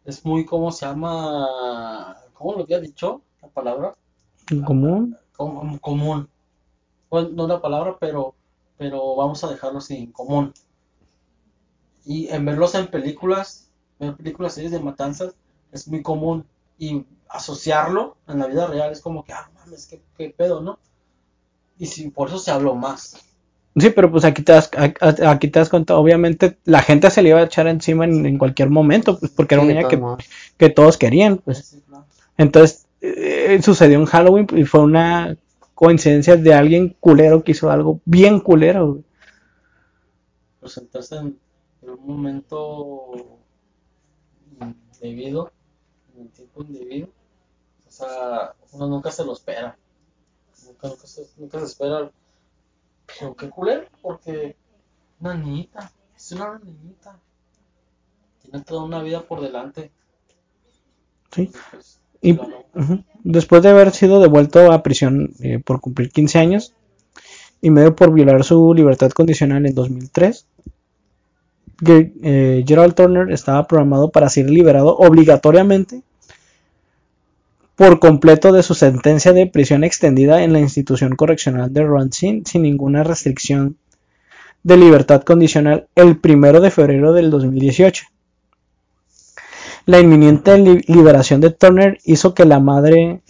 es 0.05 0.25
muy, 0.25 0.45
¿cómo 0.45 0.71
se 0.71 0.85
llama? 0.85 2.17
¿Cómo 2.33 2.53
lo 2.53 2.63
había 2.63 2.79
dicho 2.79 3.21
la 3.41 3.47
palabra? 3.49 3.95
En 4.49 4.61
común, 4.63 5.17
Com- 5.35 5.77
común. 5.79 6.29
Bueno, 7.09 7.29
no 7.33 7.47
la 7.47 7.61
palabra, 7.61 7.97
pero, 7.99 8.35
pero 8.77 9.15
vamos 9.15 9.43
a 9.43 9.49
dejarlo 9.49 9.79
así, 9.79 9.95
en 9.97 10.11
común. 10.11 10.53
Y 12.05 12.27
en 12.29 12.45
verlos 12.45 12.75
en 12.75 12.87
películas, 12.87 13.71
ver 13.99 14.15
películas, 14.15 14.53
series 14.53 14.71
de 14.71 14.79
matanzas, 14.79 15.35
es 15.71 15.87
muy 15.87 16.01
común. 16.03 16.45
Y 16.77 17.05
asociarlo 17.29 18.17
en 18.27 18.39
la 18.39 18.47
vida 18.47 18.67
real 18.67 18.91
es 18.91 19.01
como 19.01 19.23
que, 19.23 19.33
ah, 19.33 19.49
mames, 19.65 19.87
qué, 19.87 20.01
qué 20.17 20.29
pedo, 20.29 20.61
¿no? 20.61 20.79
Y 21.77 21.87
si, 21.87 22.09
por 22.11 22.27
eso 22.29 22.39
se 22.39 22.51
habló 22.51 22.75
más. 22.75 23.15
Sí, 23.77 23.89
pero 23.89 24.09
pues 24.09 24.23
aquí 24.23 24.41
te 24.41 24.53
das, 24.53 24.69
aquí 25.01 25.49
te 25.49 25.59
das 25.59 25.69
cuenta, 25.69 25.97
obviamente 25.97 26.57
la 26.63 26.81
gente 26.81 27.11
se 27.11 27.21
le 27.21 27.29
iba 27.29 27.39
a 27.39 27.43
echar 27.43 27.67
encima 27.67 28.05
en, 28.05 28.25
en 28.25 28.37
cualquier 28.37 28.69
momento, 28.69 29.19
pues 29.19 29.31
porque 29.33 29.55
era 29.55 29.61
Sí, 29.61 29.63
un 29.63 29.67
de 29.67 29.73
día 29.73 29.85
todos 29.89 29.89
que, 29.89 30.01
que 30.57 30.69
todos 30.69 30.97
querían, 30.97 31.39
pues. 31.39 31.67
Sí, 31.69 31.81
claro. 31.81 32.07
Entonces, 32.37 32.87
eh, 33.01 33.59
sucedió 33.63 33.99
en 33.99 34.05
Halloween 34.05 34.47
y 34.55 34.65
fue 34.65 34.81
una 34.81 35.37
coincidencia 35.75 36.37
de 36.37 36.53
alguien 36.53 36.95
culero 36.99 37.43
que 37.43 37.53
hizo 37.53 37.71
algo 37.71 38.01
bien 38.05 38.39
culero. 38.41 38.87
güey. 38.93 39.05
Presentarse 40.59 41.15
en, 41.15 41.39
en 41.81 41.89
un 41.91 42.05
momento 42.07 43.39
indebido, 44.91 45.51
en 46.15 46.21
el 46.23 46.31
tiempo 46.31 46.63
indebido. 46.63 47.09
O 47.95 47.97
sea, 47.97 48.53
uno 48.73 48.87
nunca 48.87 49.11
se 49.11 49.23
lo 49.23 49.33
espera. 49.33 49.77
Nunca, 50.65 50.87
nunca, 50.89 51.07
se, 51.07 51.27
nunca 51.37 51.59
se 51.59 51.65
espera. 51.65 52.11
Pero 53.19 53.35
qué 53.35 53.49
culero, 53.49 53.85
porque 54.01 54.55
una 55.19 55.35
niñita, 55.35 55.91
es 56.15 56.31
una 56.33 56.59
niñita. 56.59 57.19
Tiene 58.41 58.61
toda 58.63 58.83
una 58.83 59.01
vida 59.03 59.21
por 59.21 59.41
delante. 59.41 59.91
Sí. 61.31 61.51
Pues, 61.71 61.99
Y-. 62.21 62.33
Ujú. 62.33 63.03
Después 63.23 63.63
de 63.63 63.69
haber 63.69 63.91
sido 63.91 64.19
devuelto 64.21 64.71
a 64.71 64.83
prisión 64.83 65.33
eh, 65.39 65.59
por 65.63 65.81
cumplir 65.81 66.11
15 66.11 66.37
años 66.39 66.73
y 67.61 67.71
medio 67.71 67.95
por 67.95 68.13
violar 68.13 68.43
su 68.43 68.73
libertad 68.73 69.11
condicional 69.11 69.65
en 69.65 69.75
2003, 69.75 70.47
Ge- 71.83 72.13
eh, 72.23 72.63
Gerald 72.67 72.95
Turner 72.95 73.31
estaba 73.31 73.67
programado 73.67 74.09
para 74.11 74.29
ser 74.29 74.49
liberado 74.49 74.95
obligatoriamente 74.97 76.03
por 77.75 77.99
completo 77.99 78.51
de 78.51 78.63
su 78.63 78.73
sentencia 78.73 79.33
de 79.33 79.47
prisión 79.47 79.83
extendida 79.83 80.43
en 80.43 80.53
la 80.53 80.59
institución 80.59 81.15
correccional 81.15 81.73
de 81.73 81.85
Racine 81.85 82.43
sin 82.45 82.61
ninguna 82.63 83.03
restricción 83.03 83.77
de 84.63 84.77
libertad 84.77 85.23
condicional 85.23 85.87
el 85.95 86.17
primero 86.19 86.61
de 86.61 86.71
febrero 86.71 87.13
del 87.13 87.29
2018. 87.29 88.05
La 89.85 89.99
inminente 89.99 90.57
li- 90.57 90.81
liberación 90.87 91.41
de 91.41 91.51
Turner 91.51 91.99
hizo 92.05 92.33
que 92.33 92.45
la 92.45 92.59
madre 92.59 93.21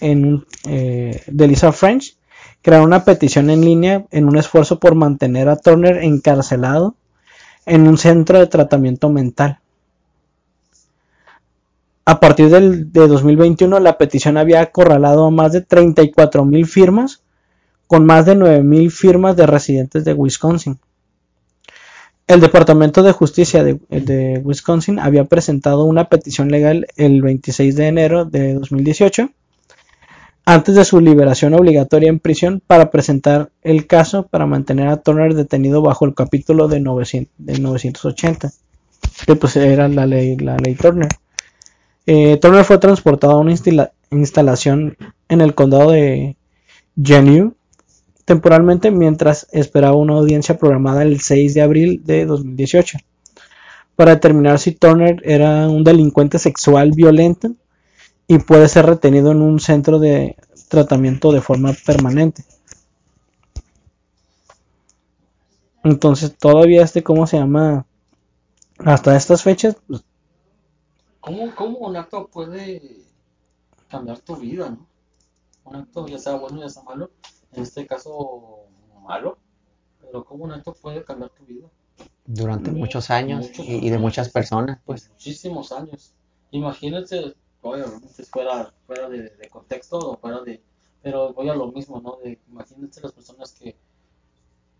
eh, 0.00 1.22
de 1.26 1.48
Lisa 1.48 1.72
French 1.72 2.16
creara 2.62 2.84
una 2.84 3.04
petición 3.04 3.50
en 3.50 3.60
línea 3.62 4.06
en 4.10 4.26
un 4.26 4.36
esfuerzo 4.36 4.78
por 4.78 4.94
mantener 4.94 5.48
a 5.48 5.56
Turner 5.56 5.98
encarcelado 6.02 6.94
en 7.66 7.86
un 7.86 7.98
centro 7.98 8.38
de 8.38 8.46
tratamiento 8.46 9.10
mental. 9.10 9.60
A 12.08 12.20
partir 12.20 12.48
del, 12.48 12.90
de 12.90 13.06
2021, 13.06 13.80
la 13.80 13.98
petición 13.98 14.38
había 14.38 14.62
acorralado 14.62 15.26
a 15.26 15.30
más 15.30 15.52
de 15.52 15.60
34 15.60 16.42
mil 16.46 16.64
firmas, 16.64 17.22
con 17.86 18.06
más 18.06 18.24
de 18.24 18.34
9 18.34 18.62
mil 18.62 18.90
firmas 18.90 19.36
de 19.36 19.46
residentes 19.46 20.06
de 20.06 20.14
Wisconsin. 20.14 20.78
El 22.26 22.40
Departamento 22.40 23.02
de 23.02 23.12
Justicia 23.12 23.62
de, 23.62 24.40
Wisconsin 24.42 24.98
había 24.98 25.24
presentado 25.24 25.84
una 25.84 26.08
petición 26.08 26.48
legal 26.48 26.86
el 26.96 27.20
26 27.20 27.76
de 27.76 27.88
enero 27.88 28.24
de 28.24 28.54
2018, 28.54 29.28
antes 30.46 30.76
de 30.76 30.86
su 30.86 31.00
liberación 31.00 31.52
obligatoria 31.52 32.08
en 32.08 32.20
prisión, 32.20 32.62
para 32.66 32.90
presentar 32.90 33.50
el 33.60 33.86
caso 33.86 34.22
para 34.22 34.46
mantener 34.46 34.88
a 34.88 34.96
Turner 34.96 35.34
detenido 35.34 35.82
bajo 35.82 36.06
el 36.06 36.14
capítulo 36.14 36.68
de, 36.68 36.80
900 36.80 37.34
de 37.36 37.58
980, 37.58 38.50
que 39.26 39.36
pues 39.36 39.56
era 39.56 39.88
la 39.88 40.06
ley, 40.06 40.38
la 40.38 40.56
ley 40.56 40.74
Turner. 40.74 41.10
Eh, 42.10 42.38
Turner 42.40 42.64
fue 42.64 42.78
transportado 42.78 43.34
a 43.34 43.38
una 43.40 43.52
instala- 43.52 43.92
instalación 44.10 44.96
en 45.28 45.40
el 45.40 45.54
condado 45.54 45.90
de 45.92 46.36
Genesee 47.02 47.52
temporalmente 48.26 48.90
mientras 48.92 49.48
esperaba 49.52 49.96
una 49.96 50.14
audiencia 50.14 50.58
programada 50.58 51.02
el 51.02 51.20
6 51.20 51.54
de 51.54 51.62
abril 51.62 52.02
de 52.04 52.26
2018 52.26 52.98
para 53.96 54.14
determinar 54.16 54.58
si 54.60 54.72
Turner 54.72 55.22
era 55.24 55.68
un 55.68 55.84
delincuente 55.84 56.38
sexual 56.38 56.92
violento 56.92 57.54
y 58.28 58.38
puede 58.38 58.68
ser 58.68 58.86
retenido 58.86 59.32
en 59.32 59.42
un 59.42 59.60
centro 59.60 59.98
de 60.00 60.36
tratamiento 60.68 61.32
de 61.32 61.42
forma 61.42 61.72
permanente. 61.86 62.44
Entonces 65.82 66.36
todavía 66.38 66.82
este, 66.84 67.02
¿cómo 67.02 67.26
se 67.26 67.36
llama? 67.38 67.84
Hasta 68.78 69.16
estas 69.16 69.42
fechas, 69.42 69.76
pues, 69.86 70.04
¿Cómo, 71.28 71.54
¿Cómo 71.54 71.78
un 71.80 71.94
acto 71.94 72.26
puede 72.26 73.04
cambiar 73.86 74.18
tu 74.20 74.34
vida, 74.36 74.70
no? 74.70 74.86
un 75.64 75.76
acto 75.76 76.08
ya 76.08 76.18
sea 76.18 76.36
bueno 76.36 76.62
ya 76.62 76.70
sea 76.70 76.82
malo, 76.84 77.10
en 77.52 77.64
este 77.64 77.86
caso 77.86 78.60
malo, 79.02 79.36
pero 80.00 80.24
como 80.24 80.44
un 80.44 80.52
acto 80.52 80.72
puede 80.72 81.04
cambiar 81.04 81.28
tu 81.32 81.44
vida. 81.44 81.68
Durante 82.24 82.70
muchos 82.70 83.10
años 83.10 83.48
Muchos 83.48 83.66
y, 83.66 83.86
y 83.86 83.90
de 83.90 83.98
muchas 83.98 84.30
personas, 84.30 84.80
pues. 84.86 85.10
Muchísimos 85.10 85.70
años. 85.70 86.14
Imagínense, 86.50 87.34
obviamente 87.60 88.22
fuera, 88.24 88.72
fuera 88.86 89.10
de, 89.10 89.28
de 89.28 89.48
contexto 89.50 89.98
o 89.98 90.16
fuera 90.16 90.40
de... 90.40 90.62
Pero 91.02 91.34
voy 91.34 91.50
a 91.50 91.54
lo 91.54 91.70
mismo, 91.70 92.00
¿no? 92.00 92.16
De, 92.24 92.38
imagínense 92.48 93.02
las 93.02 93.12
personas 93.12 93.52
que 93.52 93.76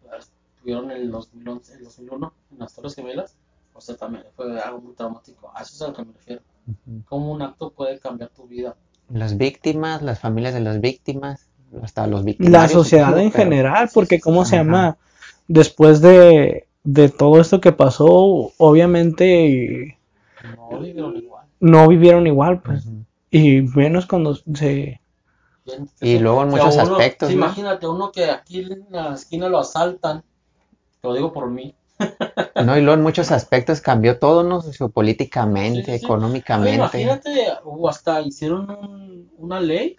pues, 0.00 0.32
estuvieron 0.54 0.90
en 0.92 0.96
el 0.96 1.10
2011, 1.10 1.74
el 1.74 1.84
2001 1.84 2.32
en 2.52 2.58
las 2.58 2.74
Torres 2.74 2.94
Gemelas. 2.94 3.36
O 3.78 3.80
sea, 3.80 3.96
también 3.96 4.24
fue 4.34 4.60
algo 4.60 4.80
muy 4.80 4.94
traumático. 4.94 5.52
A 5.54 5.62
eso 5.62 5.72
es 5.74 5.82
a 5.82 5.86
lo 5.88 5.94
que 5.94 6.04
me 6.04 6.12
refiero. 6.12 6.42
Ujú. 6.66 7.02
Cómo 7.06 7.32
un 7.32 7.42
acto 7.42 7.70
puede 7.70 8.00
cambiar 8.00 8.30
tu 8.30 8.46
vida. 8.48 8.74
Las 9.08 9.38
víctimas, 9.38 10.02
las 10.02 10.18
familias 10.18 10.52
de 10.52 10.60
las 10.60 10.80
víctimas, 10.80 11.48
hasta 11.80 12.06
los 12.08 12.20
La 12.20 12.26
victimarios. 12.26 12.72
sociedad 12.72 13.16
en 13.18 13.30
pero- 13.30 13.44
general, 13.44 13.88
porque 13.94 14.18
¿cómo 14.20 14.44
se 14.44 14.56
Ajá. 14.56 14.64
llama? 14.64 14.96
Después 15.46 16.00
de, 16.00 16.66
de 16.82 17.08
todo 17.08 17.40
esto 17.40 17.60
que 17.60 17.70
pasó, 17.72 18.52
obviamente 18.58 19.96
No 20.56 20.80
vivieron 20.80 21.16
igual. 21.16 21.46
no 21.60 21.88
vivieron 21.88 22.26
igual, 22.26 22.60
pues. 22.62 22.84
Ujú. 22.84 23.04
Y 23.30 23.62
menos 23.62 24.06
cuando 24.06 24.34
se... 24.34 25.00
Y 26.00 26.18
luego 26.18 26.42
en 26.42 26.48
o 26.48 26.56
sea, 26.56 26.64
muchos 26.64 26.74
uno- 26.82 26.96
aspectos, 26.96 27.28
sí, 27.28 27.36
¿no? 27.36 27.44
Imagínate 27.44 27.86
uno 27.86 28.10
que 28.10 28.24
aquí 28.24 28.60
en 28.60 28.86
la 28.90 29.14
esquina 29.14 29.48
lo 29.48 29.58
asaltan. 29.58 30.22
Te 31.00 31.06
lo 31.08 31.14
digo 31.14 31.32
por 31.32 31.48
mí. 31.50 31.74
No, 32.64 32.76
y 32.76 32.80
luego 32.82 32.94
en 32.98 33.02
muchos 33.02 33.30
aspectos 33.30 33.80
cambió 33.80 34.18
todo, 34.18 34.42
¿no? 34.42 34.60
Sociopolíticamente, 34.60 35.92
Sí, 35.92 35.98
sí, 35.98 35.98
sí. 35.98 36.04
económicamente. 36.04 36.74
Imagínate, 36.74 37.30
o 37.64 37.88
hasta 37.88 38.20
hicieron 38.20 38.70
un- 38.70 39.30
una 39.38 39.60
ley, 39.60 39.96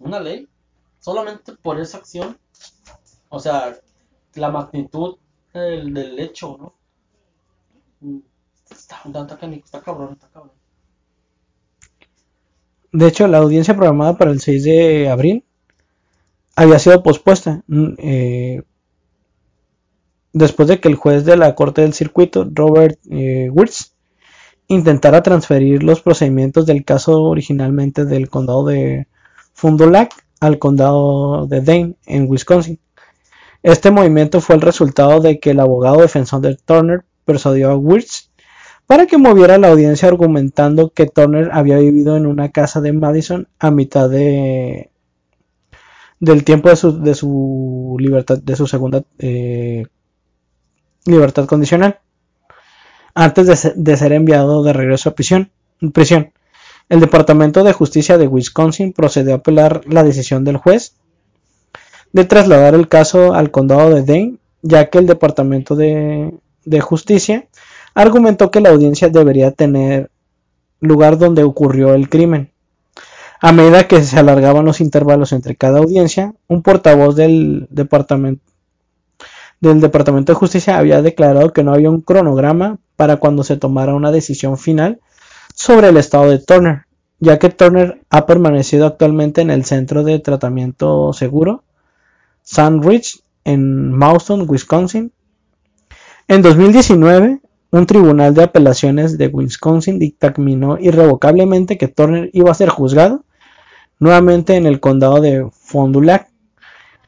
una 0.00 0.20
ley, 0.20 0.46
solamente 0.98 1.54
por 1.62 1.80
esa 1.80 1.96
acción, 1.98 2.38
o 3.30 3.40
sea, 3.40 3.76
la 4.34 4.50
magnitud 4.50 5.18
del, 5.54 5.94
del 5.94 6.18
hecho, 6.20 6.56
¿no? 6.58 6.74
Está, 8.70 8.96
está, 9.04 9.38
está 9.64 9.80
cabrón, 9.82 10.12
está 10.12 10.28
cabrón. 10.28 10.52
De 12.92 13.08
hecho, 13.08 13.26
la 13.26 13.38
audiencia 13.38 13.74
programada 13.74 14.16
para 14.16 14.30
el 14.30 14.40
6 14.40 14.62
de 14.62 15.08
abril 15.10 15.44
había 16.56 16.78
sido 16.78 17.02
pospuesta. 17.02 17.62
mm, 17.66 17.94
eh, 17.98 18.62
después 20.32 20.68
de 20.68 20.80
que 20.80 20.88
el 20.88 20.96
juez 20.96 21.24
de 21.24 21.36
la 21.36 21.54
Corte 21.54 21.82
del 21.82 21.92
Circuito, 21.92 22.48
Robert 22.52 22.98
eh, 23.10 23.50
Wirtz, 23.52 23.94
intentara 24.68 25.22
transferir 25.22 25.82
los 25.82 26.00
procedimientos 26.00 26.66
del 26.66 26.84
caso 26.84 27.22
originalmente 27.22 28.04
del 28.04 28.30
condado 28.30 28.64
de 28.64 29.06
Fond 29.54 29.78
du 29.78 29.90
Lac 29.90 30.12
al 30.40 30.58
condado 30.58 31.46
de 31.46 31.60
Dane, 31.60 31.94
en 32.06 32.28
Wisconsin. 32.28 32.78
Este 33.62 33.90
movimiento 33.90 34.40
fue 34.40 34.56
el 34.56 34.62
resultado 34.62 35.20
de 35.20 35.38
que 35.38 35.50
el 35.50 35.60
abogado 35.60 36.00
defensor 36.00 36.40
de 36.40 36.56
Turner 36.56 37.04
persuadió 37.24 37.70
a 37.70 37.76
Wirtz 37.76 38.30
para 38.86 39.06
que 39.06 39.18
moviera 39.18 39.58
la 39.58 39.68
audiencia 39.68 40.08
argumentando 40.08 40.90
que 40.90 41.06
Turner 41.06 41.50
había 41.52 41.78
vivido 41.78 42.16
en 42.16 42.26
una 42.26 42.50
casa 42.50 42.80
de 42.80 42.92
Madison 42.92 43.48
a 43.58 43.70
mitad 43.70 44.10
de 44.10 44.90
del 46.18 46.44
tiempo 46.44 46.68
de 46.68 46.76
su, 46.76 47.00
de 47.00 47.14
su 47.14 47.96
libertad 47.98 48.38
de 48.38 48.56
su 48.56 48.66
segunda 48.66 49.02
eh, 49.18 49.86
libertad 51.04 51.46
condicional 51.46 51.98
antes 53.14 53.74
de 53.76 53.96
ser, 53.96 54.12
enviado 54.12 54.62
de 54.62 54.72
regreso 54.72 55.10
a 55.10 55.14
prisión, 55.14 55.50
prisión. 55.92 56.32
El 56.88 57.00
Departamento 57.00 57.62
de 57.62 57.72
Justicia 57.72 58.18
de 58.18 58.26
Wisconsin 58.26 58.92
procedió 58.92 59.32
a 59.32 59.36
apelar 59.36 59.82
la 59.86 60.02
decisión 60.02 60.44
del 60.44 60.56
juez 60.56 60.94
de 62.12 62.24
trasladar 62.24 62.74
el 62.74 62.88
caso 62.88 63.34
al 63.34 63.50
condado 63.50 63.94
de 63.94 64.02
Dane, 64.02 64.36
ya 64.62 64.90
que 64.90 64.98
el 64.98 65.06
Departamento 65.06 65.76
de, 65.76 66.32
de 66.64 66.80
Justicia 66.80 67.46
argumentó 67.94 68.50
que 68.50 68.60
la 68.60 68.70
audiencia 68.70 69.08
debería 69.08 69.50
tener 69.52 70.10
lugar 70.80 71.18
donde 71.18 71.42
ocurrió 71.42 71.94
el 71.94 72.08
crimen. 72.08 72.50
A 73.40 73.52
medida 73.52 73.88
que 73.88 74.02
se 74.02 74.18
alargaban 74.18 74.64
los 74.64 74.80
intervalos 74.80 75.32
entre 75.32 75.56
cada 75.56 75.78
audiencia, 75.78 76.34
un 76.48 76.62
portavoz 76.62 77.16
del 77.16 77.66
departamento 77.70 78.51
del 79.62 79.80
Departamento 79.80 80.32
de 80.32 80.38
Justicia 80.38 80.76
había 80.76 81.02
declarado 81.02 81.52
que 81.52 81.62
no 81.62 81.72
había 81.72 81.88
un 81.88 82.00
cronograma 82.00 82.78
para 82.96 83.16
cuando 83.16 83.44
se 83.44 83.56
tomara 83.56 83.94
una 83.94 84.10
decisión 84.10 84.58
final 84.58 85.00
sobre 85.54 85.88
el 85.88 85.96
estado 85.96 86.28
de 86.28 86.40
Turner, 86.40 86.82
ya 87.20 87.38
que 87.38 87.48
Turner 87.48 88.02
ha 88.10 88.26
permanecido 88.26 88.86
actualmente 88.86 89.40
en 89.40 89.50
el 89.50 89.64
centro 89.64 90.02
de 90.02 90.18
tratamiento 90.18 91.12
seguro 91.12 91.62
Sandridge 92.42 93.20
en 93.44 93.92
Mauston, 93.92 94.46
Wisconsin. 94.48 95.12
En 96.26 96.42
2019, 96.42 97.40
un 97.70 97.86
tribunal 97.86 98.34
de 98.34 98.42
apelaciones 98.42 99.16
de 99.16 99.28
Wisconsin 99.28 100.00
dictaminó 100.00 100.76
irrevocablemente 100.80 101.78
que 101.78 101.86
Turner 101.86 102.30
iba 102.32 102.50
a 102.50 102.54
ser 102.54 102.68
juzgado 102.68 103.24
nuevamente 104.00 104.56
en 104.56 104.66
el 104.66 104.80
condado 104.80 105.20
de 105.20 105.48
Fond 105.52 105.94
du 105.94 106.02
Lac, 106.02 106.31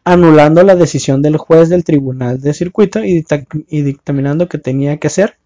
anulando 0.04 0.62
la 0.62 0.76
decisión 0.76 1.22
del 1.22 1.36
juez 1.36 1.68
del 1.68 1.84
tribunal 1.84 2.40
de 2.40 2.54
circuito 2.54 3.00
y, 3.04 3.14
dicta- 3.22 3.44
y 3.68 3.82
dictaminando 3.82 4.48
que 4.48 4.58
tenía 4.58 4.98
que 4.98 5.08
ser 5.10 5.36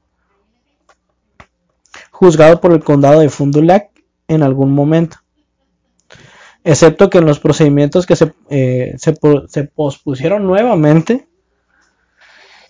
juzgado 2.11 2.61
por 2.61 2.72
el 2.72 2.84
condado 2.84 3.20
de 3.20 3.28
Fond 3.30 3.54
du 3.54 3.62
Lac 3.62 3.90
en 4.28 4.42
algún 4.42 4.72
momento, 4.72 5.18
excepto 6.64 7.09
que 7.11 7.18
en 7.18 7.24
los 7.26 7.40
procedimientos 7.40 8.06
que 8.06 8.16
se, 8.16 8.32
eh, 8.50 8.94
se, 8.98 9.12
po- 9.12 9.46
se 9.48 9.64
pospusieron 9.64 10.44
nuevamente 10.46 11.26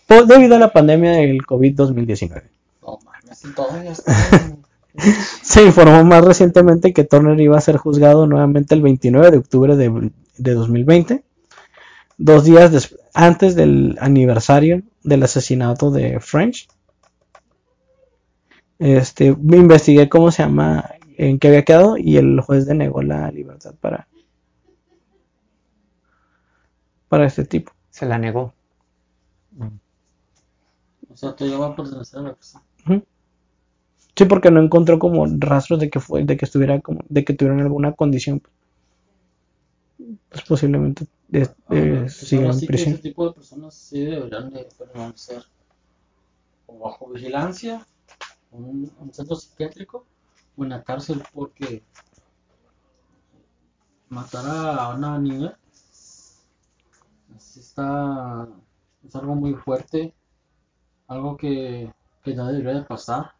por- 0.06 0.26
debido 0.26 0.56
a 0.56 0.58
la 0.58 0.72
pandemia 0.72 1.12
del 1.12 1.42
COVID-2019. 1.44 2.42
No 2.82 2.98
mames, 3.04 3.44
y 3.44 3.54
todavía 3.54 3.92
están- 3.92 4.58
Se 5.42 5.64
informó 5.64 6.02
más 6.04 6.24
recientemente 6.24 6.92
que 6.92 7.04
Turner 7.04 7.38
iba 7.40 7.56
a 7.56 7.60
ser 7.60 7.76
juzgado 7.76 8.26
nuevamente 8.26 8.74
el 8.74 8.82
29 8.82 9.30
de 9.30 9.38
octubre 9.38 9.76
de, 9.76 10.10
de 10.38 10.54
2020, 10.54 11.22
dos 12.18 12.44
días 12.44 12.94
antes 13.14 13.54
del 13.54 13.96
aniversario 14.00 14.82
del 15.02 15.22
asesinato 15.22 15.90
de 15.90 16.20
French. 16.20 16.68
Este, 18.78 19.34
me 19.34 19.56
investigué 19.56 20.08
cómo 20.08 20.30
se 20.30 20.42
llama, 20.42 20.90
en 21.16 21.38
qué 21.38 21.48
había 21.48 21.64
quedado 21.64 21.96
y 21.96 22.16
el 22.16 22.40
juez 22.40 22.66
denegó 22.66 23.02
la 23.02 23.30
libertad 23.30 23.74
para 23.80 24.06
para 27.08 27.26
este 27.26 27.44
tipo. 27.44 27.72
Se 27.90 28.06
la 28.06 28.18
negó. 28.18 28.52
O 31.10 31.16
sea, 31.16 31.34
tú 31.34 31.46
ya 31.46 31.58
va 31.58 31.74
a 31.74 32.20
la 32.22 32.34
casa. 32.34 32.62
Ujú. 32.86 33.02
Sí, 34.14 34.24
porque 34.24 34.50
no 34.50 34.60
encontró 34.60 34.98
como 34.98 35.26
rastros 35.38 35.80
de 35.80 35.90
que 35.90 36.00
fue, 36.00 36.24
de 36.24 36.36
que 36.36 36.44
estuviera 36.44 36.80
como, 36.80 37.00
de 37.08 37.24
que 37.24 37.34
tuvieran 37.34 37.60
alguna 37.60 37.92
condición. 37.92 38.42
Pues 40.30 40.44
posiblemente 40.44 41.06
eh, 41.32 41.46
Ah, 41.66 41.74
eh, 41.74 41.98
pues 42.00 42.14
sigan 42.16 42.52
en 42.52 42.66
prisión. 42.66 42.94
ese 42.94 43.02
tipo 43.02 43.26
de 43.28 43.34
personas 43.34 43.74
sí 43.74 44.04
deberían 44.04 44.50
de 44.50 44.66
permanecer 44.78 45.44
o 46.66 46.78
bajo 46.78 47.08
vigilancia, 47.08 47.86
en 48.52 48.64
un, 48.64 48.92
un 48.98 49.12
centro 49.12 49.36
psiquiátrico 49.36 50.04
o 50.56 50.64
en 50.64 50.70
la 50.70 50.82
cárcel 50.82 51.22
porque 51.32 51.82
matar 54.08 54.44
a 54.46 54.88
una 54.94 55.18
niña 55.18 55.58
está 57.36 58.48
es 59.06 59.14
algo 59.16 59.34
muy 59.34 59.54
fuerte, 59.54 60.14
algo 61.06 61.36
que, 61.36 61.92
que 62.22 62.34
no 62.34 62.46
debería 62.46 62.80
de 62.80 62.86
pasar. 62.86 63.32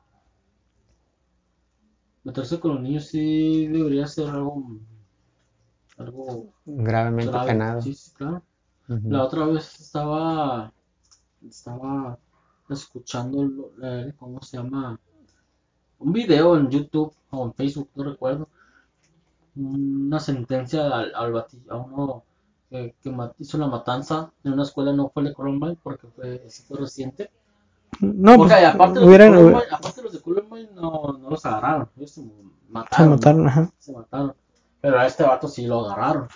Meterse 2.24 2.60
con 2.60 2.74
los 2.74 2.80
niños 2.82 3.06
sí 3.06 3.66
debería 3.68 4.06
ser 4.06 4.28
algo 4.28 4.64
algo 5.98 6.46
Gravemente 6.64 7.32
grave. 7.32 7.46
penado. 7.48 7.82
Sí, 7.82 7.94
sí, 7.94 8.12
claro. 8.14 8.42
Ujú. 8.88 9.10
La 9.10 9.24
otra 9.24 9.44
vez 9.46 9.80
estaba, 9.80 10.72
estaba 11.46 12.18
escuchando, 12.70 13.44
lo- 13.44 13.70
eh, 13.82 14.12
¿cómo 14.18 14.40
se 14.42 14.56
llama? 14.56 14.98
Un 15.98 16.12
video 16.12 16.56
en 16.56 16.70
YouTube 16.70 17.12
o 17.30 17.44
en 17.46 17.54
Facebook, 17.54 17.88
no 17.94 18.04
recuerdo. 18.04 18.48
Una 19.56 20.20
sentencia 20.20 20.86
al, 20.86 21.12
al 21.14 21.36
a 21.68 21.76
uno 21.76 22.22
que, 22.70 22.94
que 23.02 23.12
hizo 23.38 23.58
la 23.58 23.66
matanza 23.66 24.30
en 24.44 24.52
una 24.52 24.62
escuela, 24.62 24.92
no 24.92 25.08
fue 25.08 25.24
de 25.24 25.32
Columbine 25.34 25.76
porque 25.82 26.06
fue, 26.08 26.46
fue 26.68 26.78
reciente. 26.78 27.30
No, 28.00 28.36
Porque 28.36 28.52
pues, 28.54 28.64
aparte, 28.66 29.00
los 29.00 29.08
hubieran- 29.08 29.32
Columbine, 29.34 29.62
aparte 29.72 30.02
los 30.02 30.12
de 30.12 30.20
Columbine 30.20 30.68
no, 30.74 31.18
no 31.20 31.30
los 31.30 31.44
agarraron, 31.46 31.88
ellos 31.96 32.10
se 32.12 32.22
se 32.22 32.28
mataron. 32.68 33.06
¿no? 33.10 33.16
mataron, 33.16 33.46
ajá. 33.48 33.72
se 33.78 33.92
mataron. 33.92 34.34
Pero 34.80 34.98
a 34.98 35.06
este 35.06 35.24
vato 35.24 35.48
sí 35.48 35.66
lo 35.66 35.86
agarraron. 35.86 36.28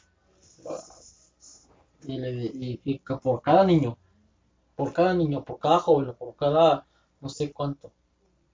Y, 2.07 2.19
le, 2.19 2.31
y, 2.31 2.81
y 2.85 2.99
por 2.99 3.41
cada 3.43 3.65
niño, 3.65 3.97
por 4.75 4.93
cada 4.93 5.15
niño, 5.15 5.45
por 5.45 5.59
cada 5.59 5.79
joven, 5.79 6.15
por 6.19 6.35
cada 6.35 6.87
no 7.23 7.29
sé 7.29 7.53
cuánto, 7.53 7.93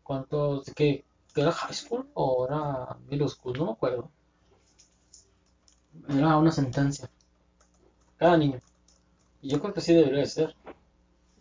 cuánto, 0.03 0.63
que, 0.77 1.05
que 1.35 1.41
era 1.41 1.51
high 1.53 1.75
school 1.75 2.07
o 2.15 2.47
era 2.47 2.97
middle 3.09 3.29
school, 3.29 3.57
no 3.59 3.65
me 3.65 3.73
acuerdo. 3.73 4.11
era 6.09 6.37
una 6.37 6.53
sentencia. 6.53 7.11
Cada 8.19 8.37
niño. 8.37 8.61
Y 9.41 9.49
yo 9.49 9.61
creo 9.61 9.73
que 9.73 9.81
sí 9.81 9.95
debería 9.95 10.21
de 10.21 10.27
ser. 10.27 10.55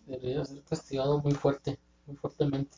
Debería 0.06 0.46
ser 0.46 0.62
castigado 0.64 1.20
muy 1.20 1.34
fuerte, 1.34 1.78
muy 2.06 2.16
fuertemente. 2.16 2.78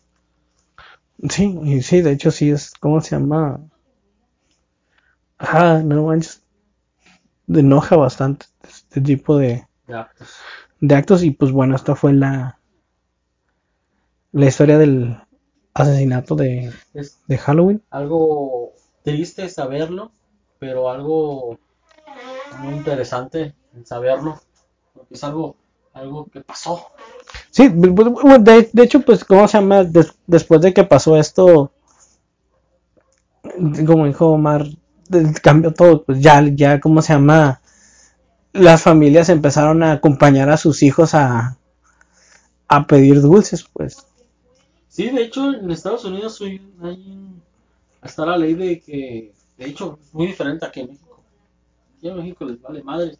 Sí, 1.29 1.59
y 1.63 1.81
sí, 1.83 2.01
de 2.01 2.13
hecho 2.13 2.31
sí 2.31 2.49
es, 2.49 2.71
¿cómo 2.79 3.01
se 3.01 3.15
llama? 3.15 3.59
Ah, 5.39 5.81
no 5.83 6.03
manches. 6.05 6.43
Enoja 7.49 7.97
bastante 7.97 8.45
este 8.63 9.01
tipo 9.01 9.35
de, 9.35 9.67
Ya, 9.89 10.09
pues. 10.17 10.37
de 10.79 10.95
actos 10.95 11.21
y 11.23 11.31
pues 11.31 11.51
bueno, 11.51 11.75
esta 11.75 11.93
fue 11.95 12.13
la 12.13 12.59
la 14.31 14.45
historia 14.47 14.77
del 14.77 15.17
asesinato 15.73 16.35
de, 16.35 16.71
Es 16.93 17.19
de 17.27 17.37
Halloween. 17.37 17.81
algo 17.91 18.73
triste 19.03 19.49
saberlo, 19.49 20.11
pero 20.59 20.89
algo 20.89 21.57
muy 22.61 22.73
interesante 22.75 23.53
en 23.75 23.85
saberlo. 23.85 24.39
Porque 24.93 25.13
es 25.15 25.23
algo, 25.23 25.55
algo 25.93 26.25
que 26.25 26.41
pasó. 26.41 26.87
Sí, 27.51 27.69
bu- 27.69 27.93
bu- 27.95 28.43
de, 28.43 28.69
de 28.73 28.83
hecho, 28.83 29.01
pues, 29.01 29.23
¿cómo 29.25 29.47
se 29.47 29.59
llama? 29.59 29.83
Des- 29.83 30.15
después 30.27 30.61
de 30.61 30.73
que 30.73 30.83
pasó 30.83 31.17
esto, 31.17 31.71
como 33.85 34.05
dijo 34.05 34.27
Omar, 34.29 34.65
de- 34.65 34.77
cambió 35.41 35.73
todo, 35.73 36.03
pues 36.03 36.19
ya, 36.21 36.41
ya, 36.53 36.79
¿cómo 36.79 37.01
se 37.01 37.13
llama? 37.13 37.61
Las 38.53 38.83
familias 38.83 39.29
empezaron 39.29 39.83
a 39.83 39.93
acompañar 39.93 40.49
a 40.49 40.57
sus 40.57 40.83
hijos 40.83 41.15
a, 41.15 41.57
a 42.69 42.87
pedir 42.87 43.21
dulces, 43.21 43.65
pues. 43.73 43.97
Sí, 44.87 45.09
de 45.09 45.23
hecho, 45.23 45.53
en 45.53 45.71
Estados 45.71 46.03
Unidos 46.05 46.41
hay, 46.41 46.59
hay 46.81 47.41
está 48.03 48.25
la 48.25 48.37
ley 48.37 48.55
de 48.55 48.81
que, 48.81 49.33
de 49.57 49.65
hecho, 49.67 49.99
es 50.01 50.13
muy 50.13 50.27
diferente 50.27 50.65
aquí 50.65 50.81
en 50.81 50.89
México. 50.89 51.23
Aquí 51.97 52.09
en 52.09 52.17
México 52.17 52.45
les 52.45 52.61
vale 52.61 52.83
madre, 52.83 53.17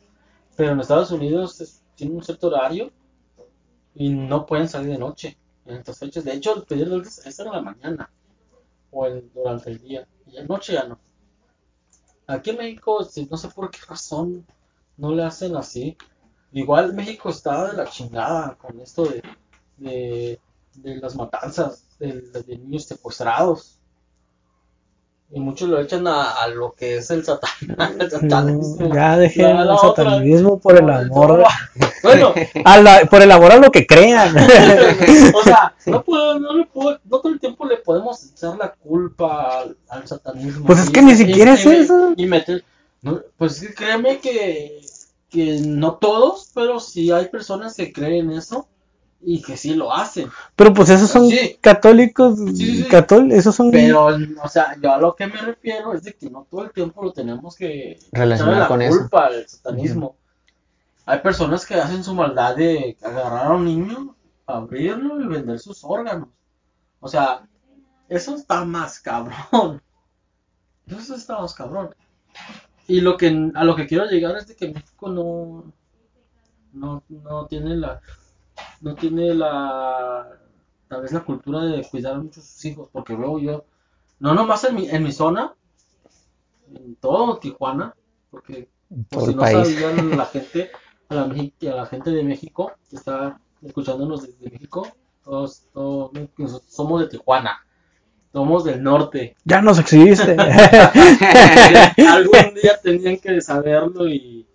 pero 0.58 0.74
en 0.74 0.82
Estados 0.82 1.12
Unidos 1.12 1.84
tienen 1.96 2.18
un 2.18 2.24
cierto 2.24 2.48
horario 2.48 2.92
y 3.96 4.10
no 4.10 4.46
pueden 4.46 4.68
salir 4.68 4.90
de 4.92 4.98
noche 4.98 5.38
en 5.66 5.78
estas 5.78 6.00
fechas. 6.00 6.24
De 6.24 6.34
hecho, 6.34 6.56
el 6.56 6.64
pedir 6.64 6.90
dulces 6.90 7.26
es 7.26 7.40
en 7.40 7.52
la 7.52 7.62
mañana 7.62 8.10
o 8.92 9.08
en- 9.08 9.32
durante 9.34 9.72
el 9.72 9.80
día, 9.80 10.08
y 10.28 10.38
en 10.38 10.48
noche 10.48 10.74
ya 10.74 10.86
no. 10.88 11.00
Aquí 12.34 12.52
en 12.52 12.58
México, 12.58 13.04
sí, 13.04 13.28
no 13.30 13.38
sé 13.38 13.50
por 13.50 13.70
qué 13.72 13.80
razón 13.88 14.46
no 14.98 15.12
le 15.14 15.24
hacen 15.24 15.56
así. 15.56 15.98
Igual 16.52 16.94
México 16.94 17.30
está 17.30 17.72
de 17.72 17.78
la 17.78 17.90
chingada 17.90 18.56
con 18.58 18.80
esto 18.80 19.06
de, 19.06 19.24
de, 19.78 20.40
de 20.76 20.96
las 20.98 21.16
matanzas 21.16 21.88
de, 22.00 22.22
de 22.22 22.58
niños 22.58 22.86
secuestrados. 22.86 23.79
Y 25.32 25.40
muchos 25.40 25.70
lo 25.70 25.80
echan 25.80 26.08
a, 26.08 26.32
a 26.42 26.48
lo 26.48 26.72
que 26.72 26.98
es 26.98 27.12
el, 27.12 27.24
satan, 27.24 27.52
el 28.00 28.10
satanismo. 28.10 28.88
Mm, 28.90 28.94
Ya 28.96 29.16
la 29.16 29.26
el 29.62 29.70
otra- 29.70 29.78
satanismo 30.06 30.60
por 30.60 30.76
el 30.82 30.90
amor, 30.90 31.44
Bueno, 32.02 32.34
a 32.66 32.78
la- 32.82 33.02
por 33.06 33.22
el 33.22 33.32
amor 33.32 33.52
a 33.52 33.58
lo 33.58 33.70
que 33.70 33.86
crean. 33.86 34.36
o 35.36 35.44
sea, 35.44 35.76
no, 35.86 36.02
puedo, 36.04 36.40
no, 36.40 36.54
le 36.58 36.66
puedo- 36.66 36.98
no 37.04 37.20
todo 37.20 37.32
el 37.32 37.40
tiempo 37.40 37.66
le 37.68 37.78
podemos 37.78 38.24
echar 38.26 38.58
la 38.58 38.74
culpa 38.74 39.60
al, 39.60 39.78
al 39.90 40.08
satanismo. 40.08 40.66
Pues 40.66 40.80
es 40.80 40.90
Y- 40.90 40.92
que 40.94 41.02
ni 41.04 41.12
y- 41.12 41.16
siquiera 41.18 41.54
es 41.54 41.66
eso. 41.66 42.14
Y 42.18 42.26
meter, 42.26 42.64
no, 43.04 43.20
pues 43.38 43.64
créeme 43.76 44.18
que, 44.18 44.82
que 45.30 45.60
no 45.64 45.94
todos, 45.98 46.50
pero 46.56 46.80
sí 46.80 47.12
hay 47.12 47.28
personas 47.28 47.76
que 47.76 47.94
creen 47.94 48.32
eso 48.32 48.68
y 49.22 49.42
que 49.42 49.58
sí 49.58 49.74
lo 49.76 49.94
hacen. 49.94 50.30
Pero 50.56 50.74
pues 50.74 50.90
esos 50.90 51.10
son 51.10 51.30
Sí. 51.30 51.58
católicos, 51.62 52.40
sí, 52.56 52.84
sí. 52.84 52.84
catól- 52.90 53.32
esos 53.34 53.56
son 53.56 53.72
Pero, 53.72 54.08
o 54.44 54.48
sea, 54.50 54.76
yo 54.82 54.94
a 54.94 54.98
lo 54.98 55.16
que 55.16 55.28
me 55.28 55.36
refiero 55.42 55.94
es 55.94 56.04
de 56.04 56.14
que 56.14 56.30
no 56.30 56.48
todo 56.50 56.64
el 56.64 56.72
tiempo 56.72 57.04
lo 57.04 57.12
tenemos 57.12 57.56
que 57.56 58.00
Relacionar 58.12 58.58
la 58.60 58.68
con 58.68 58.82
eso. 58.82 58.98
culpa 59.00 59.26
al 59.28 59.48
satanismo. 59.48 60.16
Hay 61.06 61.20
personas 61.20 61.66
que 61.66 61.76
hacen 61.76 62.04
su 62.04 62.14
maldad 62.14 62.56
de 62.56 62.96
agarrar 63.02 63.48
a 63.48 63.56
un 63.56 63.66
niño, 63.66 64.16
abrirlo 64.46 65.20
y 65.22 65.28
vender 65.28 65.60
sus 65.60 65.84
órganos. 65.84 66.30
O 67.00 67.08
sea, 67.08 67.48
eso 68.08 68.36
está 68.36 68.64
más 68.66 69.00
cabrón. 69.00 69.82
Eso 70.88 71.14
está 71.16 71.40
más 71.40 71.54
cabrón. 71.54 71.94
Y 72.88 73.02
lo 73.02 73.16
que 73.16 73.52
a 73.54 73.64
lo 73.64 73.76
que 73.76 73.86
quiero 73.86 74.06
llegar 74.06 74.36
es 74.38 74.48
de 74.48 74.56
que 74.56 74.70
México 74.70 75.08
no 75.10 75.72
no, 76.74 77.04
no 77.10 77.46
tiene 77.48 77.76
la 77.76 78.02
no 78.82 78.96
tiene 78.96 79.34
la 79.34 80.40
tal 80.90 81.04
vez 81.04 81.12
la 81.12 81.24
cultura 81.24 81.62
de 81.62 81.88
cuidar 81.88 82.18
mucho 82.18 82.42
a 82.42 82.44
sus 82.44 82.66
hijos, 82.66 82.90
porque 82.92 83.16
veo 83.16 83.40
yo, 83.40 83.64
no 84.20 84.34
nomás 84.34 84.64
en 84.66 84.76
mi, 84.76 84.90
en 84.90 85.04
mi 85.04 85.12
zona, 85.12 85.54
en 86.74 86.96
todo 86.96 87.38
Tijuana, 87.38 87.96
porque 88.32 88.68
por 89.10 89.26
si 89.26 89.36
no 89.36 89.44
sabían 89.44 90.18
la 90.18 90.26
gente, 90.26 90.72
a 91.10 91.16
la, 91.16 91.22
a 91.24 91.76
la 91.76 91.86
gente 91.86 92.10
de 92.10 92.24
México 92.24 92.74
que 92.90 92.96
está 92.96 93.40
escuchándonos 93.62 94.24
desde 94.24 94.50
México, 94.50 94.88
todos, 95.24 95.64
todos 95.74 96.12
somos 96.68 97.02
de 97.02 97.08
Tijuana, 97.08 97.64
somos 98.34 98.64
del 98.64 98.82
norte. 98.82 99.36
ya 99.44 99.62
nos 99.62 99.78
exhibiste. 99.78 100.32
Algún 102.08 102.56
día 102.62 102.80
tenían 102.82 103.18
que 103.18 103.42
saberlo 103.42 104.08
y, 104.08 104.48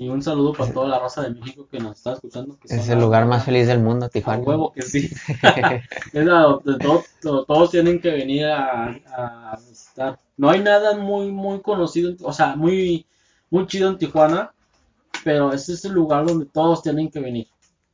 y 0.00 0.08
un 0.08 0.22
saludo 0.22 0.52
para 0.52 0.72
toda 0.72 0.88
la 0.88 0.98
raza 0.98 1.22
de 1.22 1.30
México 1.30 1.66
que 1.70 1.78
nos 1.80 1.96
está 1.96 2.12
escuchando. 2.12 2.56
Que 2.58 2.74
Es 2.74 2.88
el 2.88 2.98
la- 2.98 3.04
lugar 3.04 3.26
más 3.26 3.44
feliz 3.44 3.66
del 3.66 3.80
mundo, 3.80 4.06
A 4.06 4.08
Tijuana. 4.08 4.42
huevo 4.42 4.72
que 4.72 4.82
sí. 4.82 5.10
Es 6.12 6.24
la 6.24 6.40
donde 6.42 6.78
to- 6.78 7.04
to- 7.20 7.44
todos 7.44 7.70
tienen 7.70 8.00
que 8.00 8.10
venir 8.10 8.46
a, 8.46 8.88
a 9.16 9.58
visitar. 9.68 10.18
No 10.36 10.50
hay 10.50 10.60
nada 10.62 10.96
muy 10.96 11.30
muy 11.32 11.60
conocido, 11.60 12.14
o 12.22 12.32
sea, 12.32 12.54
muy 12.56 13.06
muy 13.50 13.66
chido 13.66 13.88
en 13.90 13.98
Tijuana, 13.98 14.52
pero 15.24 15.52
ese 15.52 15.72
es 15.72 15.84
el 15.84 15.92
lugar 15.92 16.26
donde 16.26 16.46
todos 16.46 16.82
tienen 16.82 17.10
que 17.10 17.18
venir. 17.20 17.48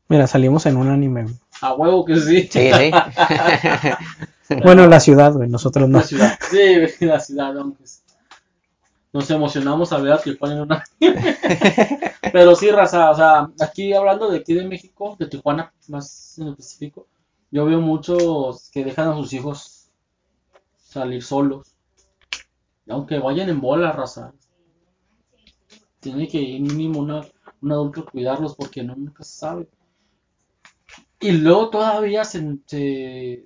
Mira, 0.09 0.27
salimos 0.27 0.67
en 0.67 0.77
un 0.77 0.89
anime. 0.91 1.27
A 1.63 1.73
huevo 1.75 2.05
que 2.05 2.17
sí. 2.17 2.49
Sí, 2.51 2.71
sí. 2.73 2.91
Bueno, 4.63 4.87
la 4.87 5.01
ciudad, 5.01 5.33
güey, 5.33 5.49
nosotros 5.49 5.89
no. 5.89 5.99
La 5.99 6.05
ciudad. 6.05 6.39
Sí, 6.51 7.05
la 7.07 7.19
ciudad, 7.19 7.57
aunque 7.59 7.85
es- 7.85 8.03
Nos 9.15 9.31
emocionamos 9.31 9.93
al 9.93 10.03
ver 10.03 10.13
a 10.13 10.21
Tijuana 10.21 10.57
en 10.57 10.61
una. 10.63 10.85
Pero 12.33 12.57
sí, 12.57 12.69
raza, 12.73 13.13
o 13.13 13.15
sea, 13.15 13.49
aquí 13.61 13.93
hablando 13.93 14.29
de 14.29 14.39
aquí 14.39 14.55
de 14.55 14.67
México, 14.67 15.15
de 15.17 15.29
Tijuana 15.29 15.73
más 15.87 16.37
en 16.41 16.49
específico, 16.49 17.07
yo 17.53 17.65
veo 17.65 17.81
muchos 17.81 18.71
que 18.73 18.85
dejan 18.85 19.11
a 19.11 19.15
sus 19.15 19.33
hijos 19.33 19.89
salir 20.77 21.23
solos. 21.23 21.77
Aunque 22.89 23.21
vayan 23.21 23.49
en 23.49 23.61
bola, 23.61 23.93
raza. 23.93 24.35
Tiene 26.01 26.27
que 26.27 26.39
ir 26.39 26.63
mínimo 26.63 26.99
una, 26.99 27.25
un 27.63 27.71
adulto 27.71 28.01
a 28.01 28.11
cuidarlos 28.11 28.57
porque 28.57 28.83
no 28.83 28.97
nunca 28.97 29.23
se 29.23 29.39
sabe. 29.39 29.69
Y 31.21 31.31
luego 31.31 31.71
todavía 31.71 32.25
se, 32.25 32.59
se 32.67 33.45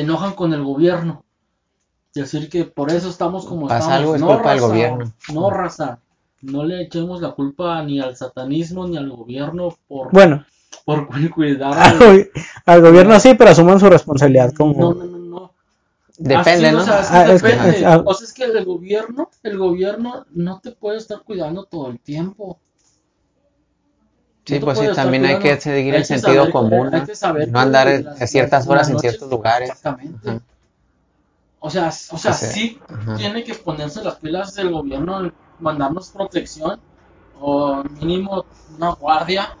enojan 0.00 0.34
con 0.34 0.54
el 0.54 0.64
gobierno. 0.64 1.26
Decir 2.14 2.50
que 2.50 2.64
por 2.66 2.90
eso 2.90 3.08
estamos 3.08 3.46
como 3.46 3.68
Pasa 3.68 3.78
estamos. 3.78 3.98
algo, 3.98 4.14
es 4.16 4.20
no, 4.20 4.26
culpa 4.28 4.50
del 4.50 4.58
raza, 4.58 4.66
gobierno. 4.68 5.12
No, 5.32 5.50
raza. 5.50 5.98
No 6.42 6.64
le 6.64 6.82
echemos 6.82 7.20
la 7.22 7.30
culpa 7.32 7.82
ni 7.84 8.00
al 8.00 8.16
satanismo 8.16 8.86
ni 8.86 8.96
al 8.98 9.08
gobierno 9.10 9.74
por, 9.88 10.10
Bueno, 10.12 10.44
por 10.84 11.06
cu- 11.06 11.14
cuidar 11.34 11.72
al, 11.72 11.78
al- 11.78 11.98
go- 11.98 12.30
al 12.66 12.80
gobierno 12.82 13.18
sí, 13.20 13.34
pero 13.34 13.50
asuman 13.50 13.80
su 13.80 13.88
responsabilidad 13.88 14.52
como... 14.52 14.92
No, 14.92 14.94
no, 14.94 15.04
no, 15.06 15.18
no. 15.18 15.52
Depende, 16.18 16.66
Así, 16.68 16.76
¿no? 16.76 16.82
O 16.82 16.84
sea, 16.84 17.00
es 17.00 17.08
que 17.08 17.16
Ah, 17.16 17.32
es 17.32 17.42
que- 17.42 17.48
depende. 17.48 17.86
ah, 17.86 18.02
O 18.04 18.14
sea, 18.14 18.26
es 18.26 18.32
que 18.34 18.44
el 18.44 18.64
gobierno, 18.64 19.30
el 19.42 19.56
gobierno 19.58 20.26
no 20.32 20.60
te 20.60 20.72
puede 20.72 20.98
estar 20.98 21.20
cuidando 21.22 21.64
todo 21.64 21.88
el 21.90 21.98
tiempo. 21.98 22.58
Sí, 24.44 24.58
pues 24.58 24.78
sí, 24.78 24.86
también 24.94 25.24
hay 25.24 25.38
que 25.38 25.58
seguir 25.60 25.94
Hay 25.94 26.00
el 26.00 26.06
que 26.06 26.18
sentido 26.18 26.32
saber 26.34 26.46
que- 26.46 26.52
común, 26.52 26.90
hay 26.92 27.00
¿no? 27.00 27.06
que 27.06 27.14
saber 27.14 27.46
No 27.48 27.52
que 27.54 27.58
andar 27.60 27.88
a 27.88 28.26
ciertas 28.26 28.66
horas 28.66 28.90
en 28.90 28.98
ciertos 28.98 29.30
lugares. 29.30 29.70
Exactamente. 29.70 30.40
O 31.64 31.70
sea, 31.70 31.88
o 31.88 32.18
sea, 32.18 32.32
sí 32.32 32.80
ajá. 32.88 33.14
tiene 33.14 33.44
que 33.44 33.54
ponerse 33.54 34.02
las 34.02 34.16
pilas 34.16 34.52
del 34.54 34.72
gobierno, 34.72 35.30
mandarnos 35.60 36.10
protección 36.10 36.80
o 37.40 37.84
mínimo 37.84 38.44
una 38.76 38.90
guardia, 38.94 39.56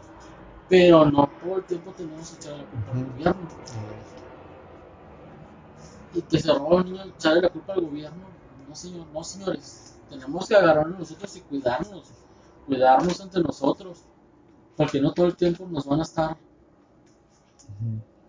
pero 0.68 1.04
no 1.04 1.30
todo 1.40 1.58
el 1.58 1.64
tiempo 1.64 1.92
tenemos 1.92 2.28
que 2.30 2.36
echarle 2.40 2.64
la 2.64 2.64
culpa 2.64 2.92
al 2.92 3.04
gobierno. 3.04 3.48
Y 6.14 6.22
que 6.22 6.38
se 6.40 6.52
roba 6.52 6.76
un 6.76 6.84
niño 6.86 7.04
echarle 7.04 7.40
la 7.42 7.48
culpa 7.50 7.72
al 7.74 7.80
gobierno. 7.82 8.24
No, 8.68 8.74
señor, 8.74 9.06
no, 9.14 9.22
señores. 9.22 9.96
Tenemos 10.10 10.48
que 10.48 10.56
agarrarnos 10.56 10.98
nosotros 10.98 11.36
y 11.36 11.40
cuidarnos. 11.42 12.10
Cuidarnos 12.66 13.20
entre 13.20 13.42
nosotros. 13.44 14.02
Porque 14.76 15.00
no 15.00 15.12
todo 15.12 15.26
el 15.26 15.36
tiempo 15.36 15.68
nos 15.70 15.86
van 15.86 16.00
a 16.00 16.02
estar, 16.02 16.36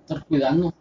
estar 0.02 0.26
cuidando. 0.26 0.74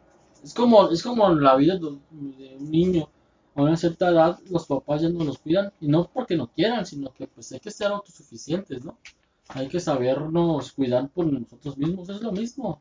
Es 0.42 0.52
como, 0.54 0.90
es 0.90 1.02
como 1.02 1.28
la 1.34 1.56
vida 1.56 1.76
de, 1.78 1.86
un 1.86 2.70
niño. 2.70 3.08
A 3.54 3.62
una 3.62 3.76
cierta 3.76 4.08
edad 4.10 4.38
los 4.50 4.66
papás 4.66 5.02
ya 5.02 5.08
no 5.08 5.24
los 5.24 5.38
cuidan. 5.38 5.72
Y 5.80 5.88
no 5.88 6.08
porque 6.12 6.36
no 6.36 6.48
quieran, 6.48 6.84
sino 6.86 7.12
que 7.12 7.26
pues 7.26 7.52
hay 7.52 7.60
que 7.60 7.70
ser 7.70 7.88
autosuficientes, 7.92 8.84
¿no? 8.84 8.98
Hay 9.48 9.68
que 9.68 9.80
sabernos 9.80 10.72
cuidar 10.72 11.08
por 11.10 11.26
nosotros 11.26 11.76
mismos. 11.78 12.08
Es 12.10 12.22
lo 12.22 12.32
mismo. 12.32 12.80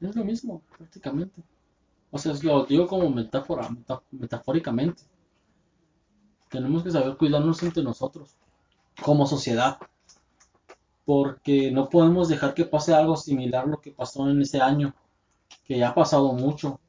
Es 0.00 0.16
lo 0.16 0.24
mismo, 0.24 0.62
prácticamente. 0.76 1.44
O 2.10 2.18
sea, 2.18 2.32
es 2.32 2.44
lo 2.44 2.64
digo 2.66 2.86
como 2.88 3.10
metáfora, 3.10 3.68
meta- 3.70 4.02
metafóricamente. 4.12 5.04
tenemos 6.50 6.82
que 6.82 6.90
saber 6.90 7.16
cuidarnos 7.16 7.62
entre 7.62 7.82
nosotros, 7.82 8.36
como 9.02 9.26
sociedad, 9.26 9.78
porque 11.04 11.70
no 11.70 11.88
podemos 11.88 12.28
dejar 12.28 12.54
que 12.54 12.64
pase 12.64 12.94
algo 12.94 13.16
similar 13.16 13.64
a 13.64 13.68
lo 13.68 13.80
que 13.80 13.90
pasó 13.92 14.28
en 14.30 14.40
ese 14.40 14.60
año, 14.60 14.94
que 15.70 15.78
ya 15.78 15.90
ha 15.90 15.94
pasado 15.94 16.32
mucho. 16.32 16.80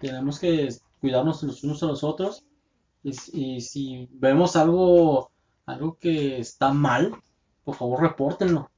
Tenemos 0.00 0.38
que 0.38 0.74
cuidarnos 0.98 1.42
los 1.42 1.62
unos 1.62 1.82
a 1.82 1.88
los 1.88 2.02
otros 2.02 2.42
y, 3.02 3.60
si 3.60 4.08
vemos 4.12 4.56
algo, 4.56 5.30
algo 5.66 5.98
que 5.98 6.38
está 6.38 6.72
mal, 6.72 7.14
por 7.62 7.74
favor 7.74 8.00
repórtenlo. 8.00 8.70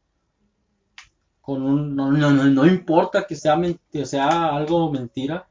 Con 1.41 1.63
un, 1.63 1.95
no, 1.95 2.11
no, 2.11 2.33
no, 2.33 2.43
no 2.47 2.67
importa 2.67 3.25
que 3.25 3.37
sea, 3.37 3.57
que 3.93 4.05
sea 4.05 4.49
algo 4.49 4.91
mentira. 4.91 5.47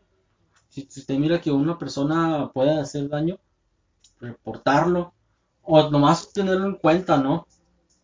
Si, 0.68 0.86
usted 0.86 1.18
mira 1.18 1.40
que 1.40 1.52
una 1.52 1.78
persona 1.78 2.52
puede 2.54 2.78
hacer 2.82 3.08
daño, 3.08 3.40
reportarlo. 4.20 5.14
O 5.62 5.90
nomás 5.90 6.34
tenerlo 6.34 6.66
en 6.66 6.76
cuenta, 6.76 7.16
¿no? 7.16 7.48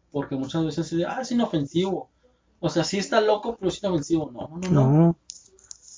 Porque 0.10 0.38
muchas 0.38 0.64
veces 0.64 0.96
ah, 1.06 1.20
es 1.20 1.34
inofensivo. 1.34 2.12
O 2.60 2.70
sea, 2.70 2.84
sí 2.84 2.98
está 2.98 3.22
loco, 3.22 3.56
pero 3.58 3.70
es 3.70 3.82
inofensivo. 3.82 4.32
No, 4.32 4.48
no, 4.48 4.58
no, 4.58 4.72
no. 4.72 4.92
No, 4.92 5.16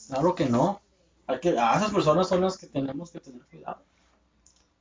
Claro 0.08 0.36
que 0.36 0.46
no. 0.48 0.82
Hay 1.28 1.40
que, 1.40 1.58
a 1.58 1.78
esas 1.78 1.92
personas 1.92 2.28
son 2.28 2.42
las 2.42 2.58
que 2.58 2.68
tenemos 2.68 3.12
que 3.12 3.20
tener 3.20 3.42
cuidado. 3.46 3.82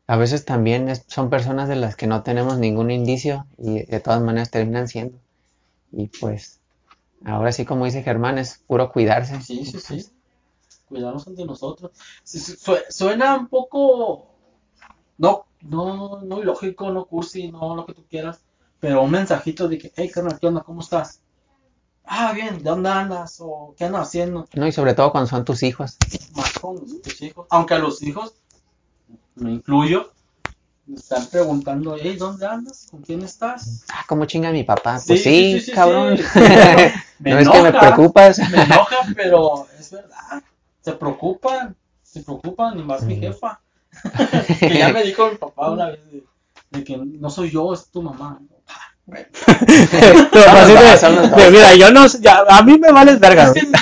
A 0.08 0.16
veces 0.16 0.44
también 0.44 0.88
es- 0.88 1.04
son 1.06 1.30
personas 1.30 1.68
de 1.68 1.76
las 1.76 1.94
que 1.94 2.06
no 2.08 2.22
tenemos 2.22 2.58
ningún 2.58 2.90
indicio 2.90 3.46
y 3.58 3.84
de 3.84 4.00
todas 4.00 4.20
maneras 4.22 4.50
terminan 4.50 4.88
siendo. 4.88 5.18
Y 5.92 6.08
pues, 6.08 6.60
ahora 7.24 7.52
sí, 7.52 7.64
como 7.66 7.86
dice 7.86 8.02
Germán, 8.02 8.38
es 8.38 8.60
puro 8.66 8.92
cuidarse. 8.92 9.40
Sí, 9.42 9.64
sí, 9.66 9.80
sí. 9.80 10.06
Cuidarnos 10.88 11.26
entre 11.28 11.44
nosotros. 11.46 11.92
Sí, 12.24 12.40
sí, 12.40 12.56
sue- 12.56 12.84
Suena 12.90 13.36
un 13.36 13.48
poco, 13.48 14.28
no, 15.18 15.46
no, 15.62 16.20
no 16.22 16.40
ilógico, 16.40 16.90
no 16.90 17.06
cursi, 17.06 17.50
no 17.52 17.76
lo 17.76 17.86
que 17.86 17.94
tú 17.94 18.04
quieras, 18.08 18.40
pero 18.80 19.02
un 19.02 19.10
mensajito 19.10 19.68
de 19.68 19.78
que, 19.78 19.92
hey, 19.96 20.10
carnal, 20.10 20.38
¿qué 20.40 20.46
onda? 20.48 20.62
¿Cómo 20.62 20.80
estás? 20.80 21.20
Ah, 22.10 22.32
bien, 22.32 22.58
¿de 22.58 22.70
dónde 22.70 22.88
andas? 22.88 23.36
¿O 23.40 23.74
qué 23.76 23.84
andas 23.84 24.08
haciendo? 24.08 24.48
No, 24.54 24.66
y 24.66 24.72
sobre 24.72 24.94
todo 24.94 25.12
cuando 25.12 25.28
son 25.28 25.44
tus 25.44 25.62
hijos. 25.62 25.98
Más 26.34 26.58
con 26.58 27.02
tus 27.02 27.20
hijos. 27.22 27.46
Aunque 27.50 27.74
a 27.74 27.78
los 27.78 28.02
hijos, 28.02 28.34
me 29.34 29.52
incluyo, 29.52 30.10
me 30.86 30.96
están 30.96 31.26
preguntando, 31.26 31.96
hey, 32.00 32.16
¿dónde 32.16 32.46
andas? 32.46 32.86
¿Con 32.90 33.02
quién 33.02 33.22
estás? 33.22 33.84
Ah, 33.92 34.04
¿cómo 34.08 34.24
chinga 34.24 34.50
mi 34.50 34.64
papá? 34.64 34.98
Sí, 34.98 35.08
Pues 35.08 35.22
sí, 35.22 35.30
sí, 35.30 35.52
sí, 35.60 35.66
sí, 35.66 35.72
cabrón. 35.72 36.18
me 37.18 37.30
No 37.30 37.38
es 37.38 37.48
que 37.50 37.62
me 37.62 37.72
preocupas. 37.72 38.38
Me 38.50 38.62
enoja, 38.62 38.96
pero 39.14 39.66
es 39.78 39.90
verdad. 39.90 40.42
Se 40.80 40.92
preocupan, 40.94 41.76
se 42.02 42.22
preocupan, 42.22 42.78
y 42.78 42.82
más 42.82 43.02
mi 43.02 43.14
Ujú. 43.14 43.22
jefa. 43.22 43.60
que 44.60 44.78
ya 44.78 44.88
me 44.90 45.02
dijo 45.02 45.30
mi 45.30 45.36
papá 45.36 45.70
una 45.70 45.88
vez 45.88 46.04
de, 46.10 46.24
de 46.70 46.84
que 46.84 46.96
no 46.96 47.28
soy 47.28 47.50
yo, 47.50 47.74
es 47.74 47.90
tu 47.90 48.00
mamá. 48.00 48.40
te- 50.32 51.50
mira, 51.50 51.74
yo 51.74 51.90
no, 51.90 52.06
ya, 52.20 52.44
a 52.48 52.62
mí 52.62 52.78
me 52.78 52.92
vales 52.92 53.18
verga, 53.18 53.44
Es 53.46 53.52
güey. 53.52 53.66
que- 53.66 53.72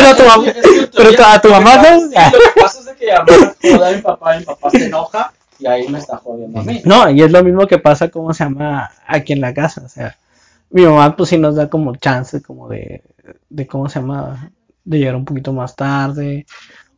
pero 0.00 0.16
tu 0.16 0.24
mamá, 0.24 0.52
pero 0.96 1.14
tu- 1.14 1.22
a 1.22 1.40
tu 1.40 1.48
mamá 1.48 1.76
no, 1.76 2.00
Lo 2.04 2.10
que 2.10 2.60
pasa 2.60 2.90
es 2.90 2.96
que 2.96 3.12
a 3.12 3.22
mí 3.22 3.32
joda 3.72 3.92
mi 3.92 4.02
papá, 4.02 4.36
mi 4.38 4.44
papá 4.44 4.70
se 4.70 4.86
enoja 4.86 5.32
y 5.58 5.66
ahí 5.66 5.88
me 5.88 5.98
está 5.98 6.16
jodiendo 6.18 6.60
a 6.60 6.62
mí. 6.64 6.82
No, 6.84 7.08
y 7.10 7.22
es 7.22 7.30
lo 7.30 7.42
mismo 7.44 7.66
que 7.66 7.78
pasa, 7.78 8.08
¿cómo 8.08 8.32
se 8.34 8.44
llama? 8.44 8.90
Aquí 9.06 9.32
en 9.32 9.40
la 9.40 9.54
casa, 9.54 9.82
o 9.84 9.88
sea, 9.88 10.16
mi 10.70 10.82
mamá 10.84 11.16
pues 11.16 11.30
sí 11.30 11.38
nos 11.38 11.54
da 11.56 11.68
como 11.68 11.96
chance, 11.96 12.42
como 12.42 12.68
de, 12.68 13.02
de 13.48 13.66
¿cómo 13.66 13.88
se 13.88 14.00
llama? 14.00 14.50
De 14.84 14.98
llegar 14.98 15.16
un 15.16 15.24
poquito 15.24 15.52
más 15.52 15.76
tarde, 15.76 16.46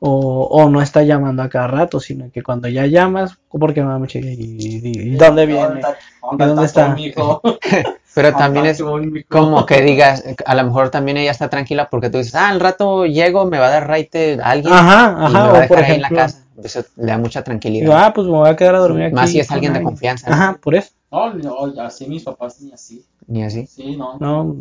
o, 0.00 0.44
o 0.50 0.68
no 0.70 0.80
está 0.82 1.02
llamando 1.02 1.42
a 1.42 1.48
cada 1.48 1.66
rato, 1.68 2.00
sino 2.00 2.30
que 2.32 2.42
cuando 2.42 2.68
ya 2.68 2.86
llamas, 2.86 3.36
porque 3.50 3.82
me 3.82 4.06
checa, 4.08 4.26
¿y, 4.28 4.32
y- 4.38 4.80
y 4.84 5.10
dónde 5.16 5.46
viene? 5.46 5.82
¿Dónde, 6.22 6.46
¿Dónde 6.46 6.64
está? 6.66 6.96
Pero 8.14 8.32
también 8.34 8.66
es 8.66 8.82
como 9.28 9.66
que 9.66 9.82
digas, 9.82 10.24
a 10.44 10.54
lo 10.56 10.64
mejor 10.64 10.90
también 10.90 11.16
ella 11.16 11.30
está 11.30 11.48
tranquila 11.48 11.88
porque 11.88 12.10
tú 12.10 12.18
dices, 12.18 12.34
ah, 12.34 12.48
al 12.48 12.58
rato 12.58 13.06
llego, 13.06 13.46
me 13.46 13.58
va 13.58 13.66
a 13.68 13.70
dar 13.70 13.86
raite 13.86 14.38
a 14.42 14.50
alguien 14.50 14.72
Ajá, 14.72 15.14
y 15.28 15.32
me 15.32 15.38
ajá, 15.38 15.42
va 15.52 15.58
a 15.58 15.60
dejar 15.60 15.68
por 15.68 15.78
ahí 15.78 15.94
en 15.94 16.02
la 16.02 16.10
casa. 16.10 16.44
Eso 16.62 16.84
le 16.96 17.06
da 17.06 17.18
mucha 17.18 17.42
tranquilidad. 17.44 18.04
ah, 18.04 18.12
pues 18.12 18.26
me 18.26 18.32
voy 18.32 18.48
a 18.48 18.56
quedar 18.56 18.74
a 18.74 18.78
dormir 18.80 19.04
aquí. 19.04 19.14
Más 19.14 19.30
si 19.30 19.40
es 19.40 19.50
alguien 19.50 19.72
de 19.72 19.82
confianza. 19.82 20.28
¿no? 20.28 20.34
Ajá, 20.34 20.58
por 20.60 20.74
eso, 20.74 20.90
No, 21.10 21.32
no, 21.34 21.82
así 21.82 22.06
mis 22.06 22.22
papás 22.24 22.60
ni 22.60 22.72
así. 22.72 23.04
Ni 23.28 23.44
así. 23.44 23.66
Sí, 23.66 23.96
no. 23.96 24.16
no, 24.18 24.56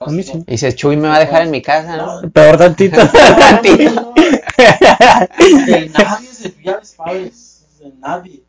a 0.00 0.10
mí 0.10 0.22
sí. 0.22 0.42
Y 0.46 0.52
dices, 0.52 0.74
Chuy 0.76 0.96
me 0.96 1.08
va 1.08 1.16
a 1.16 1.20
dejar 1.20 1.42
en 1.42 1.50
mi 1.50 1.60
casa, 1.60 1.96
¿no? 1.96 2.30
peor 2.30 2.56
tantito. 2.56 3.00
De 5.66 5.90
nadie 5.98 6.28
se 6.28 6.50
fía 6.50 6.76
a 6.76 6.80
mis 6.80 6.92
padres. 6.92 7.66
De 7.78 7.92
nadie. 7.98 8.42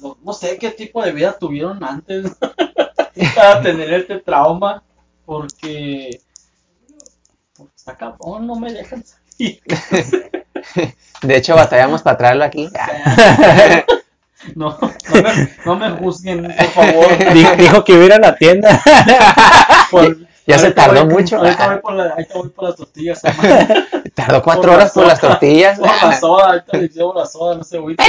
No, 0.00 0.16
no 0.22 0.32
sé 0.32 0.56
qué 0.58 0.70
tipo 0.70 1.02
de 1.02 1.12
vida 1.12 1.38
tuvieron 1.38 1.82
antes 1.84 2.32
para 3.34 3.62
tener 3.62 3.92
este 3.92 4.18
trauma. 4.18 4.82
Porque. 5.24 6.20
Porque 7.56 7.72
está 7.76 7.96
cabrón, 7.96 8.46
no 8.46 8.56
me 8.56 8.72
dejan 8.72 9.04
salir. 9.04 9.60
De 11.22 11.36
hecho, 11.36 11.54
batallamos 11.54 12.02
para 12.02 12.16
traerlo 12.16 12.44
aquí. 12.44 12.68
No, 14.54 14.78
no 14.80 15.22
me, 15.22 15.48
no 15.66 15.76
me 15.76 15.90
juzguen, 15.90 16.42
por 16.44 16.66
favor. 16.68 17.34
Dijo, 17.34 17.56
dijo 17.56 17.84
que 17.84 17.92
iba 17.92 18.02
a 18.02 18.06
ir 18.06 18.12
a 18.14 18.18
la 18.18 18.36
tienda. 18.36 18.82
Por- 19.90 20.16
Ya 20.46 20.58
se 20.58 20.70
tardó 20.72 21.04
voy- 21.04 21.14
mucho. 21.22 21.36
Ahorita 21.38 21.66
voy 21.68 21.78
por, 21.80 21.92
la- 21.94 22.10
ahorita 22.10 22.34
voy 22.38 22.48
por 22.48 22.64
las 22.64 22.76
tortillas. 22.76 23.22
Tardó 24.14 24.42
cuatro 24.42 24.62
Por 24.62 24.70
la 24.70 24.76
horas 24.76 24.92
por 24.92 25.06
las 25.06 25.20
tortillas. 25.20 25.78
Por 25.78 25.88
la 25.88 26.18
soda, 26.18 26.46
ahorita 26.46 26.76
les 26.78 26.94
llevo 26.94 27.14
la 27.14 27.26
soda, 27.26 27.56
no 27.56 27.64
se 27.64 27.76
agüiten. 27.76 28.06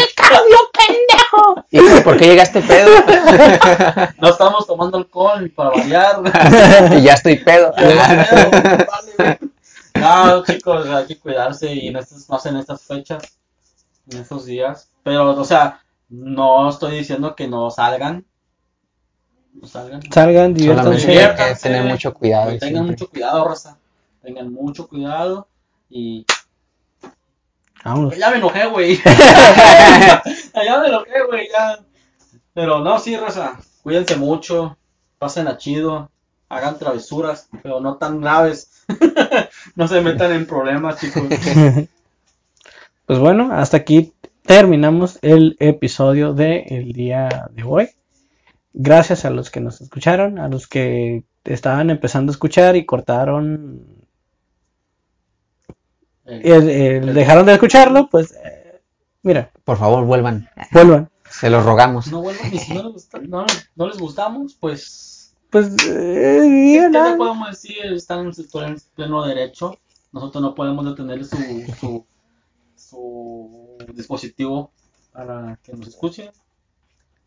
Hijo, 1.70 2.04
¿por 2.04 2.18
qué 2.18 2.26
llegaste 2.26 2.62
pedo? 2.62 2.90
No 4.20 4.30
estamos 4.30 4.68
tomando 4.68 4.98
alcohol 4.98 5.44
ni 5.44 5.50
para 5.50 5.70
variar. 5.70 6.22
y 6.98 7.02
ya 7.02 7.14
estoy 7.14 7.38
pedo. 7.38 7.74
Vale. 7.78 9.40
No, 9.96 10.44
chicos, 10.44 10.88
hay 10.88 11.06
que 11.06 11.20
cuidarse 11.20 11.72
y 11.74 11.88
en 11.88 11.98
estas, 11.98 12.28
más 12.30 12.46
en 12.46 12.58
estas 12.58 12.82
fechas, 12.82 13.24
en 14.10 14.20
estos 14.22 14.46
días. 14.46 14.90
Pero, 15.04 15.32
o 15.32 15.44
sea, 15.46 15.82
no 16.10 16.70
estoy 16.70 16.98
diciendo 16.98 17.36
que 17.36 17.48
no 17.48 17.70
salgan. 17.70 18.26
Salgan. 19.66 20.02
Salgan, 20.12 20.54
diviértanse. 20.54 21.08
hay 21.08 21.08
Diviértanse. 21.08 21.54
que 21.54 21.70
tener 21.70 21.92
mucho 21.92 22.14
cuidado. 22.14 22.46
Tengan 22.52 22.60
siempre. 22.60 22.92
mucho 22.92 23.10
cuidado, 23.10 23.48
raza. 23.48 23.78
Tengan 24.22 24.54
mucho 24.54 24.88
cuidado. 24.88 25.48
Y. 25.90 26.26
Vámonos. 27.84 28.18
Ya 28.18 28.30
me 28.32 28.38
enojé, 28.38 28.66
güey. 28.68 28.98
ya 29.04 30.80
me 30.82 30.88
enojé, 30.88 31.24
güey. 31.28 31.48
Ya. 31.52 31.80
Pero 32.54 32.80
no, 32.80 33.00
sí, 33.00 33.16
raza. 33.18 33.60
Cuídense 33.84 34.16
mucho. 34.16 34.78
Pasen 35.18 35.48
a 35.48 35.58
chido. 35.58 36.10
Hagan 36.50 36.78
travesuras, 36.78 37.48
pero 37.64 37.80
no 37.80 37.96
tan 37.98 38.20
graves. 38.22 38.84
no 39.76 39.88
se 39.88 40.02
metan 40.02 40.32
en 40.34 40.46
problemas, 40.48 41.00
chicos. 41.00 41.24
Pues 43.06 43.20
bueno, 43.20 43.50
hasta 43.52 43.76
aquí 43.76 44.14
terminamos 44.44 45.20
el 45.22 45.58
episodio 45.60 46.34
del 46.34 46.94
día 46.94 47.50
de 47.52 47.64
hoy. 47.64 47.90
Gracias 48.74 49.26
a 49.26 49.30
los 49.30 49.50
que 49.52 49.60
nos 49.60 49.82
escucharon, 49.82 50.40
a 50.40 50.48
los 50.48 50.68
que 50.68 51.24
estaban 51.44 51.90
empezando 51.90 52.32
a 52.32 52.34
escuchar 52.34 52.76
y 52.76 52.86
cortaron, 52.86 53.86
dejaron 56.26 57.46
de 57.46 57.54
escucharlo, 57.54 58.10
pues 58.10 58.32
eh, 58.44 58.82
mira, 59.24 59.52
Por 59.64 59.78
favor, 59.78 60.06
vuelvan. 60.06 60.50
vuelvan. 60.72 61.10
Se 61.30 61.50
los 61.50 61.66
rogamos. 61.66 62.12
no 62.12 62.22
vuelvan 62.22 62.54
y 62.54 62.60
si 62.60 62.74
no 62.74 62.84
les, 62.84 62.94
gusta- 62.94 63.20
no, 63.20 63.46
no 63.76 63.88
les 63.88 63.98
gustamos, 63.98 64.56
pues. 64.60 65.34
Pues 65.50 65.68
eh, 65.88 66.90
¿Qué 66.92 67.00
le 67.00 67.16
podemos 67.18 67.50
decir? 67.50 67.78
Están 67.94 68.28
en 68.28 68.34
su 68.34 68.48
en 68.60 68.78
pleno 68.96 69.26
derecho. 69.26 69.78
Nosotros 70.14 70.42
no 70.42 70.56
podemos 70.56 70.86
detener 70.86 71.24
su, 71.26 71.38
su, 71.80 72.06
su 72.76 73.78
dispositivo 73.94 74.72
para 75.14 75.58
que 75.64 75.74
nos 75.74 75.88
escuchen. 75.88 76.30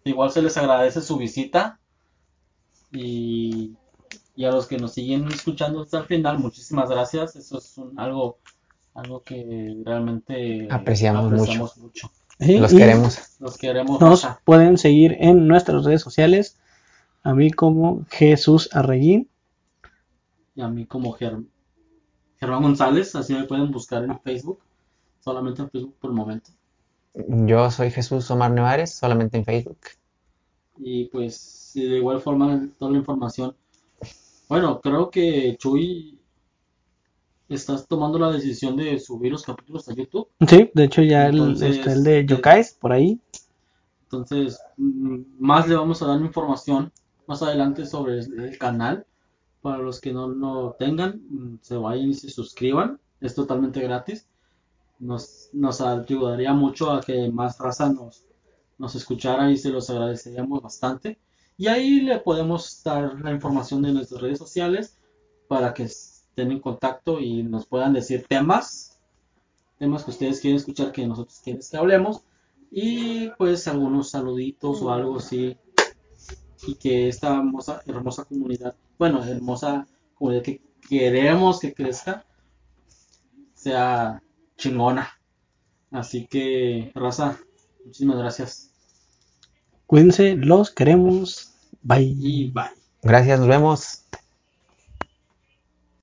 Igual 0.04 0.30
se 0.30 0.42
les 0.42 0.56
agradece 0.56 1.00
su 1.00 1.16
visita. 1.16 1.78
Y, 2.92 3.72
y 4.36 4.44
a 4.44 4.50
los 4.50 4.66
que 4.66 4.76
nos 4.78 4.92
siguen 4.92 5.26
escuchando 5.28 5.82
hasta 5.82 5.98
el 5.98 6.04
final, 6.04 6.38
muchísimas 6.38 6.88
gracias. 6.90 7.36
Eso 7.36 7.58
es 7.58 7.76
un- 7.78 7.98
algo, 7.98 8.38
algo 8.94 9.22
que 9.22 9.74
realmente 9.84 10.68
Apreciamos 10.70 11.76
mucho. 11.78 12.10
Sí, 12.38 12.58
Los 12.58 12.72
queremos. 12.74 13.36
Los 13.40 13.56
queremos. 13.58 14.00
Nos 14.00 14.26
pueden 14.44 14.76
seguir 14.76 15.16
en 15.20 15.46
nuestras 15.48 15.84
redes 15.84 16.02
sociales. 16.02 16.58
A 17.22 17.32
mí 17.34 17.50
como 17.50 18.04
Jesús 18.10 18.68
Arreguín. 18.72 19.28
Y 20.54 20.60
a 20.60 20.68
mí 20.68 20.84
como 20.84 21.16
Ger- 21.16 21.46
Germán 22.38 22.62
González, 22.62 23.14
así 23.14 23.32
me 23.34 23.44
pueden 23.44 23.70
buscar 23.70 24.04
en 24.04 24.20
Facebook. 24.20 24.58
Solamente 25.20 25.62
en 25.62 25.70
Facebook 25.70 25.94
por 25.98 26.10
el 26.10 26.16
momento. 26.16 26.50
Yo 27.14 27.70
soy 27.70 27.90
Jesús 27.90 28.30
Omar 28.30 28.50
Nevares, 28.50 28.94
solamente 28.94 29.36
en 29.36 29.44
Facebook. 29.44 29.78
Y 30.78 31.06
pues 31.06 31.72
de 31.74 31.98
igual 31.98 32.20
forma 32.20 32.68
toda 32.78 32.90
la 32.90 32.98
información. 32.98 33.54
Bueno, 34.48 34.80
creo 34.80 35.10
que 35.10 35.56
Chuy 35.58 36.18
estás 37.48 37.86
tomando 37.86 38.18
la 38.18 38.32
decisión 38.32 38.76
de 38.76 38.98
subir 38.98 39.32
los 39.32 39.44
capítulos 39.44 39.88
a 39.88 39.94
YouTube. 39.94 40.28
Sí, 40.46 40.70
de 40.74 40.84
hecho 40.84 41.02
ya 41.02 41.28
el, 41.28 41.38
Entonces, 41.38 41.78
está 41.78 41.92
el 41.92 42.04
de 42.04 42.18
eh, 42.20 42.26
Yokais 42.26 42.72
por 42.72 42.92
ahí. 42.92 43.20
Entonces, 44.04 44.60
mm, 44.76 45.20
más 45.38 45.68
le 45.68 45.76
vamos 45.76 46.02
a 46.02 46.06
dar 46.06 46.20
información 46.20 46.92
más 47.26 47.42
adelante 47.42 47.86
sobre 47.86 48.18
el 48.18 48.58
canal. 48.58 49.06
Para 49.62 49.78
los 49.78 50.00
que 50.00 50.12
no 50.12 50.28
lo 50.28 50.76
tengan, 50.78 51.22
mm, 51.28 51.58
se 51.62 51.76
vayan 51.76 52.10
y 52.10 52.14
se 52.14 52.28
suscriban. 52.28 52.98
Es 53.20 53.34
totalmente 53.34 53.80
gratis. 53.80 54.26
Nos, 54.98 55.50
nos 55.52 55.80
ayudaría 55.80 56.52
mucho 56.52 56.90
a 56.92 57.00
que 57.00 57.30
más 57.30 57.58
raza 57.58 57.92
nos, 57.92 58.24
nos 58.78 58.94
escuchara 58.94 59.50
y 59.50 59.56
se 59.56 59.70
los 59.70 59.90
agradeceríamos 59.90 60.62
bastante. 60.62 61.18
Y 61.56 61.68
ahí 61.68 62.00
le 62.00 62.18
podemos 62.18 62.82
dar 62.82 63.20
la 63.20 63.30
información 63.30 63.82
de 63.82 63.92
nuestras 63.92 64.20
redes 64.20 64.38
sociales 64.38 64.98
para 65.48 65.72
que 65.72 65.84
estén 65.84 66.50
en 66.50 66.60
contacto 66.60 67.20
y 67.20 67.42
nos 67.42 67.66
puedan 67.66 67.92
decir 67.92 68.26
temas, 68.28 68.98
temas 69.78 70.04
que 70.04 70.10
ustedes 70.10 70.40
quieren 70.40 70.56
escuchar 70.56 70.90
que 70.90 71.06
nosotros 71.06 71.40
quieren 71.42 71.62
que 71.68 71.76
hablemos 71.76 72.22
y 72.70 73.28
pues 73.38 73.68
algunos 73.68 74.10
saluditos 74.10 74.82
o 74.82 74.90
algo 74.90 75.18
así 75.18 75.56
y 76.66 76.74
que 76.74 77.08
esta 77.08 77.34
hermosa, 77.36 77.82
hermosa 77.86 78.24
comunidad, 78.24 78.74
bueno, 78.98 79.22
hermosa 79.22 79.86
comunidad 80.14 80.42
que 80.42 80.62
queremos 80.88 81.60
que 81.60 81.72
crezca, 81.72 82.24
sea 83.54 84.22
chingona. 84.56 85.08
Así 85.90 86.26
que, 86.26 86.90
raza, 86.94 87.38
muchísimas 87.84 88.18
gracias. 88.18 88.70
Cuídense, 89.86 90.36
los 90.36 90.70
queremos. 90.70 91.54
Bye. 91.82 92.16
Y 92.18 92.50
bye. 92.50 92.64
Gracias, 93.02 93.38
nos 93.38 93.48
vemos. 93.48 94.03